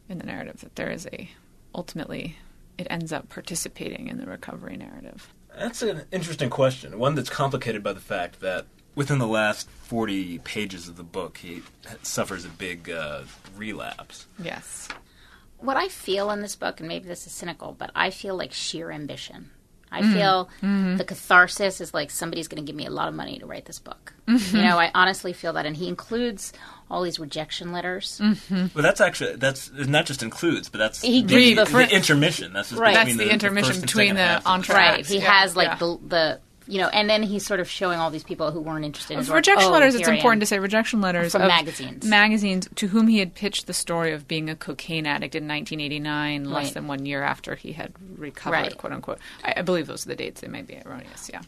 in 0.09 0.17
the 0.17 0.25
narrative, 0.25 0.59
that 0.61 0.75
there 0.75 0.89
is 0.89 1.07
a 1.13 1.29
ultimately 1.73 2.37
it 2.79 2.87
ends 2.89 3.11
up 3.13 3.29
participating 3.29 4.07
in 4.07 4.17
the 4.17 4.25
recovery 4.25 4.77
narrative. 4.77 5.33
That's 5.57 5.81
an 5.81 6.03
interesting 6.11 6.49
question. 6.49 6.97
One 6.97 7.15
that's 7.15 7.29
complicated 7.29 7.83
by 7.83 7.93
the 7.93 7.99
fact 7.99 8.39
that 8.41 8.65
within 8.95 9.19
the 9.19 9.27
last 9.27 9.69
40 9.69 10.39
pages 10.39 10.87
of 10.87 10.95
the 10.95 11.03
book, 11.03 11.37
he 11.37 11.61
suffers 12.01 12.45
a 12.45 12.49
big 12.49 12.89
uh, 12.89 13.21
relapse. 13.57 14.25
Yes. 14.41 14.87
what 15.57 15.75
I 15.75 15.89
feel 15.89 16.31
in 16.31 16.41
this 16.41 16.55
book, 16.55 16.79
and 16.79 16.87
maybe 16.87 17.07
this 17.09 17.27
is 17.27 17.33
cynical, 17.33 17.75
but 17.77 17.91
I 17.93 18.11
feel 18.11 18.35
like 18.37 18.53
sheer 18.53 18.91
ambition. 18.91 19.51
I 19.91 20.01
Mm. 20.03 20.13
feel 20.13 20.49
Mm-hmm. 20.61 20.97
the 20.97 21.03
catharsis 21.03 21.81
is 21.81 21.93
like 21.93 22.11
somebody's 22.11 22.47
going 22.47 22.63
to 22.63 22.67
give 22.69 22.75
me 22.77 22.85
a 22.85 22.91
lot 22.91 23.07
of 23.09 23.13
money 23.15 23.39
to 23.39 23.45
write 23.45 23.65
this 23.65 23.79
book. 23.79 24.13
Mm-hmm. 24.27 24.55
You 24.55 24.63
know, 24.63 24.77
I 24.79 24.91
honestly 24.95 25.33
feel 25.33 25.51
that, 25.53 25.65
and 25.65 25.75
he 25.75 25.87
includes 25.89 26.53
all 26.89 27.03
these 27.03 27.19
rejection 27.19 27.71
letters. 27.71 28.19
Mm. 28.21 28.71
But 28.73 28.81
that's 28.81 29.01
actually 29.01 29.35
that's 29.35 29.71
not 29.71 30.05
just 30.05 30.23
includes, 30.23 30.69
but 30.69 30.79
that's 30.79 31.01
He 31.01 31.21
the, 31.21 31.55
gives 31.55 31.71
the, 31.71 31.77
the 31.77 31.95
intermission. 31.95 32.53
That's 32.53 32.69
just 32.69 32.81
Right. 32.81 32.95
between 32.95 33.17
That's 33.17 33.27
the 33.29 33.33
intermission 33.33 33.69
first 33.73 33.81
between 33.81 34.15
second 34.15 34.15
the 34.17 34.21
half 34.23 34.43
entr'acte. 34.45 34.73
Right. 34.73 35.05
He 35.05 35.17
yeah, 35.19 35.31
has 35.41 35.55
like 35.55 35.67
yeah. 35.67 35.75
the 35.75 35.99
the 36.07 36.39
you 36.69 36.77
know, 36.77 36.87
and 36.89 37.09
then 37.09 37.23
he's 37.23 37.45
sort 37.45 37.59
of 37.59 37.67
showing 37.67 37.97
all 37.99 38.11
these 38.11 38.23
people 38.23 38.51
who 38.51 38.61
weren't 38.61 38.85
interested 38.85 39.13
in 39.13 39.17
his 39.19 39.27
Of 39.27 39.31
work. 39.33 39.37
rejection 39.37 39.69
Oh, 39.69 39.71
letters, 39.73 39.95
it's 39.95 40.07
important 40.07 40.39
to 40.41 40.45
say 40.45 40.59
rejection 40.59 41.01
letters 41.01 41.31
From 41.31 41.41
of 41.41 41.47
magazines. 41.47 42.05
magazines 42.05 42.69
to 42.75 42.87
whom 42.87 43.07
he 43.07 43.17
had 43.17 43.33
pitched 43.33 43.65
the 43.65 43.73
story 43.73 44.11
of 44.13 44.27
being 44.27 44.49
a 44.49 44.55
cocaine 44.55 45.07
addict 45.07 45.33
in 45.33 45.47
1989, 45.47 46.45
less 46.45 46.65
Right. 46.65 46.73
than 46.75 46.87
one 46.87 47.05
year 47.05 47.23
after 47.23 47.55
he 47.55 47.71
had 47.73 47.93
recovered, 48.17 48.51
Right. 48.53 48.77
quote 48.77 48.93
unquote. 48.93 49.17
I, 49.43 49.55
I 49.57 49.61
believe 49.63 49.87
those 49.87 50.05
are 50.05 50.09
the 50.09 50.15
dates. 50.15 50.41
They 50.41 50.47
may 50.47 50.61
be 50.61 50.77
erroneous. 50.85 51.29
Yeah. 51.33 51.41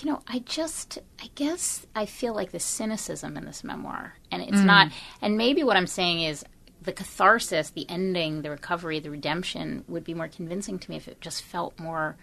you 0.00 0.10
know, 0.10 0.22
I 0.28 0.38
just, 0.40 0.98
I 1.20 1.28
guess 1.34 1.84
I 1.96 2.06
feel 2.06 2.34
like 2.34 2.52
the 2.52 2.60
cynicism 2.60 3.36
in 3.36 3.44
this 3.46 3.64
memoir. 3.64 4.14
And 4.30 4.42
it's 4.42 4.58
Mm. 4.60 4.64
not, 4.64 4.92
and 5.20 5.36
maybe 5.36 5.64
what 5.64 5.76
I'm 5.76 5.88
saying 5.88 6.22
is 6.22 6.44
the 6.80 6.92
catharsis, 6.92 7.70
the 7.70 7.84
ending, 7.90 8.42
the 8.42 8.50
recovery, 8.50 9.00
the 9.00 9.10
redemption 9.10 9.82
would 9.88 10.04
be 10.04 10.14
more 10.14 10.28
convincing 10.28 10.78
to 10.78 10.88
me 10.90 10.96
if 10.96 11.08
it 11.08 11.20
just 11.20 11.42
felt 11.42 11.78
more, 11.80 12.16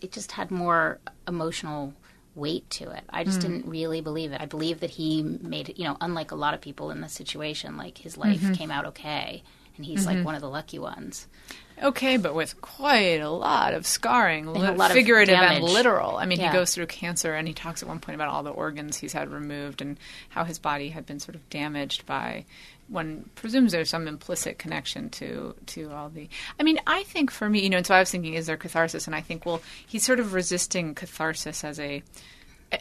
it 0.00 0.12
just 0.12 0.32
had 0.32 0.50
more 0.50 0.98
emotional 1.28 1.94
weight 2.34 2.68
to 2.70 2.90
it. 2.90 3.04
I 3.10 3.24
just 3.24 3.38
Mm. 3.38 3.42
didn't 3.42 3.66
really 3.66 4.00
believe 4.00 4.32
it. 4.32 4.40
I 4.40 4.46
believe 4.46 4.80
that 4.80 4.90
he 4.90 5.22
made 5.22 5.68
it, 5.68 5.78
you 5.78 5.84
know, 5.84 5.96
unlike 6.00 6.30
a 6.30 6.36
lot 6.36 6.54
of 6.54 6.60
people 6.60 6.90
in 6.90 7.00
this 7.00 7.12
situation, 7.12 7.76
like 7.76 7.98
his 7.98 8.16
life 8.16 8.40
Mm-hmm. 8.40 8.52
came 8.54 8.70
out 8.70 8.86
okay. 8.86 9.42
and 9.76 9.86
he's 9.86 10.04
like 10.04 10.22
one 10.26 10.34
of 10.34 10.42
the 10.42 10.48
lucky 10.48 10.78
ones. 10.78 11.26
Okay, 11.82 12.18
but 12.18 12.34
with 12.34 12.60
quite 12.60 13.20
a 13.20 13.30
lot 13.30 13.72
of 13.72 13.86
scarring, 13.86 14.44
a 14.46 14.52
li- 14.52 14.70
lot 14.76 14.90
of 14.90 14.94
figurative 14.94 15.34
and 15.38 15.64
literal. 15.64 16.16
I 16.18 16.26
mean, 16.26 16.38
Yeah. 16.38 16.50
he 16.52 16.58
goes 16.58 16.74
through 16.74 16.86
cancer, 16.86 17.32
and 17.34 17.48
he 17.48 17.54
talks 17.54 17.82
at 17.82 17.88
one 17.88 17.98
point 17.98 18.14
about 18.16 18.28
all 18.28 18.42
the 18.42 18.50
organs 18.50 18.98
he's 18.98 19.14
had 19.14 19.30
removed 19.30 19.80
and 19.80 19.98
how 20.28 20.44
his 20.44 20.58
body 20.58 20.90
had 20.90 21.06
been 21.06 21.18
sort 21.18 21.34
of 21.34 21.48
damaged 21.48 22.04
by. 22.04 22.44
One 22.90 23.30
presumes 23.36 23.72
there's 23.72 23.88
some 23.88 24.08
implicit 24.08 24.58
connection 24.58 25.10
to 25.10 25.54
to 25.66 25.90
all 25.92 26.08
the. 26.08 26.28
I 26.58 26.62
mean, 26.62 26.80
I 26.86 27.04
think 27.04 27.30
for 27.30 27.48
me, 27.48 27.62
you 27.62 27.70
know, 27.70 27.78
and 27.78 27.86
so 27.86 27.94
I 27.94 28.00
was 28.00 28.10
thinking, 28.10 28.34
is 28.34 28.46
there 28.46 28.56
catharsis? 28.56 29.06
And 29.06 29.14
I 29.14 29.20
think, 29.20 29.46
well, 29.46 29.62
he's 29.86 30.04
sort 30.04 30.20
of 30.20 30.32
resisting 30.32 30.94
catharsis 30.94 31.64
as 31.64 31.78
a. 31.78 32.02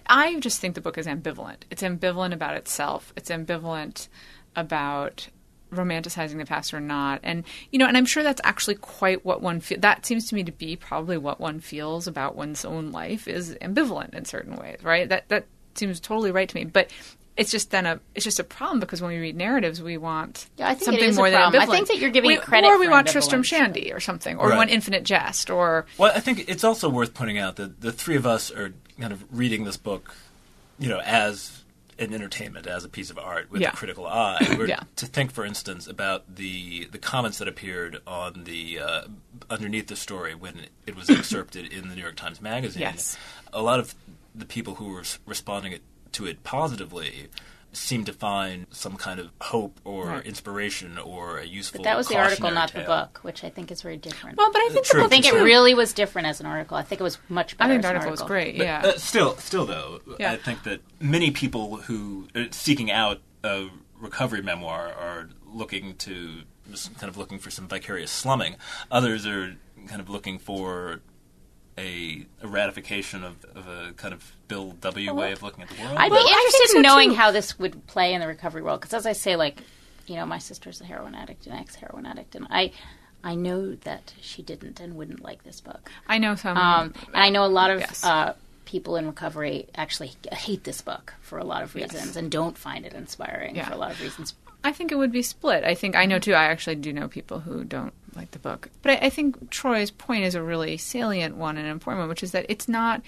I 0.07 0.39
just 0.39 0.59
think 0.59 0.75
the 0.75 0.81
book 0.81 0.97
is 0.97 1.07
ambivalent. 1.07 1.63
It's 1.71 1.81
ambivalent 1.81 2.33
about 2.33 2.55
itself. 2.55 3.13
It's 3.15 3.29
ambivalent 3.29 4.07
about 4.55 5.29
romanticizing 5.71 6.37
the 6.37 6.45
past 6.45 6.73
or 6.73 6.79
not. 6.79 7.19
And 7.23 7.43
you 7.71 7.79
know, 7.79 7.85
and 7.85 7.97
I'm 7.97 8.05
sure 8.05 8.23
that's 8.23 8.41
actually 8.43 8.75
quite 8.75 9.25
what 9.25 9.41
one 9.41 9.59
feel. 9.59 9.79
That 9.79 10.05
seems 10.05 10.27
to 10.29 10.35
me 10.35 10.43
to 10.43 10.51
be 10.51 10.75
probably 10.75 11.17
what 11.17 11.39
one 11.39 11.59
feels 11.59 12.07
about 12.07 12.35
one's 12.35 12.65
own 12.65 12.91
life 12.91 13.27
is 13.27 13.55
ambivalent 13.61 14.13
in 14.13 14.25
certain 14.25 14.55
ways, 14.55 14.79
right? 14.83 15.07
That 15.07 15.29
that 15.29 15.45
seems 15.75 15.99
totally 15.99 16.31
right 16.31 16.49
to 16.49 16.55
me. 16.55 16.65
But 16.65 16.91
it's 17.39 17.51
just 17.51 17.71
then 17.71 17.85
a 17.85 17.99
it's 18.15 18.23
just 18.25 18.39
a 18.39 18.43
problem 18.43 18.79
because 18.79 19.01
when 19.01 19.11
we 19.11 19.17
read 19.17 19.35
narratives, 19.35 19.81
we 19.81 19.97
want 19.97 20.47
Yeah, 20.57 20.67
I 20.67 20.69
think 20.75 20.81
it 20.81 20.85
something 20.85 21.03
is 21.09 21.17
a 21.17 21.19
more 21.21 21.29
than 21.31 21.39
problem. 21.39 21.63
I 21.63 21.65
think 21.65 21.87
that 21.87 21.97
you're 21.97 22.11
giving 22.11 22.27
we, 22.27 22.35
it 22.37 22.41
credit 22.43 22.67
or 22.67 22.77
we 22.79 22.85
for 22.85 22.91
want 22.91 23.07
Tristram. 23.07 23.43
Shandy 23.43 23.91
or 23.93 23.99
something, 23.99 24.37
or 24.37 24.47
Right. 24.47 24.51
we 24.53 24.57
want 24.57 24.69
Infinite 24.69 25.03
Jest, 25.03 25.49
or 25.49 25.85
Well, 25.97 26.11
I 26.15 26.19
think 26.19 26.45
it's 26.47 26.63
also 26.63 26.89
worth 26.89 27.13
pointing 27.13 27.37
out 27.39 27.55
that 27.55 27.81
the 27.81 27.91
three 27.91 28.15
of 28.17 28.25
us 28.27 28.51
are 28.51 28.73
kind 28.99 29.13
of 29.13 29.23
reading 29.35 29.63
this 29.63 29.77
book, 29.77 30.13
you 30.77 30.89
know, 30.89 30.99
as 30.99 31.55
an 31.97 32.13
entertainment, 32.13 32.65
as 32.65 32.85
a 32.85 32.89
piece 32.89 33.09
of 33.09 33.17
art 33.19 33.51
with 33.51 33.61
Yeah. 33.61 33.69
a 33.69 33.75
critical 33.75 34.05
eye. 34.07 34.55
We're, 34.57 34.67
Yeah. 34.67 34.83
To 34.97 35.05
think, 35.05 35.31
for 35.31 35.45
instance, 35.45 35.85
about 35.87 36.35
the 36.35 36.87
the 36.91 36.97
comments 36.97 37.39
that 37.39 37.47
appeared 37.47 38.01
on 38.07 38.43
the 38.45 38.79
uh, 38.79 39.01
underneath 39.49 39.87
the 39.87 39.95
story 39.95 40.33
when 40.35 40.67
it 40.85 40.95
was 40.95 41.09
excerpted 41.19 41.71
in 41.73 41.89
the 41.89 41.95
New 41.95 42.01
York 42.01 42.15
Times 42.15 42.41
Magazine. 42.41 42.81
Yes. 42.81 43.17
A 43.53 43.61
lot 43.61 43.79
of 43.79 43.95
the 44.35 44.45
people 44.45 44.75
who 44.75 44.89
were 44.89 45.03
responding 45.25 45.73
it, 45.73 45.81
to 46.13 46.25
it 46.25 46.43
positively 46.43 47.27
seemed 47.71 48.07
to 48.07 48.13
find 48.13 48.65
some 48.71 48.95
kind 48.95 49.19
of 49.19 49.29
hope 49.41 49.79
or 49.83 50.07
Right. 50.07 50.25
inspiration 50.25 50.97
or 50.97 51.37
a 51.37 51.45
useful. 51.45 51.79
But 51.79 51.83
that 51.83 51.97
was 51.97 52.07
the 52.07 52.17
article, 52.17 52.49
cautionary 52.49 52.55
not 52.55 52.73
the 52.73 52.81
book, 52.81 53.19
which 53.21 53.43
I 53.43 53.49
think 53.51 53.69
is 53.71 53.83
very 53.83 53.97
different. 53.97 54.37
well, 54.37 54.51
but 54.51 54.59
I 54.59 54.69
think 54.71 54.85
True. 54.87 55.01
the 55.01 55.05
I 55.05 55.09
think 55.09 55.25
it 55.27 55.35
really 55.35 55.75
was 55.75 55.93
different 55.93 56.27
as 56.27 56.39
an 56.39 56.47
article. 56.47 56.77
I 56.77 56.81
think 56.81 56.99
it 56.99 57.03
was 57.03 57.19
much 57.29 57.53
I 57.59 57.67
better. 57.67 57.73
think 57.73 57.81
the 57.83 57.87
as 57.87 57.91
an 57.91 57.95
article 57.97 58.11
was 58.11 58.21
article. 58.21 58.33
great. 58.35 58.57
But, 58.57 58.63
yeah. 58.65 58.81
uh, 58.85 58.97
still, 58.97 59.37
still 59.37 59.65
though, 59.67 59.99
Yeah. 60.19 60.31
I 60.31 60.37
think 60.37 60.63
that 60.63 60.81
many 60.99 61.29
people 61.29 61.77
who 61.77 62.27
are 62.35 62.47
seeking 62.49 62.89
out 62.89 63.21
a 63.43 63.67
recovery 63.99 64.41
memoir 64.41 64.87
are 64.91 65.29
looking 65.45 65.95
to 65.97 66.41
just 66.71 66.97
kind 66.97 67.09
of 67.09 67.17
looking 67.17 67.37
for 67.37 67.51
some 67.51 67.67
vicarious 67.67 68.09
slumming. 68.09 68.55
Others 68.89 69.27
are 69.27 69.57
kind 69.87 70.01
of 70.01 70.09
looking 70.09 70.39
for 70.39 71.01
a, 71.79 72.25
a 72.43 72.47
ratification 72.47 73.23
of, 73.23 73.43
of 73.55 73.67
a 73.67 73.93
kind 73.93 74.13
of 74.13 74.31
Bill 74.47 74.71
W. 74.81 75.13
way 75.13 75.31
of 75.31 75.41
looking 75.41 75.63
at 75.63 75.69
the 75.69 75.81
world. 75.81 75.97
I'd 75.97 76.11
Well, 76.11 76.23
be 76.23 76.29
I 76.29 76.33
interested 76.45 76.67
so, 76.71 76.75
in 76.77 76.81
knowing 76.83 77.09
too. 77.11 77.15
how 77.15 77.31
this 77.31 77.57
would 77.57 77.87
play 77.87 78.13
in 78.13 78.21
the 78.21 78.27
recovery 78.27 78.61
world. 78.61 78.81
Because 78.81 78.93
as 78.93 79.05
I 79.05 79.13
say, 79.13 79.35
like, 79.35 79.61
you 80.07 80.15
know, 80.15 80.25
my 80.25 80.39
sister's 80.39 80.81
a 80.81 80.85
heroin 80.85 81.15
addict, 81.15 81.47
an 81.47 81.53
ex-heroin 81.53 82.05
addict, 82.05 82.35
and 82.35 82.47
I, 82.49 82.71
I 83.23 83.35
know 83.35 83.75
that 83.75 84.13
she 84.21 84.41
didn't 84.41 84.79
and 84.79 84.95
wouldn't 84.95 85.21
like 85.21 85.43
this 85.43 85.61
book. 85.61 85.89
I 86.07 86.17
know 86.17 86.35
some. 86.35 86.57
Um, 86.57 86.93
and 87.07 87.15
I 87.17 87.29
know 87.29 87.45
a 87.45 87.47
lot 87.47 87.69
of 87.71 87.79
Yes. 87.79 88.03
uh, 88.03 88.33
people 88.65 88.95
in 88.97 89.05
recovery 89.07 89.67
actually 89.75 90.11
hate 90.31 90.63
this 90.63 90.81
book 90.81 91.13
for 91.21 91.37
a 91.39 91.43
lot 91.43 91.63
of 91.63 91.75
Yes. 91.75 91.93
reasons 91.93 92.15
and 92.15 92.29
don't 92.31 92.57
find 92.57 92.85
it 92.85 92.93
inspiring 92.93 93.55
Yeah. 93.55 93.67
for 93.67 93.73
a 93.73 93.77
lot 93.77 93.91
of 93.91 94.01
reasons. 94.01 94.33
I 94.63 94.71
think 94.73 94.91
it 94.91 94.95
would 94.95 95.11
be 95.11 95.21
split. 95.21 95.63
I 95.63 95.73
think 95.75 95.95
I 95.95 96.05
know 96.05 96.19
too. 96.19 96.33
I 96.33 96.45
actually 96.45 96.75
do 96.75 96.91
know 96.91 97.07
people 97.07 97.39
who 97.39 97.63
don't 97.63 97.93
like 98.15 98.31
the 98.31 98.39
book, 98.39 98.69
but 98.81 98.91
I, 98.91 99.07
I 99.07 99.09
think 99.09 99.49
Troy's 99.49 99.91
point 99.91 100.23
is 100.23 100.35
a 100.35 100.43
really 100.43 100.77
salient 100.77 101.35
one 101.37 101.57
and 101.57 101.65
an 101.65 101.71
important 101.71 102.01
one, 102.01 102.09
which 102.09 102.23
is 102.23 102.31
that 102.31 102.45
it's 102.49 102.67
not. 102.67 103.01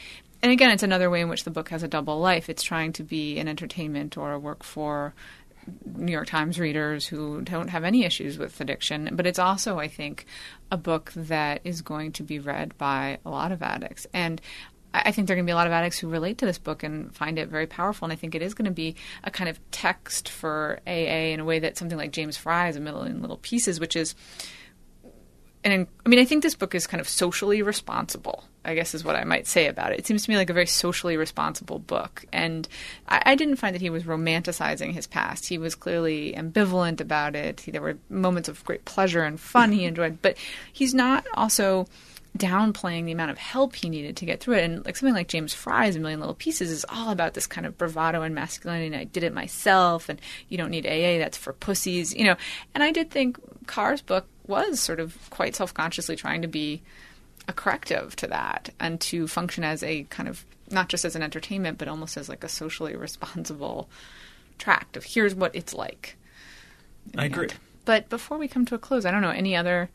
And 0.44 0.52
again, 0.52 0.72
it's 0.72 0.84
another 0.84 1.10
way 1.10 1.22
in 1.22 1.30
which 1.30 1.44
the 1.44 1.52
book 1.52 1.70
has 1.70 1.84
a 1.84 1.88
double 1.88 2.20
life. 2.20 2.50
It's 2.50 2.64
trying 2.64 2.94
to 2.94 3.04
be 3.04 3.38
an 3.38 3.48
entertainment 3.48 4.18
or 4.18 4.32
a 4.32 4.40
work 4.40 4.64
for 4.64 5.14
New 5.86 6.12
York 6.12 6.28
Times 6.28 6.60
readers 6.60 7.06
who 7.06 7.42
don't 7.42 7.70
have 7.70 7.84
any 7.84 8.04
issues 8.04 8.38
with 8.38 8.60
addiction, 8.60 9.10
but 9.14 9.28
it's 9.28 9.40
also, 9.40 9.80
I 9.80 9.88
think, 9.88 10.26
a 10.72 10.78
book 10.78 11.12
that 11.16 11.62
is 11.64 11.82
going 11.82 12.14
to 12.14 12.24
be 12.24 12.40
read 12.40 12.78
by 12.78 13.20
a 13.26 13.30
lot 13.30 13.52
of 13.52 13.62
addicts. 13.62 14.08
And 14.14 14.42
I 14.94 15.12
think 15.12 15.28
there 15.28 15.36
are 15.36 15.38
going 15.38 15.46
to 15.46 15.50
be 15.50 15.54
a 15.54 15.56
lot 15.56 15.68
of 15.68 15.74
addicts 15.74 16.00
who 16.00 16.10
relate 16.10 16.38
to 16.40 16.46
this 16.46 16.58
book 16.58 16.84
and 16.84 17.16
find 17.16 17.40
it 17.40 17.48
very 17.48 17.68
powerful. 17.68 18.06
And 18.06 18.12
I 18.12 18.18
think 18.18 18.36
it 18.36 18.42
is 18.42 18.54
going 18.54 18.66
to 18.66 18.72
be 18.72 18.96
a 19.24 19.32
kind 19.32 19.50
of 19.50 19.60
text 19.72 20.28
for 20.28 20.80
AA 20.86 21.32
in 21.32 21.40
a 21.40 21.46
way 21.46 21.60
that 21.60 21.78
something 21.78 21.98
like 21.98 22.12
James 22.12 22.36
Frey's 22.36 22.76
A 22.76 22.80
Million 22.80 23.22
Little 23.22 23.38
Pieces, 23.38 23.80
which 23.80 23.96
is 23.96 24.16
and 25.64 25.88
I 26.06 26.10
mean, 26.10 26.20
I 26.20 26.26
think 26.26 26.44
this 26.44 26.56
book 26.56 26.74
is 26.74 26.88
kind 26.88 27.02
of 27.02 27.08
socially 27.08 27.62
responsible. 27.62 28.44
I 28.64 28.76
guess 28.76 28.94
is 28.94 29.04
what 29.04 29.16
I 29.16 29.24
might 29.24 29.48
say 29.48 29.66
about 29.68 29.92
it. 29.92 30.00
It 30.00 30.06
seems 30.06 30.24
to 30.24 30.30
me 30.30 30.38
like 30.38 30.52
a 30.52 30.54
very 30.54 30.68
socially 30.68 31.18
responsible 31.18 31.80
book, 31.80 32.26
and 32.32 32.68
I, 33.08 33.22
I 33.28 33.36
didn't 33.36 33.56
find 33.56 33.74
that 33.74 33.82
he 33.82 33.90
was 33.90 34.04
romanticizing 34.04 34.94
his 34.94 35.08
past. 35.08 35.48
He 35.48 35.58
was 35.58 35.74
clearly 35.74 36.34
ambivalent 36.34 37.02
about 37.02 37.36
it. 37.36 37.62
He, 37.62 37.72
there 37.72 37.82
were 37.82 37.98
moments 38.10 38.50
of 38.50 38.64
great 38.64 38.86
pleasure 38.86 39.24
and 39.24 39.40
fun 39.40 39.72
he 39.72 39.86
enjoyed, 39.86 40.22
but 40.22 40.38
he's 40.72 40.94
not 40.94 41.26
also 41.34 41.88
downplaying 42.38 43.06
the 43.06 43.12
amount 43.12 43.32
of 43.32 43.38
help 43.38 43.76
he 43.76 43.90
needed 43.90 44.16
to 44.18 44.26
get 44.26 44.40
through 44.40 44.56
it. 44.56 44.64
And 44.64 44.86
like 44.86 44.96
something 44.96 45.14
like 45.14 45.28
James 45.28 45.54
Frey's 45.54 45.96
A 45.96 46.00
Million 46.00 46.20
Little 46.20 46.36
Pieces 46.36 46.72
is 46.72 46.86
all 46.88 47.12
about 47.12 47.34
this 47.34 47.48
kind 47.48 47.68
of 47.68 47.78
bravado 47.78 48.22
and 48.22 48.34
masculinity. 48.34 48.88
And 48.88 48.96
I 48.96 49.04
did 49.04 49.24
it 49.24 49.34
myself, 49.34 50.08
and 50.10 50.20
you 50.48 50.58
don't 50.58 50.70
need 50.70 50.86
AA. 50.86 51.20
That's 51.20 51.38
for 51.38 51.54
pussies, 51.54 52.14
you 52.14 52.24
know. 52.24 52.36
And 52.74 52.84
I 52.84 52.92
did 52.92 53.12
think 53.12 53.38
Carr's 53.68 54.02
book 54.02 54.26
was 54.48 54.80
sort 54.80 55.00
of 55.00 55.18
quite 55.30 55.56
self-consciously 55.56 56.16
trying 56.16 56.42
to 56.42 56.48
be 56.48 56.82
a 57.48 57.54
corrective 57.54 58.16
to 58.18 58.28
that 58.28 58.70
and 58.80 59.00
to 59.02 59.28
function 59.28 59.64
as 59.64 59.84
a 59.84 60.04
kind 60.04 60.30
of 60.30 60.46
not 60.70 60.88
just 60.88 61.04
as 61.04 61.16
an 61.16 61.22
entertainment, 61.22 61.78
but 61.78 61.88
almost 61.88 62.16
as 62.16 62.30
like 62.30 62.44
a 62.44 62.50
socially 62.50 62.96
responsible 62.98 63.90
tract 64.58 64.96
of 64.96 65.04
here's 65.04 65.36
what 65.36 65.54
it's 65.56 65.74
like. 65.74 66.18
I 67.18 67.26
agree. 67.26 67.44
end. 67.50 67.56
But 67.84 68.10
before 68.10 68.38
we 68.38 68.48
come 68.48 68.66
to 68.66 68.76
a 68.76 68.80
close, 68.80 69.06
I 69.06 69.12
don't 69.12 69.22
know 69.22 69.32
any 69.32 69.56
other 69.56 69.90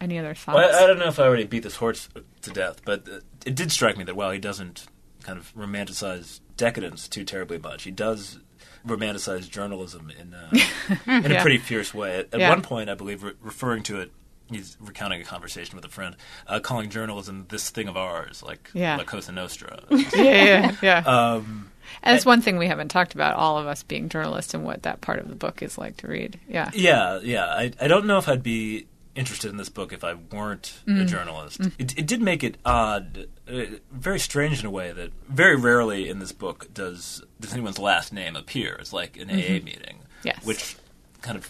any 0.00 0.18
other 0.18 0.34
thoughts. 0.34 0.56
Well, 0.56 0.74
I, 0.80 0.84
I 0.84 0.86
don't 0.86 0.98
know 0.98 1.08
if 1.08 1.18
I 1.18 1.24
already 1.24 1.44
beat 1.44 1.62
this 1.62 1.76
horse 1.76 2.08
to 2.42 2.50
death, 2.50 2.82
but 2.84 3.08
uh, 3.08 3.20
it 3.46 3.54
did 3.54 3.72
strike 3.72 3.96
me 3.96 4.04
that 4.04 4.16
while 4.16 4.30
he 4.30 4.38
doesn't 4.38 4.86
kind 5.22 5.38
of 5.38 5.52
romanticize 5.54 6.40
decadence 6.56 7.08
too 7.08 7.24
terribly 7.24 7.58
much, 7.58 7.82
he 7.84 7.90
does 7.90 8.38
romanticize 8.86 9.48
journalism 9.50 10.10
in, 10.18 10.34
uh, 10.34 10.50
in 11.06 11.30
Yeah. 11.32 11.38
a 11.38 11.42
pretty 11.42 11.58
fierce 11.58 11.92
way. 11.92 12.18
At, 12.20 12.32
at 12.32 12.40
Yeah. 12.40 12.48
one 12.48 12.62
point, 12.62 12.88
I 12.88 12.94
believe, 12.94 13.22
re- 13.22 13.32
referring 13.42 13.82
to 13.84 14.00
it, 14.00 14.12
he's 14.50 14.76
recounting 14.80 15.20
a 15.20 15.24
conversation 15.24 15.76
with 15.76 15.84
a 15.84 15.88
friend, 15.90 16.16
uh, 16.46 16.60
calling 16.60 16.88
journalism 16.88 17.46
this 17.50 17.68
thing 17.70 17.88
of 17.88 17.96
ours, 17.96 18.42
like 18.42 18.70
Yeah. 18.72 18.96
La 18.96 19.04
Cosa 19.04 19.32
Nostra. 19.32 19.82
yeah, 19.90 20.06
yeah, 20.14 20.76
yeah. 20.80 20.98
um, 21.34 21.70
and 22.02 22.16
it's 22.16 22.24
one 22.26 22.40
thing 22.40 22.56
we 22.58 22.66
haven't 22.68 22.88
talked 22.88 23.14
about, 23.14 23.34
all 23.34 23.58
of 23.58 23.66
us 23.66 23.82
being 23.82 24.08
journalists 24.08 24.54
and 24.54 24.64
what 24.64 24.82
that 24.84 25.00
part 25.00 25.18
of 25.18 25.28
the 25.28 25.34
book 25.34 25.62
is 25.62 25.76
like 25.76 25.96
to 25.98 26.06
read. 26.08 26.38
Yeah. 26.48 26.70
Yeah, 26.72 27.18
yeah. 27.22 27.46
I, 27.46 27.72
I 27.80 27.88
don't 27.88 28.06
know 28.06 28.18
if 28.18 28.28
I'd 28.28 28.42
be 28.42 28.86
interested 29.18 29.50
in 29.50 29.56
this 29.56 29.68
book 29.68 29.92
if 29.92 30.04
I 30.04 30.14
weren't 30.14 30.80
a 30.86 31.04
journalist. 31.04 31.60
It, 31.78 31.98
it 31.98 32.06
did 32.06 32.22
make 32.22 32.42
it 32.44 32.56
odd, 32.64 33.26
uh, 33.50 33.62
very 33.92 34.18
strange 34.20 34.60
in 34.60 34.66
a 34.66 34.70
way 34.70 34.92
that 34.92 35.10
very 35.28 35.56
rarely 35.56 36.08
in 36.08 36.18
this 36.20 36.32
book 36.32 36.72
does 36.72 37.22
does 37.40 37.52
anyone's 37.52 37.78
last 37.78 38.12
name 38.12 38.36
appear. 38.36 38.74
It's 38.80 38.92
like 38.92 39.16
an 39.16 39.28
AA 39.30 39.60
meeting, 39.64 39.98
Yes. 40.22 40.44
which 40.44 40.76
kind 41.22 41.36
of 41.36 41.48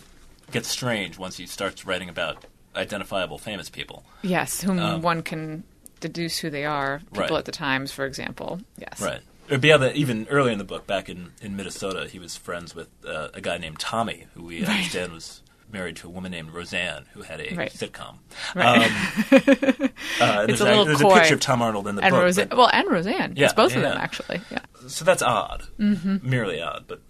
gets 0.51 0.69
strange 0.69 1.19
once 1.19 1.37
he 1.37 1.47
starts 1.47 1.85
writing 1.87 2.09
about 2.09 2.45
identifiable 2.75 3.39
famous 3.39 3.69
people. 3.69 4.05
Yes, 4.23 4.63
whom 4.63 4.79
Um, 4.79 5.03
one 5.03 5.23
can 5.23 5.65
deduce 6.01 6.39
who 6.39 6.49
they 6.51 6.65
are. 6.65 7.01
People 7.13 7.21
Right. 7.23 7.39
at 7.39 7.45
the 7.45 7.53
Times, 7.53 7.93
for 7.93 8.05
example. 8.07 8.61
Yes. 8.79 9.01
Right. 9.01 9.21
Or 9.51 9.59
beyond 9.59 9.83
that, 9.83 9.97
even 9.97 10.27
early 10.31 10.53
in 10.53 10.59
the 10.59 10.65
book, 10.65 10.87
back 10.87 11.09
in, 11.09 11.33
in 11.43 11.57
Minnesota, 11.57 12.07
he 12.09 12.19
was 12.19 12.37
friends 12.37 12.75
with 12.75 12.89
uh, 13.07 13.29
a 13.35 13.41
guy 13.41 13.57
named 13.59 13.79
Tommy, 13.79 14.27
who 14.35 14.45
we 14.45 14.65
understand 14.65 15.13
was 15.13 15.43
married 15.73 15.97
to 15.97 16.07
a 16.07 16.11
woman 16.11 16.31
named 16.33 16.51
Roseanne, 16.53 17.05
who 17.13 17.23
had 17.23 17.41
a 17.41 17.55
Right. 17.55 17.73
sitcom. 17.73 18.17
Right. 18.55 18.87
Um, 18.91 19.91
uh, 20.21 20.47
there's 20.47 20.61
a 20.61 20.65
little 20.65 20.85
there's 20.85 21.01
coy. 21.01 21.11
a 21.17 21.19
picture 21.21 21.35
of 21.35 21.41
Tom 21.41 21.63
Arnold 21.63 21.87
in 21.89 21.95
the 21.97 22.03
and 22.03 22.13
book. 22.13 22.23
Roseanne. 22.23 22.49
but- 22.49 22.59
Well, 22.59 22.71
and 22.73 22.89
Roseanne. 22.91 23.35
Yeah, 23.37 23.45
it's 23.47 23.55
both 23.55 23.75
of 23.77 23.83
them, 23.83 23.97
actually. 23.99 24.41
Yeah. 24.51 24.61
so 24.87 25.05
that's 25.05 25.23
odd, 25.23 25.65
Mm-hmm. 25.79 26.29
merely 26.29 26.61
odd. 26.63 26.85
But 26.87 27.01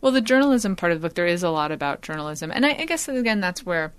Well, 0.00 0.12
the 0.12 0.20
journalism 0.20 0.76
part 0.76 0.92
of 0.92 1.00
the 1.00 1.08
book, 1.08 1.14
there 1.14 1.26
is 1.26 1.42
a 1.42 1.50
lot 1.50 1.72
about 1.72 2.02
journalism, 2.02 2.50
and 2.50 2.64
I, 2.66 2.70
I 2.70 2.84
guess 2.86 3.08
again 3.08 3.40
that's 3.40 3.64
where 3.64 3.92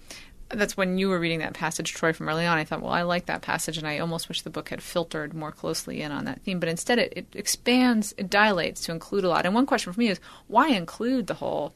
that's 0.50 0.76
when 0.76 0.98
you 0.98 1.08
were 1.08 1.18
reading 1.18 1.40
that 1.40 1.54
passage, 1.54 1.94
Troy, 1.94 2.12
from 2.12 2.28
early 2.28 2.46
on. 2.46 2.58
I 2.58 2.66
thought, 2.66 2.82
well, 2.82 2.92
I 2.92 3.04
like 3.04 3.28
that 3.28 3.42
passage, 3.42 3.78
and 3.78 3.88
I 3.88 4.00
almost 4.00 4.28
wish 4.28 4.42
the 4.42 4.50
book 4.50 4.68
had 4.68 4.82
filtered 4.84 5.34
more 5.34 5.54
closely 5.54 6.02
in 6.02 6.12
on 6.12 6.26
that 6.26 6.42
theme. 6.42 6.60
But 6.60 6.68
instead, 6.68 7.00
it, 7.00 7.14
it 7.16 7.26
expands, 7.36 8.14
it 8.18 8.30
dilates 8.30 8.82
to 8.82 8.92
include 8.92 9.24
a 9.24 9.30
lot. 9.30 9.46
And 9.46 9.56
one 9.56 9.66
question 9.66 9.94
for 9.94 10.00
me 10.00 10.10
is, 10.10 10.20
why 10.48 10.68
include 10.72 11.28
the 11.28 11.36
whole? 11.36 11.74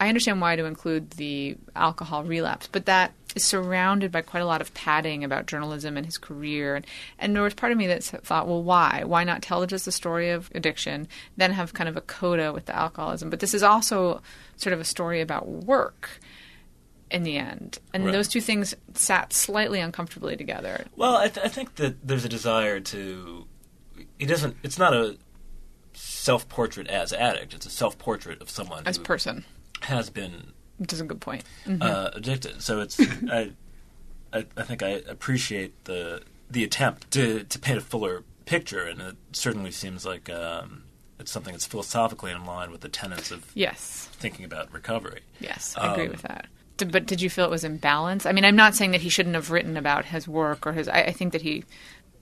I 0.00 0.08
understand 0.08 0.40
why 0.40 0.56
to 0.56 0.64
include 0.64 1.10
the 1.12 1.56
alcohol 1.74 2.24
relapse, 2.24 2.68
but 2.70 2.86
that 2.86 3.12
is 3.34 3.42
surrounded 3.44 4.12
by 4.12 4.22
quite 4.22 4.40
a 4.42 4.46
lot 4.46 4.60
of 4.60 4.72
padding 4.72 5.24
about 5.24 5.46
journalism 5.46 5.96
and 5.96 6.06
his 6.06 6.18
career. 6.18 6.76
And, 6.76 6.86
and 7.18 7.34
there 7.34 7.42
was 7.42 7.54
part 7.54 7.72
of 7.72 7.78
me 7.78 7.86
that 7.88 8.04
thought, 8.04 8.46
well, 8.46 8.62
why? 8.62 9.02
Why 9.04 9.24
not 9.24 9.42
tell 9.42 9.66
just 9.66 9.84
the 9.84 9.92
story 9.92 10.30
of 10.30 10.50
addiction, 10.54 11.08
then 11.36 11.50
have 11.52 11.74
kind 11.74 11.88
of 11.88 11.96
a 11.96 12.00
coda 12.00 12.52
with 12.52 12.66
the 12.66 12.76
alcoholism? 12.76 13.28
But 13.28 13.40
this 13.40 13.54
is 13.54 13.62
also 13.62 14.22
sort 14.56 14.72
of 14.72 14.80
a 14.80 14.84
story 14.84 15.20
about 15.20 15.48
work. 15.48 16.20
in 17.10 17.22
the 17.22 17.38
end, 17.38 17.78
and 17.94 18.04
Right. 18.04 18.12
those 18.12 18.28
two 18.28 18.42
things 18.42 18.74
sat 18.92 19.32
slightly 19.32 19.80
uncomfortably 19.80 20.36
together. 20.36 20.84
Well, 20.94 21.16
I, 21.16 21.28
th- 21.28 21.46
I 21.46 21.48
think 21.48 21.76
that 21.76 22.06
there's 22.06 22.26
a 22.26 22.28
desire 22.28 22.80
to. 22.80 23.46
He 24.18 24.26
doesn't. 24.26 24.58
It's 24.62 24.78
not 24.78 24.92
a 24.92 25.16
self-portrait 25.94 26.86
as 26.88 27.12
addict. 27.14 27.54
It's 27.54 27.64
a 27.64 27.70
self-portrait 27.70 28.42
of 28.42 28.50
someone 28.50 28.82
As 28.86 28.98
who 28.98 29.04
person, 29.04 29.44
has 29.82 30.10
been 30.10 30.52
which 30.78 30.92
is 30.92 31.00
a 31.00 31.04
good 31.04 31.20
point. 31.20 31.42
uh, 31.80 32.10
addicted. 32.14 32.62
So 32.62 32.80
it's. 32.80 33.00
I, 33.30 33.52
I, 34.32 34.44
I 34.56 34.62
think 34.62 34.82
I 34.82 34.88
appreciate 35.08 35.84
the 35.84 36.22
the 36.50 36.64
attempt 36.64 37.10
to 37.12 37.44
to 37.44 37.58
paint 37.58 37.78
a 37.78 37.80
fuller 37.80 38.22
picture, 38.46 38.82
and 38.84 39.00
it 39.00 39.16
certainly 39.32 39.70
seems 39.70 40.06
like 40.06 40.30
um, 40.30 40.84
it's 41.18 41.30
something 41.32 41.52
that's 41.52 41.66
philosophically 41.66 42.30
in 42.30 42.44
line 42.44 42.70
with 42.70 42.80
the 42.82 42.88
tenets 42.88 43.30
of 43.30 43.50
Yes, 43.54 44.08
thinking 44.12 44.44
about 44.44 44.72
recovery. 44.72 45.20
yes, 45.40 45.74
I 45.76 45.92
agree 45.92 46.04
Um, 46.06 46.10
with 46.12 46.22
that. 46.22 46.46
But 46.78 47.06
did 47.06 47.20
you 47.20 47.28
feel 47.28 47.44
it 47.44 47.50
was 47.50 47.64
imbalanced? 47.64 48.24
I 48.24 48.30
mean, 48.30 48.44
I'm 48.44 48.54
not 48.54 48.76
saying 48.76 48.92
that 48.92 49.00
he 49.00 49.08
shouldn't 49.08 49.34
have 49.34 49.50
written 49.50 49.76
about 49.76 50.04
his 50.04 50.28
work 50.28 50.64
or 50.64 50.72
his. 50.72 50.88
I, 50.88 51.00
I 51.04 51.12
think 51.12 51.32
that 51.32 51.42
he. 51.42 51.64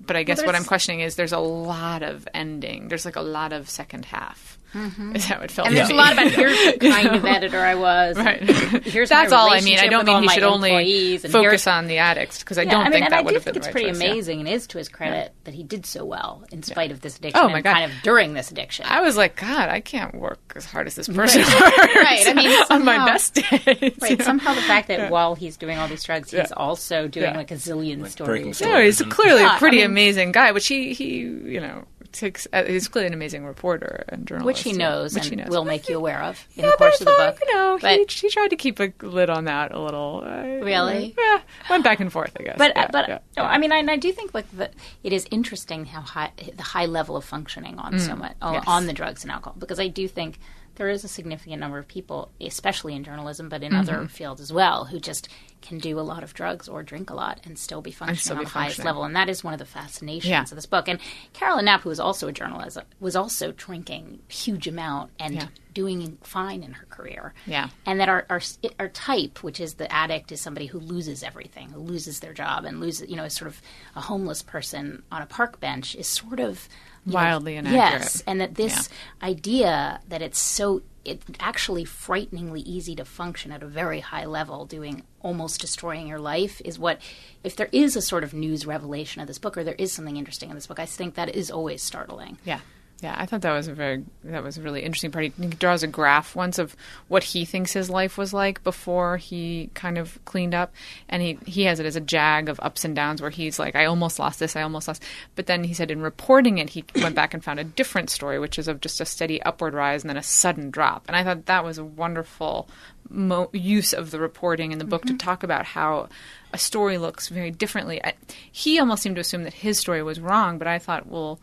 But 0.00 0.16
I 0.16 0.22
guess 0.22 0.44
what 0.44 0.54
I'm 0.54 0.64
questioning 0.64 1.00
is 1.00 1.16
there's 1.16 1.32
a 1.32 1.38
lot 1.38 2.02
of 2.02 2.26
ending. 2.32 2.88
There's 2.88 3.04
like 3.04 3.16
a 3.16 3.22
lot 3.22 3.52
of 3.52 3.68
second 3.68 4.06
half. 4.06 4.58
Mm-hmm. 4.76 5.16
Is 5.16 5.24
how 5.24 5.40
it 5.40 5.50
felt. 5.50 5.68
And 5.68 5.76
there's 5.76 5.88
me. 5.88 5.94
a 5.94 5.98
lot 5.98 6.12
about 6.12 6.30
here's 6.32 6.56
the 6.74 6.78
kind 6.90 7.08
of 7.08 7.24
editor 7.24 7.58
I 7.60 7.74
was. 7.74 8.16
Right. 8.16 8.42
Here's 8.42 9.08
That's 9.08 9.32
all 9.32 9.50
I 9.50 9.60
mean. 9.62 9.78
I 9.78 9.86
don't 9.86 10.04
mean 10.04 10.16
all 10.16 10.20
he 10.22 10.28
should 10.28 10.42
only 10.42 11.16
focus 11.18 11.66
on 11.66 11.86
the 11.86 11.98
addicts 11.98 12.40
because 12.40 12.58
I 12.58 12.62
Yeah, 12.62 12.72
don't 12.72 12.80
I 12.80 12.84
mean, 12.84 12.92
think 12.92 13.10
that 13.10 13.18
I 13.18 13.22
would 13.22 13.30
do 13.30 13.34
have 13.36 13.44
been 13.44 13.54
think 13.54 13.54
the 13.54 13.58
it's 13.58 13.66
right 13.68 13.72
pretty 13.72 13.88
choice, 13.90 14.00
yeah. 14.02 14.10
amazing, 14.12 14.40
and 14.40 14.48
is 14.48 14.66
to 14.68 14.78
his 14.78 14.88
credit 14.88 15.32
that 15.44 15.54
he 15.54 15.62
did 15.62 15.86
so 15.86 16.04
well 16.04 16.44
in 16.52 16.62
spite 16.62 16.90
of 16.90 17.00
this 17.00 17.16
addiction. 17.16 17.40
Oh, 17.42 17.48
my 17.48 17.56
and 17.56 17.64
God. 17.64 17.72
kind 17.74 17.90
of 17.90 17.96
during 18.02 18.34
this 18.34 18.50
addiction. 18.50 18.84
I 18.86 19.00
was 19.00 19.16
like, 19.16 19.36
God, 19.36 19.68
I 19.70 19.80
can't 19.80 20.14
work 20.14 20.52
as 20.56 20.64
hard 20.66 20.86
as 20.86 20.94
this 20.94 21.08
person 21.08 21.40
works. 21.42 21.52
Right. 21.56 22.24
I 22.26 22.32
mean, 22.34 22.62
on 22.70 22.84
my 22.84 23.04
best 23.06 23.34
days. 23.34 23.44
you 23.80 23.92
Right. 24.02 24.18
know? 24.18 24.24
Somehow 24.24 24.54
the 24.54 24.62
fact 24.62 24.88
that 24.88 25.10
while 25.10 25.34
he's 25.34 25.56
doing 25.56 25.78
all 25.78 25.88
these 25.88 26.04
drugs, 26.04 26.30
he's 26.30 26.38
Yeah. 26.38 26.46
also 26.56 27.08
doing 27.08 27.30
Yeah. 27.30 27.36
like 27.36 27.50
a 27.50 27.54
zillion 27.54 28.02
Like 28.02 28.10
stories. 28.10 28.58
breaking 28.58 28.72
No, 28.72 28.80
he's 28.82 29.00
clearly 29.02 29.42
a 29.44 29.56
pretty 29.58 29.82
amazing 29.82 30.32
guy, 30.32 30.52
which 30.52 30.66
he, 30.66 30.92
he, 30.92 31.18
you 31.20 31.60
know, 31.60 31.84
takes. 32.06 32.46
Uh, 32.52 32.64
he's 32.64 32.88
clearly 32.88 33.08
an 33.08 33.14
amazing 33.14 33.44
reporter 33.44 34.04
and 34.08 34.26
journalist, 34.26 34.46
Which 34.46 34.62
he 34.62 34.72
knows 34.72 35.14
which 35.14 35.24
and 35.26 35.30
he 35.34 35.36
knows. 35.44 35.48
will 35.50 35.64
make 35.64 35.88
you 35.88 35.96
aware 35.96 36.22
of 36.22 36.46
in 36.56 36.64
Yeah, 36.64 36.70
the 36.70 36.76
course 36.76 37.00
of 37.00 37.06
the 37.06 37.12
book. 37.12 37.38
You 37.46 37.54
know, 37.54 37.78
But- 37.80 38.10
he, 38.10 38.26
he 38.26 38.30
tried 38.30 38.48
to 38.48 38.56
keep 38.56 38.80
a 38.80 38.92
lid 39.02 39.30
on 39.30 39.44
that 39.44 39.72
a 39.72 39.80
little. 39.80 40.22
Uh, 40.26 40.42
Really? 40.64 41.14
Yeah, 41.18 41.40
went 41.70 41.84
back 41.84 42.00
and 42.00 42.10
forth, 42.12 42.32
I 42.40 42.42
guess. 42.44 42.56
But 42.58 42.72
yeah, 42.76 42.88
but 42.90 43.08
yeah, 43.08 43.18
no, 43.36 43.42
yeah. 43.44 43.48
I 43.48 43.58
mean, 43.58 43.72
I, 43.72 43.78
I 43.80 43.96
do 43.96 44.10
think 44.12 44.32
like 44.34 44.50
the, 44.56 44.70
it 45.04 45.12
is 45.12 45.26
interesting 45.30 45.84
how 45.84 46.00
high 46.00 46.32
the 46.56 46.62
high 46.62 46.86
level 46.86 47.16
of 47.16 47.24
functioning 47.24 47.78
on 47.78 47.98
so 47.98 48.16
much 48.16 48.34
on, 48.42 48.52
Mm. 48.52 48.54
yes. 48.56 48.64
on 48.66 48.86
the 48.86 48.92
drugs 48.92 49.22
and 49.22 49.30
alcohol 49.30 49.54
because 49.58 49.78
I 49.80 49.88
do 49.88 50.08
think 50.08 50.38
there 50.76 50.88
is 50.90 51.04
a 51.04 51.08
significant 51.08 51.58
number 51.60 51.78
of 51.78 51.88
people, 51.88 52.30
especially 52.40 52.94
in 52.94 53.02
journalism, 53.04 53.48
but 53.48 53.62
in 53.62 53.72
Mm-hmm. 53.72 53.80
other 53.80 54.08
fields 54.08 54.40
as 54.40 54.52
well, 54.52 54.84
who 54.86 55.00
just 55.00 55.28
can 55.66 55.78
do 55.78 55.98
a 55.98 56.02
lot 56.02 56.22
of 56.22 56.32
drugs 56.34 56.68
or 56.68 56.82
drink 56.82 57.10
a 57.10 57.14
lot 57.14 57.40
and 57.44 57.58
still 57.58 57.82
be 57.82 57.90
functioning 57.90 58.18
still 58.20 58.36
on 58.36 58.40
be 58.40 58.44
the 58.44 58.50
highest 58.50 58.84
level, 58.84 59.04
and 59.04 59.16
that 59.16 59.28
is 59.28 59.42
one 59.44 59.52
of 59.52 59.58
the 59.58 59.64
fascinations 59.66 60.30
Yeah. 60.30 60.42
of 60.42 60.50
this 60.50 60.66
book. 60.66 60.88
And 60.88 60.98
Caroline 61.32 61.64
Knapp, 61.66 61.82
who 61.82 61.88
was 61.88 62.00
also 62.00 62.28
a 62.28 62.32
journalist, 62.32 62.78
was 63.00 63.16
also 63.16 63.52
drinking 63.52 64.20
huge 64.28 64.66
amount 64.68 65.10
and 65.18 65.34
Yeah. 65.34 65.46
doing 65.74 66.16
fine 66.22 66.62
in 66.62 66.72
her 66.72 66.86
career 66.86 67.34
Yeah. 67.46 67.68
and 67.84 68.00
that 68.00 68.08
our, 68.08 68.24
our 68.30 68.40
our 68.78 68.88
type, 68.88 69.42
which 69.42 69.60
is 69.60 69.74
the 69.74 69.90
addict, 69.92 70.32
is 70.32 70.40
somebody 70.40 70.66
who 70.66 70.78
loses 70.78 71.22
everything, 71.22 71.70
who 71.70 71.80
loses 71.80 72.20
their 72.20 72.32
job, 72.32 72.64
and 72.64 72.80
loses, 72.80 73.08
you 73.10 73.16
know, 73.16 73.24
is 73.24 73.34
sort 73.34 73.48
of 73.50 73.60
a 73.94 74.00
homeless 74.02 74.42
person 74.42 75.02
on 75.12 75.20
a 75.22 75.26
park 75.26 75.60
bench, 75.60 75.94
is 75.96 76.06
sort 76.06 76.40
of 76.40 76.68
know, 77.04 77.14
Wildly 77.14 77.56
inaccurate. 77.56 78.00
Yes, 78.02 78.22
and 78.26 78.40
that 78.40 78.54
this 78.56 78.88
idea 79.22 80.00
that 80.08 80.22
it's 80.22 80.38
so 80.40 80.82
it's 81.06 81.24
actually 81.40 81.84
frighteningly 81.84 82.60
easy 82.60 82.94
to 82.96 83.04
function 83.04 83.52
at 83.52 83.62
a 83.62 83.66
very 83.66 84.00
high 84.00 84.24
level, 84.24 84.66
doing 84.66 85.02
almost 85.20 85.60
destroying 85.60 86.06
your 86.06 86.18
life, 86.18 86.60
is 86.64 86.78
what. 86.78 87.00
If 87.44 87.56
there 87.56 87.68
is 87.72 87.96
a 87.96 88.02
sort 88.02 88.24
of 88.24 88.34
news 88.34 88.66
revelation 88.66 89.20
of 89.22 89.28
this 89.28 89.38
book, 89.38 89.56
or 89.56 89.64
there 89.64 89.74
is 89.74 89.92
something 89.92 90.16
interesting 90.16 90.50
in 90.50 90.56
this 90.56 90.66
book, 90.66 90.80
I 90.80 90.86
think 90.86 91.14
that 91.14 91.34
is 91.34 91.50
always 91.50 91.82
startling. 91.82 92.38
Yeah. 92.44 92.60
Yeah, 93.02 93.14
I 93.18 93.26
thought 93.26 93.42
that 93.42 93.52
was 93.52 93.68
a 93.68 93.74
very 93.74 94.04
that 94.24 94.42
was 94.42 94.56
a 94.56 94.62
really 94.62 94.82
interesting 94.82 95.10
part. 95.10 95.26
He 95.26 95.30
draws 95.48 95.82
a 95.82 95.86
graph 95.86 96.34
once 96.34 96.58
of 96.58 96.74
what 97.08 97.22
he 97.22 97.44
thinks 97.44 97.74
his 97.74 97.90
life 97.90 98.16
was 98.16 98.32
like 98.32 98.64
before 98.64 99.18
he 99.18 99.68
kind 99.74 99.98
of 99.98 100.18
cleaned 100.24 100.54
up, 100.54 100.72
and 101.06 101.20
he 101.22 101.38
he 101.44 101.64
has 101.64 101.78
it 101.78 101.84
as 101.84 101.96
a 101.96 102.00
jag 102.00 102.48
of 102.48 102.58
ups 102.60 102.86
and 102.86 102.96
downs 102.96 103.20
where 103.20 103.30
he's 103.30 103.58
like, 103.58 103.76
I 103.76 103.84
almost 103.84 104.18
lost 104.18 104.38
this, 104.38 104.56
I 104.56 104.62
almost 104.62 104.88
lost. 104.88 105.02
But 105.34 105.46
then 105.46 105.64
he 105.64 105.74
said 105.74 105.90
in 105.90 106.00
reporting 106.00 106.56
it, 106.56 106.70
he 106.70 106.84
went 106.96 107.14
back 107.14 107.34
and 107.34 107.44
found 107.44 107.60
a 107.60 107.64
different 107.64 108.08
story, 108.08 108.38
which 108.38 108.58
is 108.58 108.66
of 108.66 108.80
just 108.80 109.00
a 109.00 109.04
steady 109.04 109.42
upward 109.42 109.74
rise 109.74 110.02
and 110.02 110.08
then 110.08 110.16
a 110.16 110.22
sudden 110.22 110.70
drop. 110.70 111.04
And 111.06 111.16
I 111.16 111.22
thought 111.22 111.46
that 111.46 111.64
was 111.64 111.76
a 111.76 111.84
wonderful 111.84 112.66
mo- 113.10 113.50
use 113.52 113.92
of 113.92 114.10
the 114.10 114.18
reporting 114.18 114.72
in 114.72 114.78
the 114.78 114.86
book 114.86 115.02
to 115.02 115.08
mm-hmm. 115.08 115.18
talk 115.18 115.42
about 115.42 115.66
how 115.66 116.08
a 116.54 116.58
story 116.58 116.96
looks 116.96 117.28
very 117.28 117.50
differently. 117.50 118.02
I, 118.02 118.14
he 118.50 118.78
almost 118.78 119.02
seemed 119.02 119.16
to 119.16 119.20
assume 119.20 119.44
that 119.44 119.52
his 119.52 119.78
story 119.78 120.02
was 120.02 120.18
wrong, 120.18 120.56
but 120.56 120.66
I 120.66 120.78
thought, 120.78 121.06
well 121.06 121.38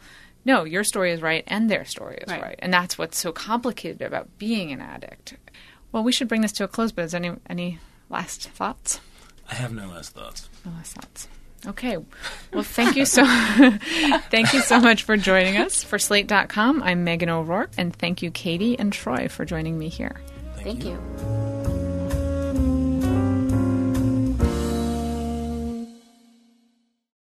no, 0.45 0.63
your 0.63 0.83
story 0.83 1.11
is 1.11 1.21
right 1.21 1.43
and 1.47 1.69
their 1.69 1.85
story 1.85 2.17
is 2.21 2.29
Right. 2.31 2.41
right. 2.41 2.59
And 2.59 2.73
that's 2.73 2.97
what's 2.97 3.17
so 3.17 3.31
complicated 3.31 4.01
about 4.01 4.37
being 4.37 4.71
an 4.71 4.81
addict. 4.81 5.35
Well, 5.91 6.03
we 6.03 6.11
should 6.11 6.27
bring 6.27 6.41
this 6.41 6.51
to 6.53 6.63
a 6.63 6.67
close, 6.67 6.91
but 6.91 7.05
is 7.05 7.13
any 7.13 7.31
any 7.49 7.79
last 8.09 8.49
thoughts? 8.49 8.99
I 9.49 9.55
have 9.55 9.73
no 9.73 9.87
last 9.87 10.13
thoughts. 10.13 10.49
No 10.65 10.71
last 10.71 10.93
thoughts. 10.95 11.27
Okay. 11.65 11.97
Well, 12.51 12.63
thank 12.63 12.95
you 12.97 13.05
so 13.05 13.23
thank 14.31 14.53
you 14.53 14.59
so 14.61 14.79
much 14.79 15.03
for 15.03 15.15
joining 15.17 15.57
us. 15.57 15.83
For 15.83 15.97
slate.com, 15.99 16.83
I'm 16.83 17.03
Megan 17.03 17.29
O'Rourke 17.29 17.71
and 17.77 17.95
thank 17.95 18.21
you 18.21 18.31
Katie 18.31 18.77
and 18.77 18.91
Troy 18.91 19.27
for 19.29 19.45
joining 19.45 19.77
me 19.77 19.87
here. 19.89 20.19
Thank 20.57 20.83
you. 20.83 21.92